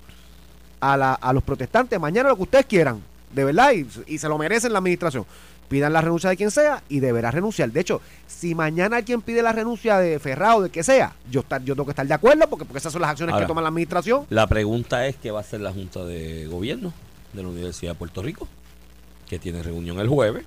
a, 0.80 0.97
la- 0.97 1.14
a 1.14 1.32
los 1.32 1.42
protestantes, 1.42 1.99
mañana 1.99 2.28
lo 2.28 2.36
que 2.36 2.42
ustedes 2.42 2.66
quieran, 2.66 3.01
de 3.32 3.44
verdad, 3.44 3.72
y, 3.72 3.86
y 4.07 4.18
se 4.18 4.28
lo 4.28 4.38
merecen 4.38 4.72
la 4.72 4.78
administración. 4.78 5.24
Pidan 5.73 5.95
la 5.95 6.03
renuncia 6.03 6.29
de 6.29 6.37
quien 6.37 6.51
sea 6.51 6.83
y 6.91 7.01
deberá 7.01 7.31
renunciar. 7.31 7.73
De 7.73 7.81
hecho, 7.81 8.03
si 8.27 8.55
mañana 8.55 8.99
alguien 8.99 9.23
pide 9.23 9.41
la 9.41 9.53
renuncia 9.53 9.97
de 9.99 10.18
Ferrao, 10.18 10.61
de 10.61 10.68
que 10.68 10.83
sea, 10.83 11.14
yo, 11.31 11.41
estar, 11.41 11.64
yo 11.64 11.73
tengo 11.75 11.87
que 11.87 11.93
estar 11.93 12.07
de 12.07 12.12
acuerdo 12.12 12.47
porque, 12.47 12.66
porque 12.66 12.77
esas 12.79 12.93
son 12.93 13.01
las 13.01 13.11
acciones 13.12 13.33
Ahora. 13.33 13.47
que 13.47 13.49
toma 13.49 13.62
la 13.62 13.68
administración. 13.68 14.27
La 14.29 14.47
pregunta 14.47 15.07
es 15.07 15.16
qué 15.16 15.31
va 15.31 15.39
a 15.39 15.41
hacer 15.41 15.62
la 15.62 15.73
Junta 15.73 16.05
de 16.05 16.47
Gobierno 16.47 16.93
de 17.33 17.43
la 17.43 17.49
Universidad 17.49 17.93
de 17.93 17.99
Puerto 17.99 18.23
Rico, 18.23 18.47
que 19.27 19.39
tiene 19.39 19.62
reunión 19.62 19.99
el 19.99 20.09
jueves, 20.09 20.45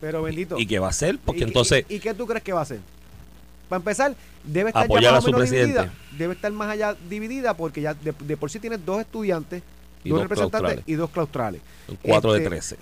Pero 0.00 0.22
bendito. 0.22 0.56
y 0.56 0.64
qué 0.66 0.78
va 0.78 0.86
a 0.86 0.90
hacer, 0.90 1.18
porque 1.24 1.40
¿Y- 1.40 1.44
entonces 1.48 1.84
¿Y, 1.88 1.96
y 1.96 1.98
qué 1.98 2.14
tú 2.14 2.24
crees 2.28 2.44
que 2.44 2.52
va 2.52 2.60
a 2.60 2.62
hacer? 2.62 2.78
Para 3.68 3.78
empezar, 3.78 4.14
debe 4.44 4.68
estar 4.70 4.82
ya 4.82 4.86
Apoyar 4.86 5.12
más 5.14 5.24
a 5.24 5.28
o 5.28 5.32
menos 5.32 5.50
dividida. 5.50 5.92
Debe 6.16 6.34
estar 6.34 6.52
más 6.52 6.68
allá 6.70 6.94
dividida 7.10 7.54
porque 7.54 7.80
ya 7.80 7.94
de, 7.94 8.14
de 8.16 8.36
por 8.36 8.48
sí 8.48 8.60
tienes 8.60 8.84
dos 8.86 9.00
estudiantes, 9.00 9.60
Y 10.04 10.10
dos, 10.10 10.18
dos 10.20 10.22
representantes 10.28 10.60
claustrales. 10.60 10.84
y 10.86 10.94
dos 10.94 11.10
claustrales. 11.10 11.60
son 11.88 11.98
cuatro 12.00 12.30
Este, 12.36 12.42
de 12.44 12.48
trece. 12.48 12.76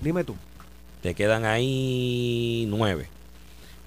Dime 0.00 0.24
tú. 0.24 0.34
Te 1.02 1.14
quedan 1.14 1.44
ahí 1.44 2.66
nueve. 2.68 3.06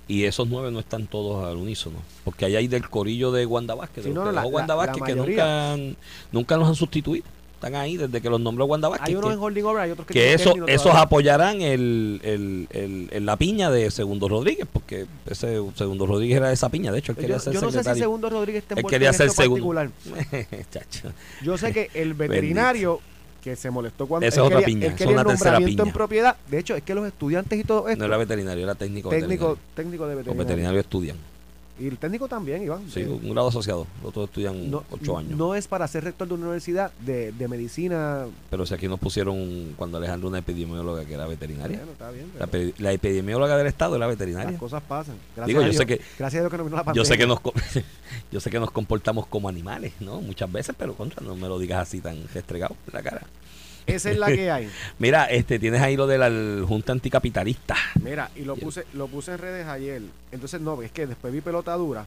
Y 0.08 0.24
esos 0.24 0.48
nueve 0.48 0.72
no 0.72 0.80
están 0.80 1.06
todos 1.08 1.46
al 1.46 1.58
unísono. 1.58 1.98
Porque 2.24 2.46
ahí 2.46 2.56
hay 2.56 2.68
del 2.68 2.90
corillo 2.90 3.32
de 3.32 3.46
Wanda 3.46 3.76
Vázquez. 3.76 4.04
Sí, 4.06 4.10
de 4.10 4.16
no, 4.16 4.26
que 4.26 4.32
la- 4.32 4.46
Wanda 4.46 4.74
la- 4.74 4.86
Vázquez, 4.86 5.02
la 5.02 5.06
que 5.06 5.16
nunca, 5.16 5.72
han- 5.74 5.96
nunca 6.32 6.58
los 6.58 6.68
han 6.68 6.76
sustituido. 6.76 7.26
Están 7.54 7.76
ahí 7.76 7.98
desde 7.98 8.22
que 8.22 8.30
los 8.30 8.40
nombró 8.40 8.64
Wanda 8.66 8.88
Vázquez. 8.88 9.10
Hay 9.10 9.16
unos 9.16 9.30
que- 9.32 9.34
en 9.34 9.40
holding 9.42 9.64
over, 9.66 9.82
hay 9.84 9.92
otros 9.92 10.08
que, 10.08 10.14
que 10.14 10.34
eso, 10.34 10.54
esos 10.66 10.84
todavía. 10.84 11.02
apoyarán 11.04 11.62
el, 11.62 12.22
el, 12.24 12.68
el- 12.72 13.10
el- 13.12 13.26
la 13.26 13.36
piña 13.36 13.70
de 13.70 13.92
Segundo 13.92 14.30
Rodríguez, 14.30 14.66
porque 14.72 15.08
ese 15.26 15.62
Segundo 15.76 16.06
Rodríguez 16.08 16.38
era 16.38 16.54
esa 16.54 16.70
piña, 16.70 16.92
de 16.94 17.00
hecho, 17.00 17.12
él 17.12 17.18
quería 17.18 17.36
Yo, 17.36 17.42
ser 17.42 17.54
yo 17.54 17.62
no 17.62 17.70
sé 17.70 17.84
si. 17.84 18.00
Segundo 18.00 18.30
Rodríguez 18.30 18.62
está 18.64 18.76
Él 18.76 18.80
envuelto 18.80 18.96
quería 18.96 19.10
en 19.10 19.14
ser 19.14 19.28
esto 19.28 19.42
segundo. 19.42 19.74
particular. 19.76 19.92
Yo 21.44 21.58
sé 21.58 21.74
que 21.74 21.90
el 21.94 22.14
veterinario 22.16 23.02
que 23.44 23.56
se 23.56 23.70
molestó 23.72 24.06
cuando 24.08 24.28
Esa 24.28 24.42
él 24.42 24.42
es 24.42 24.48
otra 24.48 24.60
quería, 24.60 24.66
piña, 24.66 24.86
él 24.88 24.94
quería 24.94 25.06
es 25.06 25.10
el 25.10 25.14
una 25.16 25.24
tercera 25.26 25.52
nombramiento 25.52 25.84
en 25.84 25.88
piña. 25.88 25.94
propiedad. 25.94 26.36
De 26.50 26.60
hecho, 26.60 26.76
es 26.76 26.84
que 26.84 26.94
los 26.96 27.08
estudiantes 27.08 27.60
y 27.60 27.64
todo 27.64 27.88
esto, 27.90 28.00
No 28.00 28.06
era 28.06 28.18
veterinario, 28.18 28.64
era 28.64 28.76
técnico. 28.76 29.10
técnico, 29.10 29.50
veterinario. 29.50 29.58
técnico 29.76 30.04
de 30.08 30.16
Los 30.16 30.18
veterinario. 30.26 30.48
veterinarios 30.48 30.84
estudian. 30.86 31.18
Y 31.80 31.88
el 31.88 31.98
técnico 31.98 32.28
también, 32.28 32.62
Iván. 32.64 32.82
Sí, 32.90 33.02
Eh, 33.02 33.08
un 33.08 33.32
grado 33.34 33.48
asociado. 33.48 33.88
Los 34.02 34.10
otros 34.10 34.26
estudian 34.30 34.70
no, 34.70 34.84
ocho 34.92 35.18
años. 35.18 35.38
no 35.38 35.56
es 35.56 35.68
para 35.68 35.88
ser 35.88 36.04
rector 36.04 36.28
de 36.28 36.34
una 36.34 36.44
universidad 36.46 36.92
de, 37.06 37.32
de 37.32 37.48
medicina. 37.48 38.26
Pero 38.50 38.66
si 38.66 38.74
aquí 38.74 38.88
nos 38.88 39.00
pusieron 39.00 39.74
cuando 39.78 39.98
Alejandro 39.98 40.28
una 40.30 40.40
epidemióloga 40.40 41.06
que 41.06 41.14
era 41.14 41.26
veterinaria. 41.28 41.78
Bueno, 41.78 41.92
está 41.94 42.12
bien. 42.12 42.74
La, 42.80 42.92
epidemióloga 42.92 43.56
del 43.58 43.68
estado 43.68 43.96
era 43.96 44.08
veterinaria. 44.08 44.52
las 44.52 44.60
cosas 44.60 44.84
pasan. 44.84 45.16
Gracias 45.36 45.48
Digo, 45.48 45.60
a 45.60 45.64
yo 45.64 45.70
Dios, 45.72 45.78
sé 45.78 45.86
que- 45.86 46.02
gracias 46.18 46.40
a 46.40 46.44
Dios 46.44 46.52
que 46.52 46.58
no 46.58 46.64
vino 46.66 46.76
la 46.76 46.84
pandemia. 46.84 47.02
Yo 47.04 47.06
sé 47.06 47.18
que 47.18 47.26
nos 47.28 47.40
yo 48.32 48.40
sé 48.40 48.50
que 48.50 48.60
nos 48.60 48.72
comportamos 48.72 49.26
como 49.28 49.48
animales, 49.50 49.94
¿no? 50.00 50.22
Muchas 50.22 50.52
veces, 50.52 50.76
pero 50.78 50.96
contra, 50.96 51.24
no 51.26 51.36
me 51.36 51.48
lo 51.48 51.58
digas 51.60 51.80
así 51.88 52.02
tan 52.02 52.28
restregado 52.34 52.76
en 52.88 52.94
la 52.94 53.02
cara. 53.04 53.22
Esa 53.96 54.12
es 54.12 54.18
la 54.18 54.28
que 54.28 54.50
hay. 54.52 54.70
Mira, 55.00 55.26
este 55.26 55.60
tienes 55.60 55.82
ahí 55.82 55.96
lo 55.98 56.08
de 56.08 56.18
la 56.18 56.66
Junta 56.68 56.92
Anticapitalista. 56.92 57.76
Mira, 58.04 58.30
y 58.36 58.42
lo 58.44 58.56
puse, 58.56 58.86
lo 58.94 59.08
puse 59.08 59.32
en 59.34 59.38
redes 59.40 59.68
ayer. 59.68 60.02
Entonces, 60.32 60.62
no, 60.62 60.82
es 60.82 60.92
que 60.92 61.08
después 61.08 61.34
vi 61.34 61.42
pelota 61.42 61.74
dura, 61.76 62.06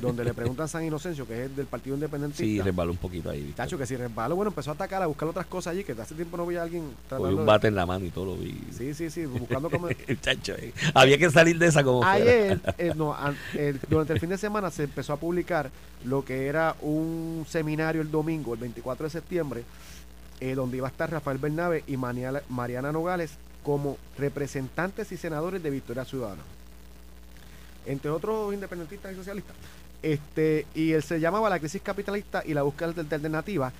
donde 0.00 0.24
le 0.24 0.34
preguntan 0.34 0.66
a 0.66 0.68
San 0.68 0.84
Inocencio, 0.84 1.26
que 1.26 1.34
es 1.34 1.50
el 1.50 1.56
del 1.56 1.66
Partido 1.66 1.96
Independentista. 1.96 2.44
Sí, 2.44 2.60
resbaló 2.60 2.92
un 2.92 2.96
poquito 2.98 3.28
ahí. 3.30 3.52
Tacho, 3.56 3.76
que 3.76 3.86
si 3.86 3.96
resbaló, 3.96 4.36
bueno, 4.36 4.50
empezó 4.50 4.70
a 4.70 4.74
atacar, 4.74 5.02
a 5.02 5.06
buscar 5.06 5.28
otras 5.28 5.46
cosas 5.46 5.72
allí, 5.72 5.82
que 5.82 5.92
hace 5.92 6.14
tiempo 6.14 6.36
no 6.36 6.46
veía 6.46 6.60
a 6.60 6.62
alguien 6.64 6.84
un 7.18 7.36
de- 7.36 7.44
bate 7.44 7.66
en 7.68 7.74
la 7.74 7.86
mano 7.86 8.04
y 8.04 8.10
todo 8.10 8.26
lo 8.26 8.36
vi. 8.36 8.56
Sí, 8.76 8.94
sí, 8.94 9.10
sí, 9.10 9.26
buscando 9.26 9.68
como... 9.68 9.88
Chacho, 10.20 10.54
eh, 10.56 10.72
había 10.94 11.18
que 11.18 11.28
salir 11.30 11.58
de 11.58 11.66
esa 11.66 11.82
como. 11.82 12.04
Ayer, 12.04 12.60
eh, 12.78 12.92
no, 12.94 13.14
an- 13.14 13.36
el- 13.54 13.80
durante 13.88 14.12
el 14.12 14.20
fin 14.20 14.30
de 14.30 14.38
semana 14.38 14.70
se 14.70 14.84
empezó 14.84 15.12
a 15.12 15.16
publicar 15.16 15.70
lo 16.04 16.24
que 16.24 16.46
era 16.46 16.76
un 16.82 17.44
seminario 17.48 18.00
el 18.00 18.10
domingo, 18.12 18.54
el 18.54 18.60
24 18.60 19.04
de 19.04 19.10
septiembre, 19.10 19.64
eh, 20.40 20.54
donde 20.54 20.78
iba 20.78 20.88
a 20.88 20.90
estar 20.90 21.10
Rafael 21.10 21.38
Bernabe 21.38 21.84
y 21.86 21.96
Maniala- 21.96 22.42
Mariana 22.48 22.92
Nogales 22.92 23.32
como 23.62 23.98
representantes 24.18 25.12
y 25.12 25.16
senadores 25.16 25.62
de 25.62 25.70
Victoria 25.70 26.04
Ciudadana. 26.04 26.42
Entre 27.86 28.10
otros 28.10 28.52
independentistas 28.54 29.12
y 29.12 29.16
socialistas. 29.16 29.56
Este, 30.02 30.66
y 30.74 30.92
él 30.92 31.02
se 31.02 31.20
llamaba 31.20 31.50
La 31.50 31.58
crisis 31.58 31.82
capitalista 31.82 32.42
y 32.46 32.54
la 32.54 32.62
búsqueda 32.62 32.92
de 32.92 33.00
alternativa, 33.02 33.70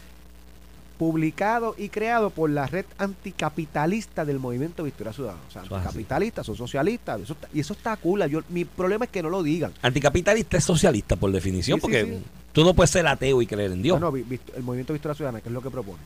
publicado 0.98 1.74
y 1.78 1.88
creado 1.88 2.28
por 2.28 2.50
la 2.50 2.66
red 2.66 2.84
anticapitalista 2.98 4.26
del 4.26 4.38
movimiento 4.38 4.82
Victoria 4.84 5.14
Ciudadana. 5.14 5.40
O 5.48 5.50
sea, 5.50 5.62
Eso 5.62 5.74
anticapitalistas, 5.76 6.44
son 6.44 6.56
socialistas, 6.56 7.22
eso 7.22 7.32
está- 7.32 7.48
y 7.54 7.60
eso 7.60 7.72
está 7.72 7.96
cool. 7.96 8.22
Yo, 8.26 8.42
mi 8.50 8.66
problema 8.66 9.06
es 9.06 9.10
que 9.10 9.22
no 9.22 9.30
lo 9.30 9.42
digan. 9.42 9.72
Anticapitalista 9.80 10.58
es 10.58 10.64
socialista 10.64 11.16
por 11.16 11.32
definición, 11.32 11.78
Sí, 11.78 11.80
porque 11.80 12.04
sí. 12.04 12.22
tú 12.52 12.64
no 12.64 12.74
puedes 12.74 12.90
ser 12.90 13.06
ateo 13.06 13.40
y 13.40 13.46
creer 13.46 13.72
en 13.72 13.80
Dios. 13.80 13.98
Vi- 14.12 14.22
vi- 14.24 14.40
el 14.56 14.62
movimiento 14.62 14.92
Victoria 14.92 15.14
Ciudadana, 15.14 15.40
que 15.40 15.48
es 15.48 15.52
lo 15.54 15.62
que 15.62 15.70
propone. 15.70 15.98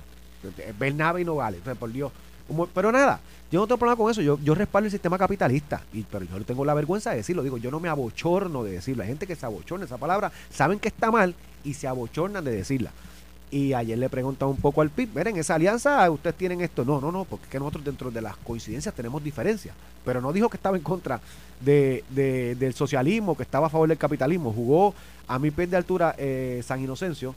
Bernabe 0.79 1.21
y 1.21 1.25
Nogales, 1.25 1.61
o 1.61 1.65
sea, 1.65 1.75
por 1.75 1.91
Dios. 1.93 2.13
Pero 2.75 2.93
nada, 2.93 3.21
yo 3.51 3.67
no 3.67 3.77
problema 3.79 3.97
con 3.97 4.11
eso. 4.11 4.21
Yo, 4.21 4.39
yo 4.43 4.55
respaldo 4.55 4.87
el 4.87 4.91
sistema 4.91 5.17
capitalista. 5.17 5.83
Y, 5.95 6.03
pero 6.03 6.27
yo 6.27 6.39
no 6.39 6.45
tengo 6.45 6.65
la 6.65 6.75
vergüenza 6.75 7.11
de 7.11 7.17
decirlo. 7.17 7.43
Digo, 7.43 7.57
yo 7.57 7.71
no 7.71 7.81
me 7.81 7.89
abochorno 7.89 8.63
de 8.65 8.73
decirlo. 8.73 9.03
Hay 9.03 9.09
gente 9.09 9.27
que 9.27 9.35
se 9.35 9.47
abochorna 9.47 9.87
esa 9.87 9.97
palabra, 9.97 10.31
saben 10.51 10.79
que 10.79 10.89
está 10.89 11.11
mal 11.11 11.35
y 11.65 11.73
se 11.75 11.89
abochornan 11.89 12.45
de 12.45 12.51
decirla. 12.51 12.91
Y 13.51 13.73
ayer 13.73 13.97
le 13.97 14.09
preguntan 14.11 14.49
un 14.49 14.57
poco 14.57 14.81
al 14.83 14.91
PIB, 14.91 15.11
miren, 15.15 15.37
esa 15.37 15.55
alianza, 15.55 16.11
ustedes 16.11 16.37
tienen 16.37 16.61
esto. 16.61 16.85
No, 16.85 17.01
no, 17.01 17.13
no, 17.13 17.25
porque 17.25 17.45
es 17.45 17.51
que 17.51 17.59
nosotros 17.59 17.85
dentro 17.85 18.11
de 18.11 18.21
las 18.21 18.37
coincidencias 18.39 18.93
tenemos 18.95 19.23
diferencias. 19.23 19.75
Pero 20.05 20.21
no 20.21 20.33
dijo 20.33 20.49
que 20.51 20.57
estaba 20.57 20.77
en 20.77 20.83
contra 20.83 21.21
de, 21.61 22.05
de- 22.11 22.57
del 22.57 22.75
socialismo, 22.75 23.37
que 23.37 23.45
estaba 23.45 23.69
a 23.69 23.71
favor 23.71 23.89
del 23.89 23.97
capitalismo. 23.97 24.53
Jugó 24.53 24.93
a 25.29 25.39
mi 25.39 25.51
pie 25.51 25.67
de 25.69 25.77
altura 25.77 26.15
eh, 26.19 26.63
San 26.67 26.83
Inocencio, 26.83 27.35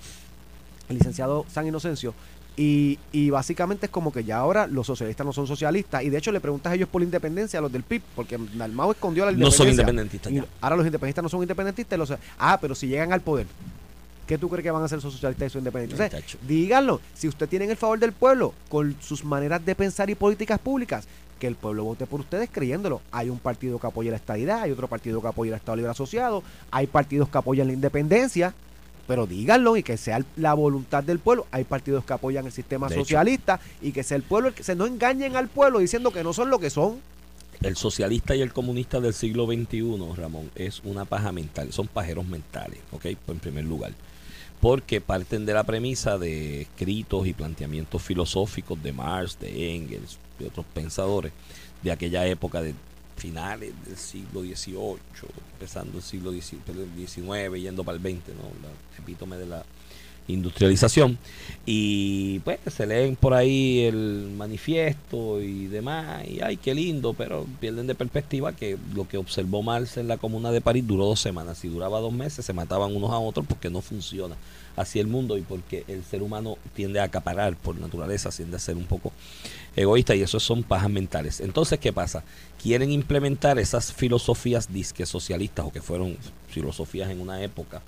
el 0.89 0.97
licenciado 0.97 1.45
San 1.49 1.67
Inocencio. 1.67 2.13
Y, 2.59 2.97
y 3.11 3.29
básicamente 3.29 3.85
es 3.85 3.91
como 3.91 4.11
que 4.11 4.23
ya 4.23 4.37
ahora 4.37 4.65
los 4.65 4.87
socialistas 4.87 5.23
no 5.25 5.31
son 5.31 5.45
socialistas. 5.45 6.01
Y 6.03 6.09
de 6.09 6.17
hecho 6.17 6.31
le 6.31 6.39
preguntas 6.39 6.71
a 6.71 6.75
ellos 6.75 6.89
por 6.89 7.01
la 7.01 7.05
independencia, 7.05 7.59
a 7.59 7.61
los 7.61 7.71
del 7.71 7.83
PIB, 7.83 8.01
porque 8.15 8.37
Dalmau 8.55 8.91
escondió 8.91 9.25
la 9.25 9.31
no 9.31 9.37
independencia. 9.37 9.65
son 9.65 9.69
independentistas. 9.69 10.33
Ya. 10.33 10.45
ahora 10.61 10.75
los 10.77 10.85
independentistas 10.87 11.23
no 11.23 11.29
son 11.29 11.41
independentistas. 11.43 11.99
los- 11.99 12.13
ah, 12.39 12.57
pero 12.59 12.73
si 12.73 12.87
llegan 12.87 13.13
al 13.13 13.21
poder, 13.21 13.45
¿qué 14.25 14.39
tú 14.39 14.49
crees 14.49 14.63
que 14.63 14.71
van 14.71 14.81
a 14.81 14.85
hacer 14.85 14.97
esos 14.97 15.13
socialistas 15.13 15.43
y 15.43 15.45
esos 15.47 15.59
independentistas? 15.59 16.09
Díganlo. 16.47 16.99
Si 17.13 17.27
usted 17.27 17.47
tiene 17.47 17.65
el 17.65 17.77
favor 17.77 17.99
del 17.99 18.11
pueblo 18.11 18.55
con 18.69 18.95
sus 19.01 19.23
maneras 19.23 19.63
de 19.63 19.75
pensar 19.75 20.09
y 20.09 20.15
políticas 20.15 20.57
públicas, 20.59 21.07
que 21.39 21.45
el 21.45 21.53
pueblo 21.55 21.83
vote 21.83 22.07
por 22.07 22.19
ustedes 22.21 22.49
creyéndolo. 22.51 22.99
Hay 23.11 23.29
un 23.29 23.37
partido 23.37 23.77
que 23.77 23.85
apoya 23.85 24.09
la 24.09 24.17
estadidad, 24.17 24.63
hay 24.63 24.71
otro 24.71 24.87
partido 24.87 25.21
que 25.21 25.27
apoya 25.27 25.51
el 25.51 25.57
Estado 25.57 25.75
Libre 25.75 25.91
Asociado, 25.91 26.41
hay 26.71 26.87
partidos 26.87 27.29
que 27.29 27.37
apoyan 27.37 27.67
la 27.67 27.73
independencia. 27.73 28.55
Pero 29.07 29.25
díganlo 29.25 29.77
y 29.77 29.83
que 29.83 29.97
sea 29.97 30.23
la 30.35 30.53
voluntad 30.53 31.03
del 31.03 31.19
pueblo. 31.19 31.47
Hay 31.51 31.63
partidos 31.63 32.03
que 32.03 32.13
apoyan 32.13 32.45
el 32.45 32.51
sistema 32.51 32.87
De 32.87 32.95
hecho. 32.95 33.03
socialista 33.05 33.59
y 33.81 33.91
que 33.91 34.03
sea 34.03 34.17
el 34.17 34.23
pueblo 34.23 34.49
el 34.49 34.53
que 34.53 34.63
se 34.63 34.75
no 34.75 34.85
engañen 34.85 35.35
al 35.35 35.47
pueblo 35.47 35.79
diciendo 35.79 36.11
que 36.11 36.23
no 36.23 36.33
son 36.33 36.49
lo 36.49 36.59
que 36.59 36.69
son. 36.69 36.99
El 37.61 37.75
socialista 37.75 38.35
y 38.35 38.41
el 38.41 38.53
comunista 38.53 38.99
del 38.99 39.13
siglo 39.13 39.47
XXI, 39.47 39.97
Ramón, 40.15 40.51
es 40.55 40.81
una 40.83 41.05
paja 41.05 41.31
mental. 41.31 41.73
Son 41.73 41.87
pajeros 41.87 42.27
mentales, 42.27 42.79
¿ok? 42.91 43.05
En 43.05 43.39
primer 43.39 43.65
lugar. 43.65 43.93
Porque 44.59 45.01
parten 45.01 45.45
de 45.45 45.53
la 45.53 45.63
premisa 45.63 46.17
de 46.17 46.61
escritos 46.61 47.25
y 47.25 47.33
planteamientos 47.33 48.01
filosóficos 48.01 48.81
de 48.83 48.91
Marx, 48.91 49.39
de 49.39 49.75
Engels, 49.75 50.19
de 50.37 50.47
otros 50.47 50.65
pensadores 50.73 51.31
de 51.83 51.91
aquella 51.91 52.25
época 52.25 52.61
de 52.61 52.73
finales 53.17 53.73
del 53.85 53.97
siglo 53.97 54.41
XVIII, 54.41 54.97
empezando 55.53 55.97
el 55.97 56.03
siglo 56.03 56.31
XIX, 56.31 57.59
yendo 57.59 57.83
para 57.83 57.97
el 57.97 58.01
XX, 58.01 58.35
¿no? 58.35 58.43
La 58.61 58.69
epítome 58.97 59.37
de 59.37 59.47
la 59.47 59.65
industrialización. 60.27 61.17
Y 61.65 62.39
pues 62.39 62.59
se 62.67 62.85
leen 62.85 63.15
por 63.15 63.33
ahí 63.33 63.81
el 63.81 64.31
manifiesto 64.37 65.41
y 65.41 65.67
demás 65.67 66.27
y 66.27 66.41
ay 66.41 66.57
qué 66.57 66.75
lindo 66.75 67.13
pero 67.13 67.45
pierden 67.59 67.87
de 67.87 67.95
perspectiva 67.95 68.53
que 68.53 68.77
lo 68.93 69.07
que 69.07 69.17
observó 69.17 69.63
Marx 69.63 69.97
en 69.97 70.07
la 70.07 70.17
comuna 70.17 70.51
de 70.51 70.61
París 70.61 70.85
duró 70.85 71.05
dos 71.05 71.19
semanas. 71.19 71.57
Si 71.59 71.67
duraba 71.67 71.99
dos 71.99 72.13
meses 72.13 72.45
se 72.45 72.53
mataban 72.53 72.95
unos 72.95 73.11
a 73.11 73.19
otros 73.19 73.45
porque 73.47 73.69
no 73.69 73.81
funciona 73.81 74.35
así 74.77 74.99
el 74.99 75.07
mundo 75.07 75.37
y 75.37 75.41
porque 75.41 75.83
el 75.87 76.03
ser 76.03 76.21
humano 76.21 76.57
tiende 76.73 76.99
a 76.99 77.03
acaparar 77.03 77.55
por 77.57 77.77
naturaleza 77.77 78.29
tiende 78.29 78.55
a 78.55 78.59
ser 78.59 78.77
un 78.77 78.85
poco 78.85 79.11
egoísta 79.75 80.15
y 80.15 80.21
eso 80.21 80.39
son 80.39 80.63
pajas 80.63 80.89
mentales 80.89 81.41
entonces 81.41 81.79
qué 81.79 81.91
pasa 81.91 82.23
quieren 82.61 82.91
implementar 82.91 83.59
esas 83.59 83.91
filosofías 83.91 84.71
disque 84.71 85.05
socialistas 85.05 85.65
o 85.65 85.71
que 85.71 85.81
fueron 85.81 86.17
filosofías 86.47 87.09
en 87.09 87.19
una 87.19 87.41
época 87.43 87.81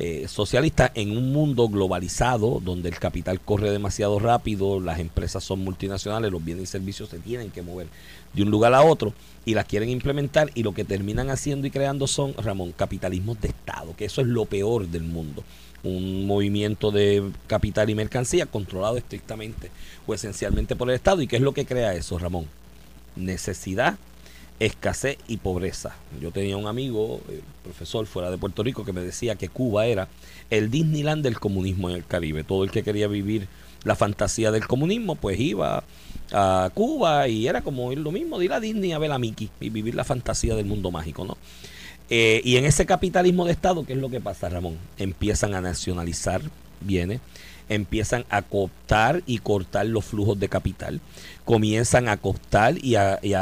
eh, 0.00 0.28
socialista 0.28 0.92
en 0.94 1.16
un 1.16 1.32
mundo 1.32 1.68
globalizado 1.68 2.60
donde 2.64 2.88
el 2.88 3.00
capital 3.00 3.40
corre 3.40 3.72
demasiado 3.72 4.20
rápido, 4.20 4.78
las 4.78 5.00
empresas 5.00 5.42
son 5.42 5.58
multinacionales, 5.58 6.30
los 6.30 6.44
bienes 6.44 6.62
y 6.62 6.66
servicios 6.66 7.08
se 7.08 7.18
tienen 7.18 7.50
que 7.50 7.62
mover 7.62 7.88
de 8.32 8.42
un 8.44 8.50
lugar 8.50 8.74
a 8.74 8.82
otro 8.82 9.12
y 9.44 9.54
las 9.54 9.64
quieren 9.64 9.88
implementar 9.88 10.52
y 10.54 10.62
lo 10.62 10.72
que 10.72 10.84
terminan 10.84 11.30
haciendo 11.30 11.66
y 11.66 11.72
creando 11.72 12.06
son, 12.06 12.34
Ramón, 12.34 12.70
capitalismos 12.76 13.40
de 13.40 13.48
Estado, 13.48 13.96
que 13.96 14.04
eso 14.04 14.20
es 14.20 14.28
lo 14.28 14.44
peor 14.44 14.86
del 14.86 15.02
mundo. 15.02 15.42
Un 15.84 16.26
movimiento 16.26 16.90
de 16.90 17.30
capital 17.46 17.88
y 17.90 17.94
mercancía 17.94 18.46
controlado 18.46 18.96
estrictamente 18.96 19.70
o 20.06 20.14
esencialmente 20.14 20.76
por 20.76 20.88
el 20.88 20.96
Estado. 20.96 21.22
¿Y 21.22 21.26
qué 21.26 21.36
es 21.36 21.42
lo 21.42 21.52
que 21.52 21.66
crea 21.66 21.94
eso, 21.94 22.18
Ramón? 22.18 22.46
Necesidad 23.16 23.96
escasez 24.60 25.18
y 25.28 25.36
pobreza. 25.36 25.94
Yo 26.20 26.30
tenía 26.30 26.56
un 26.56 26.66
amigo, 26.66 27.20
eh, 27.28 27.42
profesor 27.62 28.06
fuera 28.06 28.30
de 28.30 28.38
Puerto 28.38 28.62
Rico, 28.62 28.84
que 28.84 28.92
me 28.92 29.00
decía 29.00 29.36
que 29.36 29.48
Cuba 29.48 29.86
era 29.86 30.08
el 30.50 30.70
Disneyland 30.70 31.22
del 31.22 31.38
comunismo 31.38 31.90
en 31.90 31.96
el 31.96 32.04
Caribe. 32.04 32.44
Todo 32.44 32.64
el 32.64 32.70
que 32.70 32.82
quería 32.82 33.06
vivir 33.06 33.48
la 33.84 33.94
fantasía 33.94 34.50
del 34.50 34.66
comunismo, 34.66 35.14
pues 35.14 35.38
iba 35.38 35.84
a 36.32 36.70
Cuba 36.74 37.28
y 37.28 37.46
era 37.46 37.62
como 37.62 37.92
ir 37.92 37.98
lo 37.98 38.10
mismo, 38.10 38.38
de 38.38 38.46
ir 38.46 38.52
a 38.52 38.60
Disney 38.60 38.92
a 38.92 38.98
ver 38.98 39.12
a 39.12 39.18
Mickey 39.18 39.50
y 39.60 39.70
vivir 39.70 39.94
la 39.94 40.04
fantasía 40.04 40.54
del 40.56 40.66
mundo 40.66 40.90
mágico, 40.90 41.24
¿no? 41.24 41.36
Eh, 42.10 42.40
y 42.44 42.56
en 42.56 42.64
ese 42.64 42.86
capitalismo 42.86 43.44
de 43.44 43.52
Estado, 43.52 43.84
¿qué 43.84 43.92
es 43.92 43.98
lo 43.98 44.08
que 44.08 44.20
pasa, 44.20 44.48
Ramón? 44.48 44.78
Empiezan 44.96 45.54
a 45.54 45.60
nacionalizar 45.60 46.42
viene, 46.80 47.20
empiezan 47.68 48.24
a 48.30 48.42
cooptar 48.42 49.22
y 49.26 49.38
cortar 49.38 49.86
los 49.86 50.04
flujos 50.04 50.38
de 50.38 50.48
capital, 50.48 51.00
comienzan 51.44 52.08
a 52.08 52.16
cooptar 52.16 52.82
y 52.82 52.94
a, 52.96 53.18
y 53.22 53.34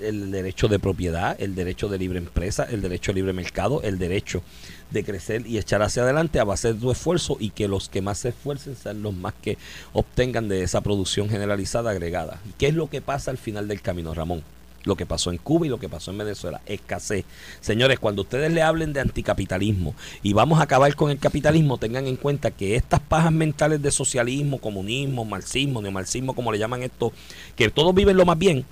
el 0.00 0.30
derecho 0.30 0.68
de 0.68 0.78
propiedad, 0.78 1.36
el 1.40 1.54
derecho 1.54 1.88
de 1.88 1.98
libre 1.98 2.18
empresa, 2.18 2.66
el 2.70 2.80
derecho 2.80 3.12
de 3.12 3.16
libre 3.16 3.32
mercado, 3.32 3.82
el 3.82 3.98
derecho 3.98 4.42
de 4.90 5.04
crecer 5.04 5.46
y 5.46 5.58
echar 5.58 5.82
hacia 5.82 6.02
adelante 6.02 6.38
a 6.38 6.44
base 6.44 6.72
de 6.72 6.80
tu 6.80 6.90
esfuerzo 6.90 7.36
y 7.40 7.50
que 7.50 7.68
los 7.68 7.88
que 7.88 8.02
más 8.02 8.18
se 8.18 8.30
esfuercen 8.30 8.76
sean 8.76 9.02
los 9.02 9.14
más 9.14 9.34
que 9.40 9.56
obtengan 9.92 10.48
de 10.48 10.62
esa 10.62 10.82
producción 10.82 11.28
generalizada 11.28 11.90
agregada. 11.90 12.40
¿Qué 12.58 12.68
es 12.68 12.74
lo 12.74 12.90
que 12.90 13.00
pasa 13.00 13.30
al 13.30 13.38
final 13.38 13.68
del 13.68 13.80
camino, 13.80 14.12
Ramón? 14.12 14.42
Lo 14.84 14.96
que 14.96 15.06
pasó 15.06 15.30
en 15.30 15.38
Cuba 15.38 15.66
y 15.66 15.68
lo 15.68 15.78
que 15.78 15.88
pasó 15.88 16.10
en 16.10 16.18
Venezuela, 16.18 16.60
escasez. 16.66 17.24
Señores, 17.60 17.98
cuando 17.98 18.22
ustedes 18.22 18.52
le 18.52 18.62
hablen 18.62 18.92
de 18.92 19.00
anticapitalismo 19.00 19.94
y 20.22 20.32
vamos 20.32 20.60
a 20.60 20.64
acabar 20.64 20.94
con 20.96 21.10
el 21.10 21.18
capitalismo, 21.18 21.78
tengan 21.78 22.06
en 22.06 22.16
cuenta 22.16 22.50
que 22.50 22.76
estas 22.76 23.00
pajas 23.00 23.32
mentales 23.32 23.80
de 23.80 23.90
socialismo, 23.90 24.58
comunismo, 24.58 25.24
marxismo, 25.24 25.80
neomarxismo, 25.80 26.34
como 26.34 26.52
le 26.52 26.58
llaman 26.58 26.82
esto, 26.82 27.12
que 27.56 27.68
todos 27.68 27.94
viven 27.94 28.16
lo 28.16 28.24
más 28.24 28.38
bien, 28.38 28.64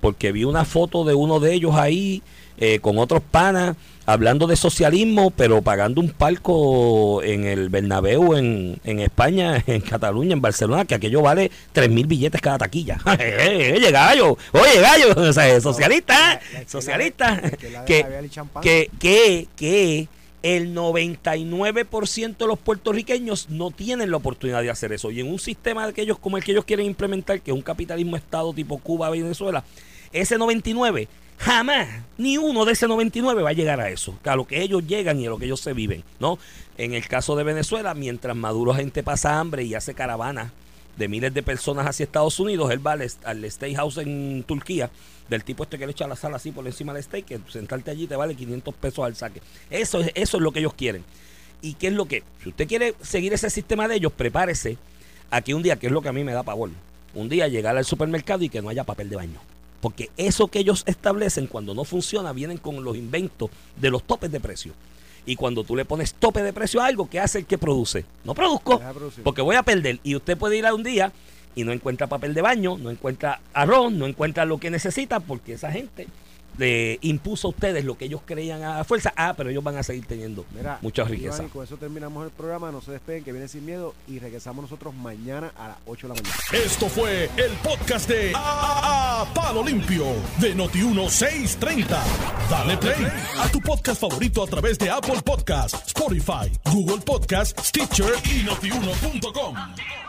porque 0.00 0.32
vi 0.32 0.44
una 0.44 0.64
foto 0.64 1.04
de 1.04 1.14
uno 1.14 1.40
de 1.40 1.54
ellos 1.54 1.74
ahí 1.74 2.22
eh, 2.58 2.78
con 2.80 2.98
otros 2.98 3.22
panas 3.22 3.76
hablando 4.06 4.46
de 4.46 4.56
socialismo, 4.56 5.30
pero 5.30 5.62
pagando 5.62 6.00
un 6.00 6.10
palco 6.10 7.22
en 7.22 7.44
el 7.44 7.68
Bernabéu 7.68 8.34
en, 8.34 8.78
en 8.84 9.00
España, 9.00 9.62
en 9.66 9.80
Cataluña, 9.80 10.32
en 10.32 10.40
Barcelona, 10.40 10.84
que 10.84 10.94
aquello 10.94 11.22
vale 11.22 11.50
tres 11.72 11.90
mil 11.90 12.06
billetes 12.06 12.40
cada 12.40 12.58
taquilla. 12.58 12.98
oye, 13.06 13.90
gallo, 13.90 14.36
oye, 14.52 14.80
gallo, 14.80 15.14
o 15.16 15.32
sea, 15.32 15.60
socialista, 15.60 16.40
socialista, 16.66 17.40
que, 17.86 18.04
que, 18.62 18.90
que, 18.98 19.48
que 19.56 20.08
el 20.42 20.74
99% 20.74 22.36
de 22.36 22.46
los 22.46 22.58
puertorriqueños 22.58 23.48
no 23.48 23.70
tienen 23.70 24.10
la 24.10 24.18
oportunidad 24.18 24.60
de 24.60 24.68
hacer 24.68 24.92
eso. 24.92 25.10
Y 25.10 25.20
en 25.20 25.30
un 25.30 25.38
sistema 25.38 25.84
de 25.84 25.90
aquellos 25.90 26.18
como 26.18 26.36
el 26.36 26.44
que 26.44 26.52
ellos 26.52 26.66
quieren 26.66 26.84
implementar, 26.84 27.40
que 27.40 27.50
es 27.50 27.56
un 27.56 27.62
capitalismo 27.62 28.14
estado 28.16 28.52
tipo 28.52 28.76
Cuba, 28.78 29.08
Venezuela, 29.08 29.64
ese 30.12 30.36
99 30.36 31.08
Jamás, 31.38 31.88
ni 32.16 32.38
uno 32.38 32.64
de 32.64 32.72
ese 32.72 32.86
99 32.86 33.42
va 33.42 33.50
a 33.50 33.54
llegar 33.54 33.80
a 33.80 33.90
eso, 33.90 34.18
a 34.24 34.36
lo 34.36 34.46
que 34.46 34.62
ellos 34.62 34.86
llegan 34.86 35.20
y 35.20 35.26
a 35.26 35.30
lo 35.30 35.38
que 35.38 35.46
ellos 35.46 35.60
se 35.60 35.72
viven, 35.72 36.04
¿no? 36.20 36.38
En 36.78 36.94
el 36.94 37.06
caso 37.06 37.36
de 37.36 37.44
Venezuela, 37.44 37.94
mientras 37.94 38.36
Maduro 38.36 38.74
gente 38.74 39.02
pasa 39.02 39.38
hambre 39.38 39.64
y 39.64 39.74
hace 39.74 39.94
caravana 39.94 40.52
de 40.96 41.08
miles 41.08 41.34
de 41.34 41.42
personas 41.42 41.86
hacia 41.86 42.04
Estados 42.04 42.38
Unidos, 42.38 42.70
él 42.70 42.86
va 42.86 42.92
al, 42.92 43.10
al 43.24 43.74
House 43.76 43.98
en 43.98 44.44
Turquía, 44.46 44.90
del 45.28 45.42
tipo 45.42 45.64
este 45.64 45.78
que 45.78 45.86
le 45.86 45.92
echa 45.92 46.06
la 46.06 46.16
sala 46.16 46.36
así 46.36 46.52
por 46.52 46.66
encima 46.66 46.92
del 46.92 47.02
steak, 47.02 47.24
que 47.24 47.40
sentarte 47.48 47.90
allí 47.90 48.06
te 48.06 48.16
vale 48.16 48.34
500 48.34 48.74
pesos 48.74 49.04
al 49.04 49.16
saque. 49.16 49.40
Eso 49.70 50.00
es, 50.00 50.12
eso 50.14 50.36
es 50.36 50.42
lo 50.42 50.52
que 50.52 50.60
ellos 50.60 50.74
quieren. 50.74 51.04
¿Y 51.62 51.74
qué 51.74 51.88
es 51.88 51.94
lo 51.94 52.06
que? 52.06 52.22
Si 52.42 52.50
usted 52.50 52.68
quiere 52.68 52.94
seguir 53.00 53.32
ese 53.32 53.48
sistema 53.48 53.88
de 53.88 53.96
ellos, 53.96 54.12
prepárese 54.12 54.76
a 55.30 55.40
que 55.40 55.54
un 55.54 55.62
día, 55.62 55.76
que 55.76 55.86
es 55.86 55.92
lo 55.92 56.02
que 56.02 56.08
a 56.08 56.12
mí 56.12 56.22
me 56.22 56.32
da 56.32 56.42
pavor, 56.42 56.70
un 57.14 57.28
día 57.28 57.48
llegar 57.48 57.76
al 57.76 57.84
supermercado 57.84 58.44
y 58.44 58.48
que 58.48 58.60
no 58.60 58.68
haya 58.68 58.84
papel 58.84 59.08
de 59.08 59.16
baño. 59.16 59.40
Porque 59.84 60.08
eso 60.16 60.48
que 60.48 60.60
ellos 60.60 60.82
establecen 60.86 61.46
cuando 61.46 61.74
no 61.74 61.84
funciona 61.84 62.32
vienen 62.32 62.56
con 62.56 62.82
los 62.82 62.96
inventos 62.96 63.50
de 63.76 63.90
los 63.90 64.02
topes 64.02 64.32
de 64.32 64.40
precio. 64.40 64.72
Y 65.26 65.36
cuando 65.36 65.62
tú 65.62 65.76
le 65.76 65.84
pones 65.84 66.14
tope 66.14 66.42
de 66.42 66.54
precio 66.54 66.80
a 66.80 66.86
algo, 66.86 67.10
¿qué 67.10 67.20
hace 67.20 67.40
el 67.40 67.44
que 67.44 67.58
produce? 67.58 68.06
No 68.24 68.32
produzco, 68.32 68.80
porque 69.22 69.42
voy 69.42 69.56
a 69.56 69.62
perder. 69.62 70.00
Y 70.02 70.16
usted 70.16 70.38
puede 70.38 70.56
ir 70.56 70.64
a 70.64 70.72
un 70.72 70.84
día 70.84 71.12
y 71.54 71.64
no 71.64 71.72
encuentra 71.72 72.06
papel 72.06 72.32
de 72.32 72.40
baño, 72.40 72.78
no 72.78 72.90
encuentra 72.90 73.42
arroz, 73.52 73.92
no 73.92 74.06
encuentra 74.06 74.46
lo 74.46 74.56
que 74.56 74.70
necesita, 74.70 75.20
porque 75.20 75.52
esa 75.52 75.70
gente 75.70 76.06
le 76.58 76.98
impuso 77.02 77.48
a 77.48 77.50
ustedes 77.50 77.84
lo 77.84 77.96
que 77.96 78.06
ellos 78.06 78.20
creían 78.24 78.62
a 78.62 78.84
fuerza. 78.84 79.12
Ah, 79.16 79.34
pero 79.36 79.50
ellos 79.50 79.62
van 79.62 79.76
a 79.76 79.82
seguir 79.82 80.06
teniendo 80.06 80.44
mucha 80.80 81.04
riqueza. 81.04 81.44
y 81.44 81.48
con 81.48 81.64
eso 81.64 81.76
terminamos 81.76 82.24
el 82.24 82.30
programa. 82.30 82.70
No 82.70 82.80
se 82.80 82.92
despeguen, 82.92 83.24
que 83.24 83.32
viene 83.32 83.48
sin 83.48 83.64
miedo. 83.64 83.94
Y 84.08 84.18
regresamos 84.18 84.62
nosotros 84.62 84.94
mañana 84.94 85.52
a 85.56 85.68
las 85.68 85.76
8 85.86 86.08
de 86.08 86.14
la 86.14 86.20
mañana. 86.20 86.42
Esto 86.52 86.88
fue 86.88 87.30
el 87.36 87.52
podcast 87.62 88.08
de 88.08 88.32
a, 88.34 89.26
Palo 89.34 89.64
Limpio 89.64 90.04
de 90.40 90.54
Noti1630. 90.56 91.98
Dale 92.50 92.76
play 92.76 93.06
a 93.38 93.48
tu 93.48 93.60
podcast 93.60 94.00
favorito 94.00 94.42
a 94.42 94.46
través 94.46 94.78
de 94.78 94.90
Apple 94.90 95.20
Podcasts, 95.24 95.82
Spotify, 95.86 96.50
Google 96.70 97.02
Podcasts, 97.04 97.68
Stitcher 97.68 98.14
y 98.24 98.44
notiuno.com. 98.44 100.03